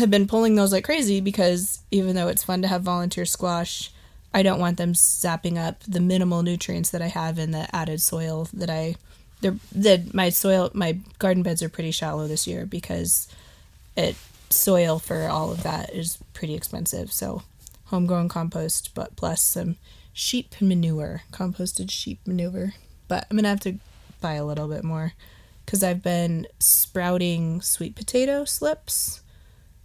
have 0.00 0.10
been 0.10 0.26
pulling 0.26 0.54
those 0.56 0.72
like 0.72 0.84
crazy 0.84 1.20
because 1.20 1.80
even 1.90 2.16
though 2.16 2.28
it's 2.28 2.44
fun 2.44 2.62
to 2.62 2.68
have 2.68 2.82
volunteer 2.82 3.24
squash 3.24 3.90
i 4.34 4.42
don't 4.42 4.60
want 4.60 4.76
them 4.76 4.92
zapping 4.92 5.56
up 5.56 5.82
the 5.84 6.00
minimal 6.00 6.42
nutrients 6.42 6.90
that 6.90 7.02
i 7.02 7.06
have 7.06 7.38
in 7.38 7.52
the 7.52 7.74
added 7.74 8.00
soil 8.00 8.48
that 8.52 8.68
i 8.70 8.94
they're 9.40 9.56
that 9.72 10.12
my 10.12 10.28
soil 10.28 10.70
my 10.74 10.98
garden 11.18 11.42
beds 11.42 11.62
are 11.62 11.68
pretty 11.68 11.90
shallow 11.90 12.26
this 12.26 12.46
year 12.46 12.66
because 12.66 13.28
it 13.96 14.16
soil 14.50 14.98
for 14.98 15.28
all 15.28 15.52
of 15.52 15.62
that 15.62 15.94
is 15.94 16.18
pretty 16.32 16.54
expensive. 16.54 17.12
So 17.12 17.42
homegrown 17.86 18.28
compost 18.28 18.94
but 18.94 19.16
plus 19.16 19.42
some 19.42 19.76
sheep 20.12 20.54
manure 20.60 21.22
composted 21.32 21.90
sheep 21.90 22.20
manure. 22.26 22.74
But 23.08 23.26
i'm 23.30 23.36
gonna 23.36 23.48
have 23.48 23.60
to 23.60 23.78
buy 24.20 24.34
a 24.34 24.44
little 24.44 24.68
bit 24.68 24.84
more 24.84 25.14
because 25.64 25.82
i've 25.82 26.02
been 26.02 26.46
sprouting 26.58 27.60
sweet 27.62 27.96
potato 27.96 28.44
slips 28.44 29.22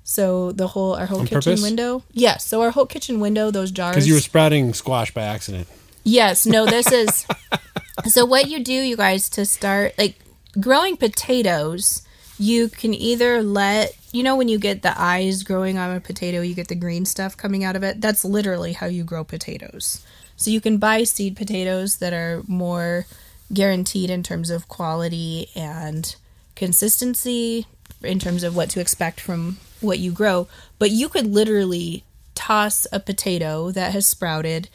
so 0.05 0.53
the 0.53 0.67
whole 0.67 0.93
our 0.93 1.07
whole 1.07 1.19
On 1.19 1.25
kitchen 1.25 1.41
purpose? 1.41 1.61
window 1.61 2.03
yes 2.13 2.45
so 2.45 2.61
our 2.61 2.71
whole 2.71 2.85
kitchen 2.85 3.19
window 3.19 3.51
those 3.51 3.71
jars 3.71 3.93
Because 3.95 4.07
you 4.07 4.13
were 4.13 4.21
sprouting 4.21 4.73
squash 4.73 5.11
by 5.13 5.23
accident. 5.23 5.67
Yes, 6.07 6.45
no, 6.45 6.67
this 6.67 6.91
is 6.91 7.25
so 8.05 8.25
what 8.25 8.47
you 8.47 8.63
do, 8.63 8.71
you 8.73 8.95
guys, 8.95 9.27
to 9.31 9.43
start 9.43 9.95
like 9.97 10.19
growing 10.59 10.97
potatoes, 10.97 12.03
you 12.37 12.69
can 12.69 12.93
either 12.93 13.41
let 13.41 13.97
you 14.11 14.21
know 14.21 14.35
when 14.35 14.47
you 14.47 14.59
get 14.59 14.83
the 14.83 14.93
eyes 15.01 15.41
growing 15.41 15.79
on 15.79 15.95
a 15.95 15.99
potato, 15.99 16.41
you 16.41 16.53
get 16.53 16.67
the 16.67 16.75
green 16.75 17.05
stuff 17.05 17.35
coming 17.35 17.63
out 17.63 17.75
of 17.75 17.83
it. 17.83 18.01
That's 18.01 18.23
literally 18.23 18.73
how 18.73 18.85
you 18.85 19.03
grow 19.03 19.23
potatoes. 19.23 20.05
So 20.37 20.51
you 20.51 20.61
can 20.61 20.77
buy 20.77 21.05
seed 21.05 21.35
potatoes 21.35 21.97
that 21.97 22.13
are 22.13 22.43
more 22.47 23.07
guaranteed 23.51 24.11
in 24.11 24.21
terms 24.21 24.51
of 24.51 24.67
quality 24.67 25.49
and 25.55 26.15
consistency 26.55 27.65
in 28.03 28.19
terms 28.19 28.43
of 28.43 28.55
what 28.55 28.69
to 28.69 28.79
expect 28.79 29.19
from 29.19 29.57
what 29.85 29.99
you 29.99 30.11
grow, 30.11 30.47
but 30.79 30.91
you 30.91 31.09
could 31.09 31.27
literally 31.27 32.03
toss 32.33 32.85
a 32.91 32.99
potato 32.99 33.71
that 33.71 33.93
has 33.93 34.05
sprouted 34.05 34.69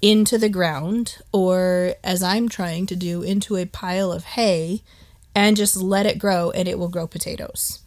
into 0.00 0.38
the 0.38 0.48
ground 0.48 1.18
or 1.32 1.94
as 2.04 2.22
I'm 2.22 2.48
trying 2.48 2.86
to 2.86 2.96
do 2.96 3.22
into 3.22 3.56
a 3.56 3.66
pile 3.66 4.12
of 4.12 4.24
hay 4.24 4.82
and 5.34 5.56
just 5.56 5.76
let 5.76 6.06
it 6.06 6.18
grow 6.18 6.50
and 6.50 6.68
it 6.68 6.78
will 6.78 6.88
grow 6.88 7.06
potatoes. 7.06 7.80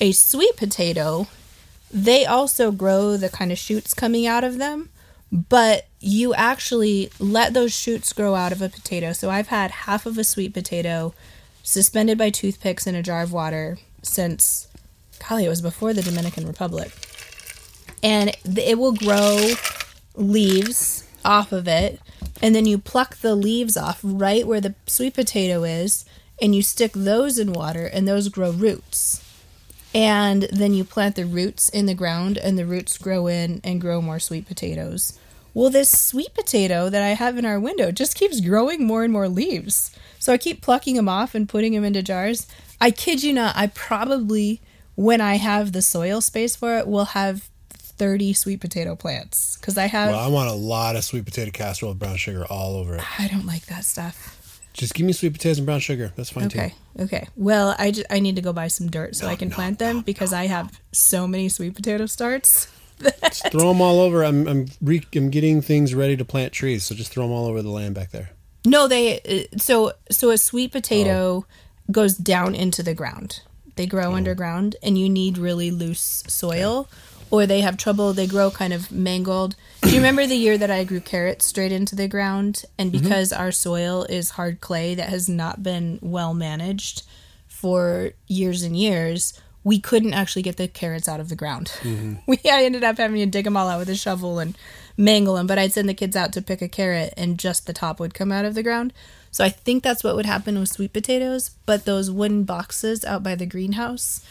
A 0.00 0.12
sweet 0.12 0.56
potato, 0.56 1.26
they 1.90 2.24
also 2.24 2.70
grow 2.70 3.16
the 3.16 3.28
kind 3.28 3.50
of 3.50 3.58
shoots 3.58 3.94
coming 3.94 4.26
out 4.26 4.44
of 4.44 4.58
them, 4.58 4.90
but 5.32 5.86
you 6.00 6.32
actually 6.34 7.10
let 7.18 7.54
those 7.54 7.74
shoots 7.74 8.12
grow 8.12 8.34
out 8.34 8.52
of 8.52 8.62
a 8.62 8.68
potato. 8.68 9.12
So 9.12 9.30
I've 9.30 9.48
had 9.48 9.70
half 9.70 10.06
of 10.06 10.16
a 10.16 10.24
sweet 10.24 10.54
potato 10.54 11.12
suspended 11.62 12.16
by 12.16 12.30
toothpicks 12.30 12.86
in 12.86 12.94
a 12.94 13.02
jar 13.02 13.22
of 13.22 13.32
water 13.32 13.78
since 14.02 14.67
golly, 15.18 15.44
it 15.44 15.48
was 15.48 15.62
before 15.62 15.92
the 15.92 16.02
Dominican 16.02 16.46
Republic. 16.46 16.92
And 18.02 18.36
it 18.44 18.78
will 18.78 18.92
grow 18.92 19.52
leaves 20.14 21.04
off 21.24 21.52
of 21.52 21.66
it, 21.68 22.00
and 22.40 22.54
then 22.54 22.66
you 22.66 22.78
pluck 22.78 23.16
the 23.16 23.34
leaves 23.34 23.76
off 23.76 24.00
right 24.02 24.46
where 24.46 24.60
the 24.60 24.74
sweet 24.86 25.14
potato 25.14 25.64
is, 25.64 26.04
and 26.40 26.54
you 26.54 26.62
stick 26.62 26.92
those 26.92 27.38
in 27.38 27.52
water, 27.52 27.86
and 27.86 28.06
those 28.06 28.28
grow 28.28 28.50
roots. 28.50 29.24
And 29.94 30.44
then 30.52 30.74
you 30.74 30.84
plant 30.84 31.16
the 31.16 31.24
roots 31.24 31.68
in 31.68 31.86
the 31.86 31.94
ground, 31.94 32.38
and 32.38 32.58
the 32.58 32.66
roots 32.66 32.98
grow 32.98 33.26
in 33.26 33.60
and 33.64 33.80
grow 33.80 34.00
more 34.00 34.20
sweet 34.20 34.46
potatoes. 34.46 35.18
Well, 35.54 35.70
this 35.70 35.90
sweet 35.90 36.34
potato 36.34 36.88
that 36.88 37.02
I 37.02 37.08
have 37.14 37.36
in 37.36 37.44
our 37.44 37.58
window 37.58 37.90
just 37.90 38.14
keeps 38.14 38.40
growing 38.40 38.86
more 38.86 39.02
and 39.02 39.12
more 39.12 39.28
leaves. 39.28 39.90
So 40.20 40.32
I 40.32 40.38
keep 40.38 40.60
plucking 40.60 40.94
them 40.94 41.08
off 41.08 41.34
and 41.34 41.48
putting 41.48 41.72
them 41.72 41.84
into 41.84 42.02
jars. 42.02 42.46
I 42.80 42.90
kid 42.90 43.24
you 43.24 43.32
not, 43.32 43.56
I 43.56 43.68
probably, 43.68 44.60
when 44.98 45.20
I 45.20 45.36
have 45.36 45.70
the 45.70 45.80
soil 45.80 46.20
space 46.20 46.56
for 46.56 46.76
it, 46.76 46.88
we'll 46.88 47.04
have 47.04 47.48
30 47.70 48.32
sweet 48.32 48.60
potato 48.60 48.96
plants. 48.96 49.56
Because 49.56 49.78
I 49.78 49.86
have, 49.86 50.10
Well, 50.10 50.18
I 50.18 50.26
want 50.26 50.50
a 50.50 50.54
lot 50.54 50.96
of 50.96 51.04
sweet 51.04 51.24
potato 51.24 51.52
casserole 51.52 51.92
with 51.92 52.00
brown 52.00 52.16
sugar 52.16 52.44
all 52.50 52.74
over 52.74 52.96
it. 52.96 53.20
I 53.20 53.28
don't 53.28 53.46
like 53.46 53.66
that 53.66 53.84
stuff. 53.84 54.60
Just 54.72 54.94
give 54.94 55.06
me 55.06 55.12
sweet 55.12 55.34
potatoes 55.34 55.58
and 55.58 55.66
brown 55.66 55.78
sugar. 55.78 56.12
That's 56.16 56.30
fine 56.30 56.46
Okay. 56.46 56.74
too. 56.96 57.04
Okay. 57.04 57.28
Well, 57.36 57.76
I, 57.78 57.92
need 58.18 58.34
to 58.36 58.42
go 58.42 58.52
buy 58.52 58.66
some 58.66 58.88
dirt 58.90 59.14
so 59.14 59.26
No, 59.26 59.32
I 59.32 59.36
can 59.36 59.50
no, 59.50 59.54
plant 59.54 59.78
them 59.78 59.96
no, 59.98 60.02
because 60.02 60.32
I 60.32 60.48
have 60.48 60.80
so 60.90 61.28
many 61.28 61.48
sweet 61.48 61.76
potato 61.76 62.06
starts. 62.06 62.66
Just 63.22 63.52
throw 63.52 63.68
them 63.68 63.80
all 63.80 64.00
over. 64.00 64.24
I'm 64.24 64.48
I'm, 64.48 64.66
re- 64.82 65.06
I'm 65.14 65.30
getting 65.30 65.62
things 65.62 65.94
ready 65.94 66.16
to 66.16 66.24
plant 66.24 66.52
trees, 66.52 66.82
so 66.82 66.96
just 66.96 67.12
throw 67.12 67.22
them 67.22 67.30
all 67.32 67.46
over 67.46 67.62
the 67.62 67.70
land 67.70 67.94
back 67.94 68.10
there. 68.10 68.30
No, 68.66 68.88
they 68.88 69.20
uh, 69.20 69.56
so 69.58 69.92
so 70.10 70.30
a 70.30 70.38
sweet 70.38 70.72
potato 70.72 71.46
goes 71.92 72.16
down 72.16 72.56
into 72.56 72.82
the 72.82 72.94
ground. 72.94 73.42
They 73.78 73.86
grow 73.86 74.12
oh. 74.12 74.16
underground 74.16 74.76
and 74.82 74.98
you 74.98 75.08
need 75.08 75.38
really 75.38 75.70
loose 75.70 76.24
soil 76.26 76.88
or 77.30 77.46
they 77.46 77.60
have 77.60 77.76
trouble 77.76 78.12
they 78.12 78.26
grow 78.26 78.50
kind 78.50 78.72
of 78.72 78.90
mangled. 78.90 79.54
Do 79.82 79.90
you 79.90 79.96
remember 79.96 80.26
the 80.26 80.34
year 80.34 80.58
that 80.58 80.70
I 80.70 80.82
grew 80.82 81.00
carrots 81.00 81.46
straight 81.46 81.72
into 81.72 81.94
the 81.94 82.08
ground 82.08 82.64
and 82.76 82.92
mm-hmm. 82.92 83.02
because 83.02 83.32
our 83.32 83.52
soil 83.52 84.02
is 84.04 84.30
hard 84.30 84.60
clay 84.60 84.94
that 84.96 85.08
has 85.08 85.28
not 85.28 85.62
been 85.62 86.00
well 86.02 86.34
managed 86.34 87.04
for 87.46 88.10
years 88.26 88.64
and 88.64 88.76
years, 88.76 89.40
we 89.62 89.78
couldn't 89.78 90.14
actually 90.14 90.42
get 90.42 90.56
the 90.56 90.66
carrots 90.66 91.08
out 91.08 91.20
of 91.20 91.28
the 91.28 91.36
ground. 91.36 91.68
Mm-hmm. 91.82 92.14
We 92.26 92.40
I 92.44 92.64
ended 92.64 92.82
up 92.82 92.98
having 92.98 93.20
to 93.20 93.26
dig 93.26 93.44
them 93.44 93.56
all 93.56 93.68
out 93.68 93.78
with 93.78 93.88
a 93.88 93.94
shovel 93.94 94.40
and 94.40 94.56
mangle 94.96 95.36
them. 95.36 95.46
But 95.46 95.58
I'd 95.58 95.72
send 95.72 95.88
the 95.88 95.94
kids 95.94 96.16
out 96.16 96.32
to 96.32 96.42
pick 96.42 96.62
a 96.62 96.68
carrot, 96.68 97.14
and 97.16 97.38
just 97.38 97.66
the 97.66 97.72
top 97.72 98.00
would 98.00 98.14
come 98.14 98.32
out 98.32 98.44
of 98.44 98.54
the 98.54 98.62
ground. 98.62 98.92
So 99.30 99.44
I 99.44 99.48
think 99.48 99.82
that's 99.82 100.02
what 100.02 100.16
would 100.16 100.26
happen 100.26 100.58
with 100.58 100.68
sweet 100.68 100.92
potatoes. 100.92 101.50
But 101.66 101.84
those 101.84 102.10
wooden 102.10 102.44
boxes 102.44 103.04
out 103.04 103.22
by 103.22 103.34
the 103.34 103.46
greenhouse, 103.46 104.24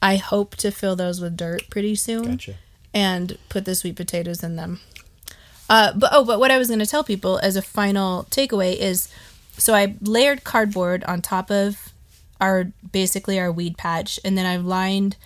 I 0.00 0.16
hope 0.16 0.56
to 0.56 0.70
fill 0.70 0.96
those 0.96 1.20
with 1.20 1.36
dirt 1.36 1.68
pretty 1.70 1.94
soon 1.94 2.32
Gotcha. 2.32 2.54
and 2.94 3.38
put 3.48 3.64
the 3.64 3.74
sweet 3.74 3.96
potatoes 3.96 4.42
in 4.42 4.56
them. 4.56 4.80
Uh, 5.68 5.92
but 5.94 6.10
oh, 6.12 6.24
but 6.24 6.38
what 6.38 6.50
I 6.50 6.58
was 6.58 6.68
going 6.68 6.80
to 6.80 6.86
tell 6.86 7.02
people 7.02 7.38
as 7.42 7.56
a 7.56 7.62
final 7.62 8.24
takeaway 8.30 8.76
is, 8.76 9.08
so 9.58 9.74
I 9.74 9.96
layered 10.00 10.44
cardboard 10.44 11.02
on 11.04 11.22
top 11.22 11.50
of 11.50 11.92
our 12.40 12.70
basically 12.92 13.40
our 13.40 13.50
weed 13.50 13.76
patch, 13.76 14.20
and 14.24 14.38
then 14.38 14.46
I've 14.46 14.64
lined 14.64 15.16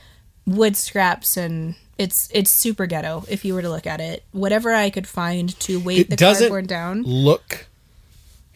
wood 0.46 0.76
scraps 0.76 1.36
and 1.36 1.74
it's 1.98 2.30
it's 2.32 2.50
super 2.50 2.86
ghetto 2.86 3.24
if 3.28 3.44
you 3.44 3.54
were 3.54 3.60
to 3.60 3.68
look 3.68 3.86
at 3.86 4.00
it. 4.00 4.24
Whatever 4.32 4.72
I 4.72 4.88
could 4.88 5.06
find 5.06 5.58
to 5.60 5.78
weight 5.78 6.00
It 6.00 6.10
the 6.10 6.16
cardboard 6.16 6.66
down 6.66 7.02
look. 7.02 7.66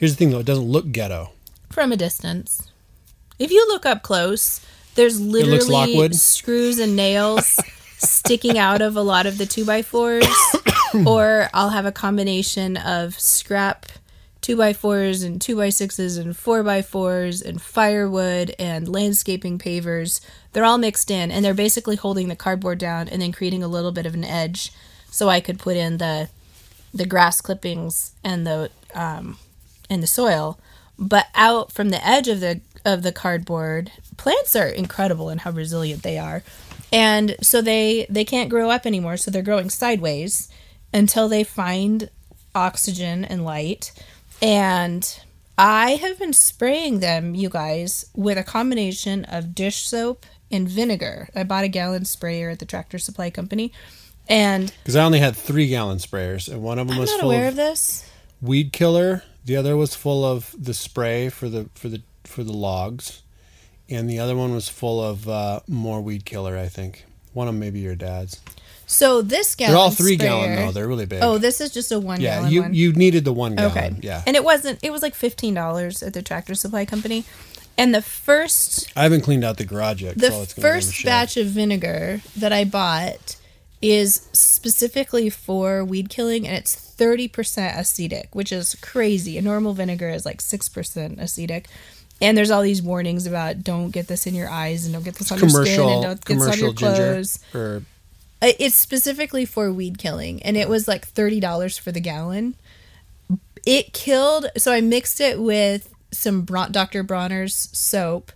Here's 0.05 0.17
the 0.17 0.19
thing, 0.19 0.33
though. 0.33 0.41
It 0.41 0.45
doesn't 0.45 0.67
look 0.67 0.93
ghetto. 0.93 1.31
from 1.71 1.91
a 1.91 1.97
distance. 1.97 2.71
If 3.39 3.51
you 3.51 3.67
look 3.69 3.87
up 3.87 4.03
close, 4.03 4.61
there's 4.97 5.19
literally 5.19 6.13
screws 6.13 6.79
and 6.79 6.95
nails 6.95 7.59
sticking 7.97 8.59
out 8.59 8.83
of 8.83 8.99
a 8.99 9.01
lot 9.01 9.25
of 9.25 9.39
the 9.39 9.47
two 9.47 9.65
by 9.65 9.81
fours, 9.81 10.27
or 11.07 11.49
I'll 11.55 11.71
have 11.71 11.87
a 11.87 11.91
combination 11.91 12.77
of 12.77 13.19
scrap 13.19 13.87
two 14.43 14.59
by 14.59 14.75
fours 14.75 15.23
and 15.23 15.41
two 15.41 15.57
by 15.57 15.71
sixes 15.71 16.19
and 16.19 16.37
four 16.37 16.63
by 16.63 16.83
fours 16.83 17.41
and 17.41 17.63
firewood 17.63 18.55
and 18.59 18.87
landscaping 18.87 19.59
pavers. 19.59 20.21
They're 20.53 20.67
all 20.67 20.77
mixed 20.77 21.11
in, 21.11 21.31
and 21.31 21.43
they're 21.43 21.55
basically 21.55 21.97
holding 21.97 22.29
the 22.29 22.37
cardboard 22.37 22.77
down 22.77 23.09
and 23.09 23.23
then 23.23 23.33
creating 23.33 23.63
a 23.63 23.69
little 23.69 23.91
bit 23.91 24.05
of 24.05 24.13
an 24.13 24.25
edge, 24.25 24.71
so 25.11 25.31
I 25.31 25.41
could 25.41 25.59
put 25.59 25.79
in 25.79 25.97
the 25.97 26.29
the 26.93 27.07
grass 27.07 27.41
clippings 27.41 28.13
and 28.23 28.47
the 28.47 28.71
um, 28.95 29.39
and 29.91 30.03
the 30.03 30.07
soil. 30.07 30.59
But 30.99 31.26
out 31.35 31.72
from 31.72 31.89
the 31.91 32.05
edge 32.07 32.28
of 32.28 32.41
the 32.41 32.61
of 32.85 33.03
the 33.03 33.12
cardboard, 33.12 33.91
plants 34.16 34.55
are 34.55 34.68
incredible 34.68 35.28
in 35.30 35.39
how 35.39 35.51
resilient 35.51 36.03
they 36.03 36.18
are, 36.18 36.43
and 36.93 37.35
so 37.41 37.61
they 37.61 38.07
they 38.09 38.24
can't 38.24 38.51
grow 38.51 38.70
up 38.70 38.87
anymore. 38.87 39.16
So 39.16 39.30
they're 39.30 39.43
growing 39.43 39.70
sideways 39.70 40.49
until 40.93 41.28
they 41.28 41.43
find 41.43 42.11
oxygen 42.55 43.24
and 43.24 43.45
light. 43.45 43.91
And 44.41 45.18
I 45.59 45.93
have 45.93 46.18
been 46.18 46.32
spraying 46.32 47.01
them, 47.01 47.35
you 47.35 47.49
guys, 47.49 48.05
with 48.14 48.39
a 48.39 48.45
combination 48.45 49.24
of 49.24 49.55
dish 49.55 49.87
soap 49.87 50.26
and 50.51 50.68
vinegar. 50.68 51.28
I 51.35 51.43
bought 51.45 51.64
a 51.64 51.68
gallon 51.68 52.05
sprayer 52.05 52.51
at 52.51 52.59
the 52.61 52.66
Tractor 52.66 52.99
Supply 52.99 53.30
Company, 53.30 53.72
and 54.28 54.72
Because 54.82 54.95
I 54.97 55.05
only 55.05 55.18
had 55.20 55.35
three 55.35 55.66
gallon 55.68 55.99
sprayers, 55.99 56.49
and 56.53 56.62
one 56.62 56.78
of 56.78 56.87
them 56.87 56.95
I'm 56.95 57.01
was 57.01 57.11
not 57.11 57.20
full 57.20 57.30
aware 57.30 57.47
of 57.47 57.53
of 57.55 57.57
this. 57.57 58.09
weed 58.41 58.72
killer. 58.72 59.22
The 59.45 59.57
other 59.57 59.76
was 59.76 59.95
full 59.95 60.24
of 60.24 60.55
the 60.59 60.74
spray 60.74 61.28
for 61.28 61.49
the 61.49 61.68
for 61.74 61.88
the 61.88 62.03
for 62.24 62.42
the 62.45 62.53
logs, 62.53 63.22
and 63.88 64.09
the 64.09 64.18
other 64.18 64.34
one 64.36 64.55
was 64.55 64.68
full 64.68 65.03
of 65.03 65.28
uh, 65.28 65.61
more 65.68 66.01
weed 66.01 66.24
killer. 66.24 66.57
I 66.57 66.68
think 66.68 67.05
one 67.32 67.49
of 67.49 67.55
them 67.55 67.61
maybe 67.61 67.80
your 67.80 67.95
dad's. 67.95 68.40
So 68.86 69.22
this 69.22 69.55
gallon 69.55 69.72
They're 69.72 69.80
all 69.80 69.90
three 69.90 70.14
sprayer, 70.14 70.30
gallon 70.30 70.57
though. 70.57 70.72
They're 70.72 70.88
really 70.88 71.07
big. 71.07 71.22
Oh, 71.22 71.38
this 71.38 71.61
is 71.61 71.72
just 71.72 71.90
a 71.90 71.99
one 71.99 72.20
yeah. 72.20 72.36
gallon 72.36 72.53
You 72.53 72.62
one. 72.62 72.74
you 72.74 72.92
needed 72.92 73.24
the 73.24 73.32
one 73.32 73.57
gallon. 73.57 73.72
okay. 73.72 73.97
Yeah. 74.03 74.22
And 74.26 74.36
it 74.36 74.45
wasn't. 74.45 74.78
It 74.82 74.92
was 74.92 75.03
like 75.03 75.14
fifteen 75.14 75.55
dollars 75.55 76.03
at 76.03 76.12
the 76.14 76.22
Tractor 76.22 76.55
Supply 76.55 76.84
Company, 76.84 77.24
and 77.76 77.95
the 77.95 78.03
first 78.03 78.92
I 78.97 79.03
haven't 79.03 79.22
cleaned 79.22 79.45
out 79.45 79.57
the 79.57 79.64
garage 79.64 80.03
yet. 80.03 80.16
the 80.18 80.26
it's 80.26 80.55
gonna 80.55 80.66
go 80.68 80.74
first 80.74 81.05
batch 81.05 81.36
of 81.36 81.47
vinegar 81.49 82.20
that 82.36 82.53
I 82.53 82.64
bought 82.64 83.36
is 83.82 84.28
specifically 84.32 85.28
for 85.28 85.84
weed 85.84 86.09
killing, 86.09 86.47
and 86.47 86.57
it's 86.57 86.84
thirty 86.97 87.28
percent 87.28 87.78
acetic, 87.78 88.34
which 88.34 88.53
is 88.53 88.74
crazy. 88.80 89.36
A 89.38 89.42
normal 89.42 89.74
vinegar 89.74 90.09
is 90.09 90.24
like 90.24 90.40
six 90.40 90.68
percent 90.68 91.20
acetic. 91.20 91.66
And 92.20 92.38
there's 92.38 92.51
all 92.51 92.62
these 92.62 92.80
warnings 92.80 93.26
about 93.26 93.64
don't 93.64 93.90
get 93.90 94.07
this 94.07 94.26
in 94.26 94.34
your 94.34 94.49
eyes 94.49 94.84
and 94.84 94.95
don't 94.95 95.05
get 95.05 95.16
this 95.16 95.32
on 95.32 95.38
your 95.38 95.49
skin 95.66 95.80
and 95.95 96.03
don't 96.03 96.24
get 96.24 96.34
this 96.38 96.47
on 96.53 96.59
your 96.59 96.72
clothes. 96.97 97.38
It's 98.42 98.76
specifically 98.76 99.45
for 99.45 99.72
weed 99.72 99.99
killing, 99.99 100.42
and 100.42 100.57
it 100.57 100.68
was 100.68 100.86
like 100.86 101.07
thirty 101.07 101.40
dollars 101.40 101.76
for 101.76 101.90
the 101.92 102.01
gallon. 102.01 102.55
It 103.66 103.92
killed. 103.92 104.47
So 104.57 104.72
I 104.72 104.80
mixed 104.80 105.20
it 105.20 105.40
with 105.40 105.92
some 106.12 106.42
Bron- 106.42 106.70
Dr. 106.70 107.03
Bronner's 107.03 107.55
soap, 107.72 108.30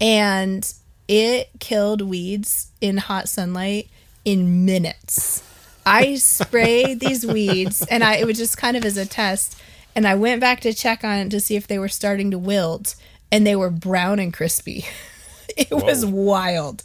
and 0.00 0.72
it 1.06 1.50
killed 1.60 2.00
weeds 2.02 2.68
in 2.80 2.96
hot 2.96 3.28
sunlight 3.28 3.88
in 4.24 4.64
minutes. 4.64 5.42
I 5.84 6.16
sprayed 6.16 7.00
these 7.00 7.26
weeds, 7.26 7.84
and 7.90 8.04
I 8.04 8.16
it 8.16 8.26
was 8.26 8.38
just 8.38 8.56
kind 8.56 8.76
of 8.76 8.84
as 8.84 8.96
a 8.96 9.06
test. 9.06 9.60
And 9.94 10.06
I 10.06 10.14
went 10.14 10.40
back 10.40 10.60
to 10.60 10.72
check 10.72 11.04
on 11.04 11.18
it 11.18 11.30
to 11.30 11.40
see 11.40 11.54
if 11.54 11.66
they 11.66 11.78
were 11.78 11.88
starting 11.88 12.30
to 12.30 12.38
wilt, 12.38 12.94
and 13.30 13.46
they 13.46 13.56
were 13.56 13.70
brown 13.70 14.18
and 14.18 14.32
crispy. 14.32 14.86
it 15.56 15.70
was 15.70 16.06
wild. 16.06 16.82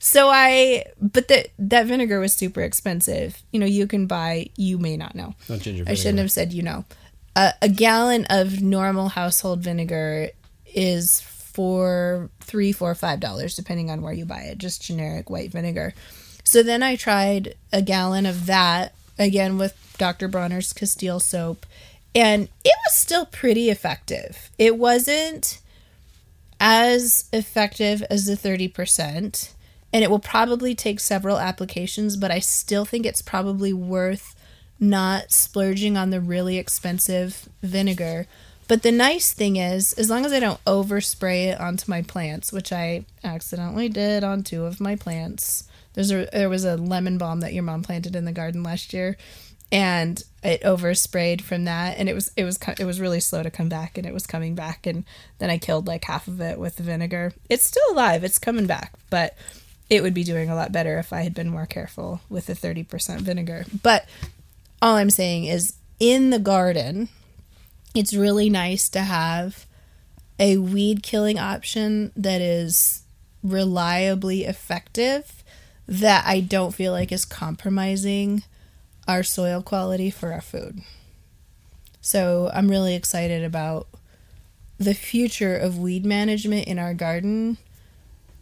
So 0.00 0.28
I, 0.28 0.84
but 1.00 1.28
that 1.28 1.48
that 1.58 1.86
vinegar 1.86 2.20
was 2.20 2.34
super 2.34 2.62
expensive. 2.62 3.42
You 3.52 3.60
know, 3.60 3.66
you 3.66 3.86
can 3.86 4.06
buy. 4.06 4.50
You 4.56 4.78
may 4.78 4.96
not 4.96 5.14
know. 5.14 5.34
not 5.48 5.60
ginger. 5.60 5.84
I 5.86 5.94
shouldn't 5.94 6.18
have 6.18 6.32
said 6.32 6.52
you 6.52 6.62
know. 6.62 6.84
A 7.36 7.52
a 7.62 7.68
gallon 7.68 8.26
of 8.30 8.62
normal 8.62 9.08
household 9.08 9.60
vinegar 9.60 10.30
is 10.66 11.20
for 11.20 12.30
three, 12.40 12.70
four, 12.70 12.94
five 12.94 13.18
dollars, 13.20 13.56
depending 13.56 13.90
on 13.90 14.00
where 14.02 14.12
you 14.12 14.24
buy 14.24 14.42
it. 14.42 14.58
Just 14.58 14.82
generic 14.82 15.28
white 15.28 15.50
vinegar. 15.50 15.94
So 16.48 16.62
then 16.62 16.82
I 16.82 16.96
tried 16.96 17.56
a 17.74 17.82
gallon 17.82 18.24
of 18.24 18.46
that 18.46 18.94
again 19.18 19.58
with 19.58 19.76
Dr. 19.98 20.28
Bronner's 20.28 20.72
Castile 20.72 21.20
soap, 21.20 21.66
and 22.14 22.44
it 22.64 22.74
was 22.86 22.96
still 22.96 23.26
pretty 23.26 23.68
effective. 23.68 24.48
It 24.56 24.78
wasn't 24.78 25.60
as 26.58 27.28
effective 27.34 28.02
as 28.08 28.24
the 28.24 28.32
30%, 28.32 29.52
and 29.92 30.02
it 30.02 30.08
will 30.08 30.18
probably 30.18 30.74
take 30.74 31.00
several 31.00 31.36
applications, 31.36 32.16
but 32.16 32.30
I 32.30 32.38
still 32.38 32.86
think 32.86 33.04
it's 33.04 33.20
probably 33.20 33.74
worth 33.74 34.34
not 34.80 35.30
splurging 35.32 35.98
on 35.98 36.08
the 36.08 36.20
really 36.22 36.56
expensive 36.56 37.46
vinegar. 37.62 38.26
But 38.68 38.82
the 38.82 38.90
nice 38.90 39.34
thing 39.34 39.56
is, 39.56 39.92
as 39.92 40.08
long 40.08 40.24
as 40.24 40.32
I 40.32 40.40
don't 40.40 40.64
overspray 40.64 41.48
it 41.48 41.60
onto 41.60 41.90
my 41.90 42.00
plants, 42.00 42.54
which 42.54 42.72
I 42.72 43.04
accidentally 43.22 43.90
did 43.90 44.24
on 44.24 44.42
two 44.42 44.64
of 44.64 44.80
my 44.80 44.96
plants. 44.96 45.64
There's 45.94 46.10
a 46.10 46.28
there 46.32 46.48
was 46.48 46.64
a 46.64 46.76
lemon 46.76 47.18
balm 47.18 47.40
that 47.40 47.54
your 47.54 47.62
mom 47.62 47.82
planted 47.82 48.14
in 48.14 48.24
the 48.24 48.32
garden 48.32 48.62
last 48.62 48.92
year, 48.92 49.16
and 49.70 50.22
it 50.42 50.62
oversprayed 50.62 51.40
from 51.40 51.64
that, 51.64 51.98
and 51.98 52.08
it 52.08 52.14
was 52.14 52.30
it 52.36 52.44
was 52.44 52.58
it 52.78 52.84
was 52.84 53.00
really 53.00 53.20
slow 53.20 53.42
to 53.42 53.50
come 53.50 53.68
back, 53.68 53.98
and 53.98 54.06
it 54.06 54.14
was 54.14 54.26
coming 54.26 54.54
back, 54.54 54.86
and 54.86 55.04
then 55.38 55.50
I 55.50 55.58
killed 55.58 55.86
like 55.86 56.04
half 56.04 56.28
of 56.28 56.40
it 56.40 56.58
with 56.58 56.76
the 56.76 56.82
vinegar. 56.82 57.32
It's 57.48 57.64
still 57.64 57.82
alive, 57.90 58.24
it's 58.24 58.38
coming 58.38 58.66
back, 58.66 58.94
but 59.10 59.36
it 59.90 60.02
would 60.02 60.14
be 60.14 60.24
doing 60.24 60.50
a 60.50 60.54
lot 60.54 60.72
better 60.72 60.98
if 60.98 61.12
I 61.12 61.22
had 61.22 61.34
been 61.34 61.50
more 61.50 61.66
careful 61.66 62.20
with 62.28 62.46
the 62.46 62.54
thirty 62.54 62.84
percent 62.84 63.22
vinegar. 63.22 63.64
But 63.82 64.06
all 64.80 64.96
I'm 64.96 65.10
saying 65.10 65.46
is, 65.46 65.74
in 65.98 66.30
the 66.30 66.38
garden, 66.38 67.08
it's 67.94 68.14
really 68.14 68.48
nice 68.48 68.88
to 68.90 69.00
have 69.00 69.66
a 70.38 70.58
weed 70.58 71.02
killing 71.02 71.38
option 71.38 72.12
that 72.14 72.40
is 72.40 73.02
reliably 73.42 74.44
effective 74.44 75.37
that 75.88 76.24
I 76.26 76.40
don't 76.40 76.74
feel 76.74 76.92
like 76.92 77.10
is 77.10 77.24
compromising 77.24 78.44
our 79.08 79.22
soil 79.22 79.62
quality 79.62 80.10
for 80.10 80.32
our 80.32 80.42
food. 80.42 80.82
So 82.02 82.50
I'm 82.52 82.68
really 82.68 82.94
excited 82.94 83.42
about 83.42 83.88
the 84.76 84.94
future 84.94 85.56
of 85.56 85.78
weed 85.78 86.04
management 86.04 86.68
in 86.68 86.78
our 86.78 86.92
garden. 86.92 87.56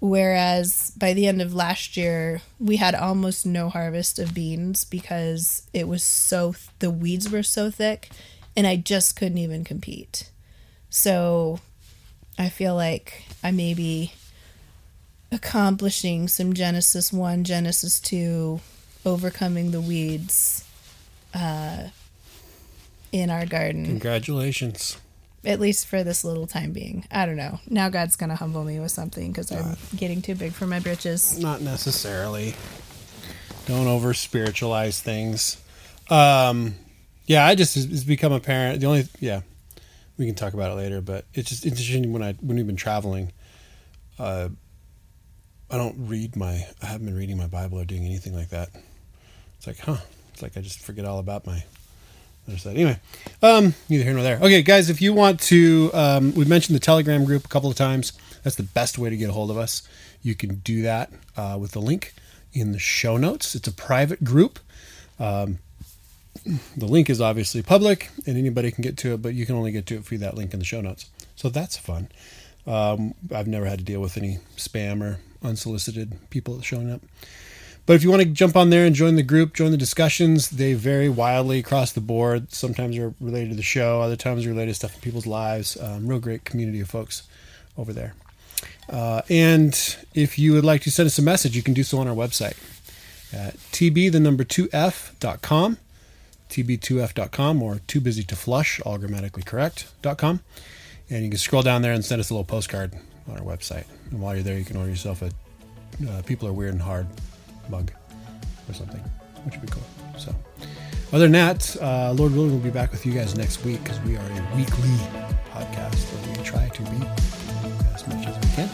Whereas 0.01 0.93
by 0.99 1.15
the 1.15 1.27
end 1.27 1.41
of 1.41 1.55
last 1.55 1.97
year, 1.97 2.43
we 2.59 2.77
had 2.77 2.95
almost 2.95 3.47
no 3.47 3.71
harvest 3.71 4.19
of 4.19 4.35
beans 4.35 4.85
because 4.85 5.63
it 5.73 5.89
was 5.89 6.03
so, 6.03 6.55
the 6.81 6.91
weeds 6.91 7.31
were 7.31 7.45
so 7.45 7.71
thick 7.71 8.11
and 8.57 8.67
I 8.67 8.77
just 8.77 9.17
couldn't 9.17 9.39
even 9.39 9.65
compete. 9.65 10.31
So 10.91 11.61
I 12.39 12.49
feel 12.49 12.75
like 12.75 13.25
I 13.43 13.53
may 13.53 13.73
be 13.73 14.13
accomplishing 15.33 16.29
some 16.29 16.53
Genesis 16.55 17.13
1, 17.13 17.45
Genesis 17.45 18.01
2, 18.01 18.61
overcoming 19.05 19.71
the 19.71 19.81
weeds 19.81 20.65
uh, 21.35 21.89
in 23.13 23.31
our 23.31 23.47
garden, 23.47 23.85
Congratulations. 23.87 24.99
at 25.45 25.61
least 25.61 25.87
for 25.87 26.03
this 26.03 26.25
little 26.25 26.47
time 26.47 26.73
being. 26.73 27.05
I 27.11 27.27
don't 27.27 27.37
know. 27.37 27.61
Now 27.69 27.89
God's 27.89 28.17
going 28.17 28.31
to 28.31 28.37
humble 28.37 28.65
me 28.65 28.81
with 28.81 28.91
something 28.91 29.31
because 29.33 29.51
I'm 29.53 29.77
getting 29.97 30.23
too 30.23 30.35
big 30.35 30.53
for 30.53 30.67
my 30.67 30.81
britches. 30.81 31.39
Not 31.39 31.61
necessarily. 31.61 32.55
Don't 33.67 33.87
over 33.87 34.15
spiritualize 34.15 35.01
things. 35.01 35.63
Um, 36.09 36.75
yeah, 37.27 37.45
I 37.45 37.55
just 37.57 37.77
it's 37.77 38.05
become 38.05 38.33
apparent. 38.33 38.81
The 38.81 38.87
only 38.87 39.09
yeah, 39.19 39.41
we 40.17 40.27
can 40.27 40.37
talk 40.37 40.55
about 40.55 40.71
it 40.71 40.75
later. 40.75 41.01
But 41.01 41.25
it's 41.35 41.49
just 41.49 41.67
interesting 41.67 42.13
when 42.13 42.23
I 42.23 42.35
when 42.35 42.57
we've 42.57 42.67
been 42.67 42.77
traveling. 42.77 43.33
Uh, 44.19 44.51
I 45.71 45.77
don't 45.77 46.09
read 46.09 46.37
my. 46.37 46.67
I 46.83 46.87
haven't 46.87 47.07
been 47.07 47.17
reading 47.17 47.37
my 47.37 47.47
Bible 47.47 47.81
or 47.81 47.85
doing 47.85 48.05
anything 48.05 48.35
like 48.35 48.51
that. 48.51 48.71
It's 49.59 49.67
like, 49.67 49.79
huh? 49.79 49.97
It's 50.33 50.43
like 50.43 50.57
I 50.57 50.61
just 50.61 50.81
forget 50.81 51.05
all 51.05 51.19
about 51.19 51.47
my 51.47 51.65
other 52.47 52.59
side. 52.59 52.77
Anyway, 52.77 53.01
um, 53.43 53.75
neither 53.89 54.05
here 54.05 54.13
nor 54.13 54.23
there. 54.23 54.37
Okay, 54.37 54.63
guys, 54.63 54.91
if 54.91 55.03
you 55.03 55.13
want 55.13 55.41
to, 55.41 55.91
um, 55.93 56.35
we 56.35 56.45
mentioned 56.45 56.77
the 56.77 56.81
Telegram 56.81 57.25
group 57.25 57.45
a 57.45 57.49
couple 57.49 57.71
of 57.71 57.77
times. 57.77 58.13
That's 58.45 58.57
the 58.57 58.63
best 58.63 58.99
way 58.99 59.11
to 59.11 59.17
get 59.17 59.31
a 59.31 59.33
hold 59.33 59.51
of 59.51 59.59
us. 59.59 59.87
You 60.23 60.35
can 60.35 60.57
do 60.57 60.83
that 60.83 61.11
uh, 61.37 61.57
with 61.61 61.73
the 61.73 61.81
link 61.81 62.15
in 62.53 62.73
the 62.73 62.79
show 62.79 63.17
notes. 63.17 63.55
It's 63.55 63.67
a 63.67 63.73
private 63.73 64.23
group. 64.23 64.61
Um, 65.19 65.59
the 66.77 66.87
link 66.87 67.11
is 67.11 67.21
obviously 67.21 67.63
public 67.63 68.11
and 68.27 68.37
anybody 68.37 68.71
can 68.71 68.83
get 68.83 68.97
to 68.99 69.15
it, 69.15 69.23
but 69.23 69.35
you 69.35 69.47
can 69.47 69.57
only 69.57 69.73
get 69.73 69.87
to 69.87 69.97
it 69.97 70.05
through 70.05 70.19
that 70.19 70.37
link 70.37 70.53
in 70.53 70.59
the 70.59 70.65
show 70.65 70.81
notes. 70.81 71.11
So 71.35 71.49
that's 71.49 71.77
fun. 71.77 72.09
Um, 72.67 73.15
I've 73.33 73.47
never 73.47 73.67
had 73.67 73.79
to 73.79 73.85
deal 73.85 74.01
with 74.01 74.17
any 74.17 74.39
spam 74.57 75.03
or 75.03 75.19
unsolicited 75.43 76.17
people 76.31 76.61
showing 76.63 76.91
up. 76.91 77.01
But 77.87 77.95
if 77.95 78.03
you 78.03 78.11
want 78.11 78.23
to 78.23 78.29
jump 78.29 78.57
on 78.57 78.71
there 78.71 78.85
and 78.85 78.97
join 78.97 79.15
the 79.15 79.23
group, 79.23 79.55
join 79.55 79.71
the 79.71 79.77
discussions, 79.77 80.51
they 80.51 80.75
vary 80.75 81.09
wildly 81.09 81.61
across 81.61 81.93
the 81.93 82.01
board. 82.01 82.53
Sometimes 82.53 82.97
they're 82.97 83.15
related 83.21 83.51
to 83.51 83.55
the 83.55 83.63
show, 83.63 84.01
other 84.01 84.17
times 84.17 84.43
they're 84.43 84.53
related 84.53 84.73
to 84.73 84.75
stuff 84.75 84.95
in 84.97 85.01
people's 85.01 85.27
lives. 85.27 85.81
Um, 85.81 86.09
real 86.09 86.19
great 86.19 86.45
community 86.45 86.81
of 86.81 86.91
folks 86.91 87.23
over 87.79 87.93
there. 87.93 88.15
Uh, 88.91 89.23
and 89.31 89.97
if 90.15 90.37
you 90.37 90.53
would 90.53 90.65
like 90.65 90.83
to 90.83 90.91
send 90.91 91.07
us 91.07 91.19
a 91.19 91.23
message, 91.23 91.55
you 91.55 91.63
can 91.63 91.75
do 91.75 91.85
so 91.85 91.99
on 91.99 92.09
our 92.09 92.15
website 92.15 92.57
at 93.33 93.57
tb 93.73 94.11
the 94.11 94.21
number 94.21 94.45
2f.com, 94.45 95.79
tb2f.com, 96.49 97.63
or 97.63 97.81
too 97.87 98.01
busy 98.01 98.23
to 98.25 98.37
flush, 98.37 98.81
all 98.81 98.99
grammatically 98.99 99.43
correct.com. 99.43 100.41
And 101.11 101.23
you 101.23 101.31
can 101.31 101.39
scroll 101.39 101.63
down 101.63 101.83
there 101.83 101.93
and 101.93 102.05
send 102.05 102.21
us 102.21 102.31
a 102.31 102.35
little 102.35 102.45
postcard 102.45 102.93
on 103.29 103.39
our 103.39 103.45
website. 103.45 103.85
And 104.11 104.21
while 104.21 104.35
you're 104.35 104.43
there, 104.43 104.59
you 104.59 104.65
can 104.65 104.77
order 104.77 104.91
yourself 104.91 105.23
a 105.23 105.31
uh, 106.09 106.23
People 106.23 106.49
Are 106.49 106.53
Weird 106.53 106.73
and 106.73 106.83
Hard 106.83 107.07
mug 107.69 107.91
or 108.69 108.75
something, 108.75 109.01
which 109.45 109.55
would 109.57 109.67
be 109.67 109.73
cool. 109.73 109.83
So, 110.19 110.35
other 111.13 111.25
than 111.25 111.33
that, 111.33 111.77
uh, 111.81 112.13
Lord 112.13 112.33
willing, 112.33 112.51
we'll 112.51 112.61
be 112.61 112.71
back 112.71 112.91
with 112.91 113.07
you 113.07 113.13
guys 113.13 113.37
next 113.37 113.65
week 113.65 113.83
because 113.83 114.01
we 114.01 114.17
are 114.17 114.27
a 114.27 114.57
weekly 114.57 114.91
podcast 115.53 116.05
where 116.13 116.37
we 116.39 116.45
try 116.45 116.69
to 116.69 116.83
be 116.83 117.07
as 117.95 118.07
much 118.09 118.27
as 118.27 118.37
we 118.37 118.55
can. 118.55 118.69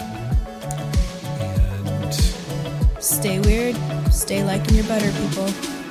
And 1.40 2.14
Stay 3.02 3.40
weird. 3.40 3.76
Stay 4.12 4.42
liking 4.42 4.76
your 4.76 4.84
butter, 4.84 5.10
people. 5.12 5.81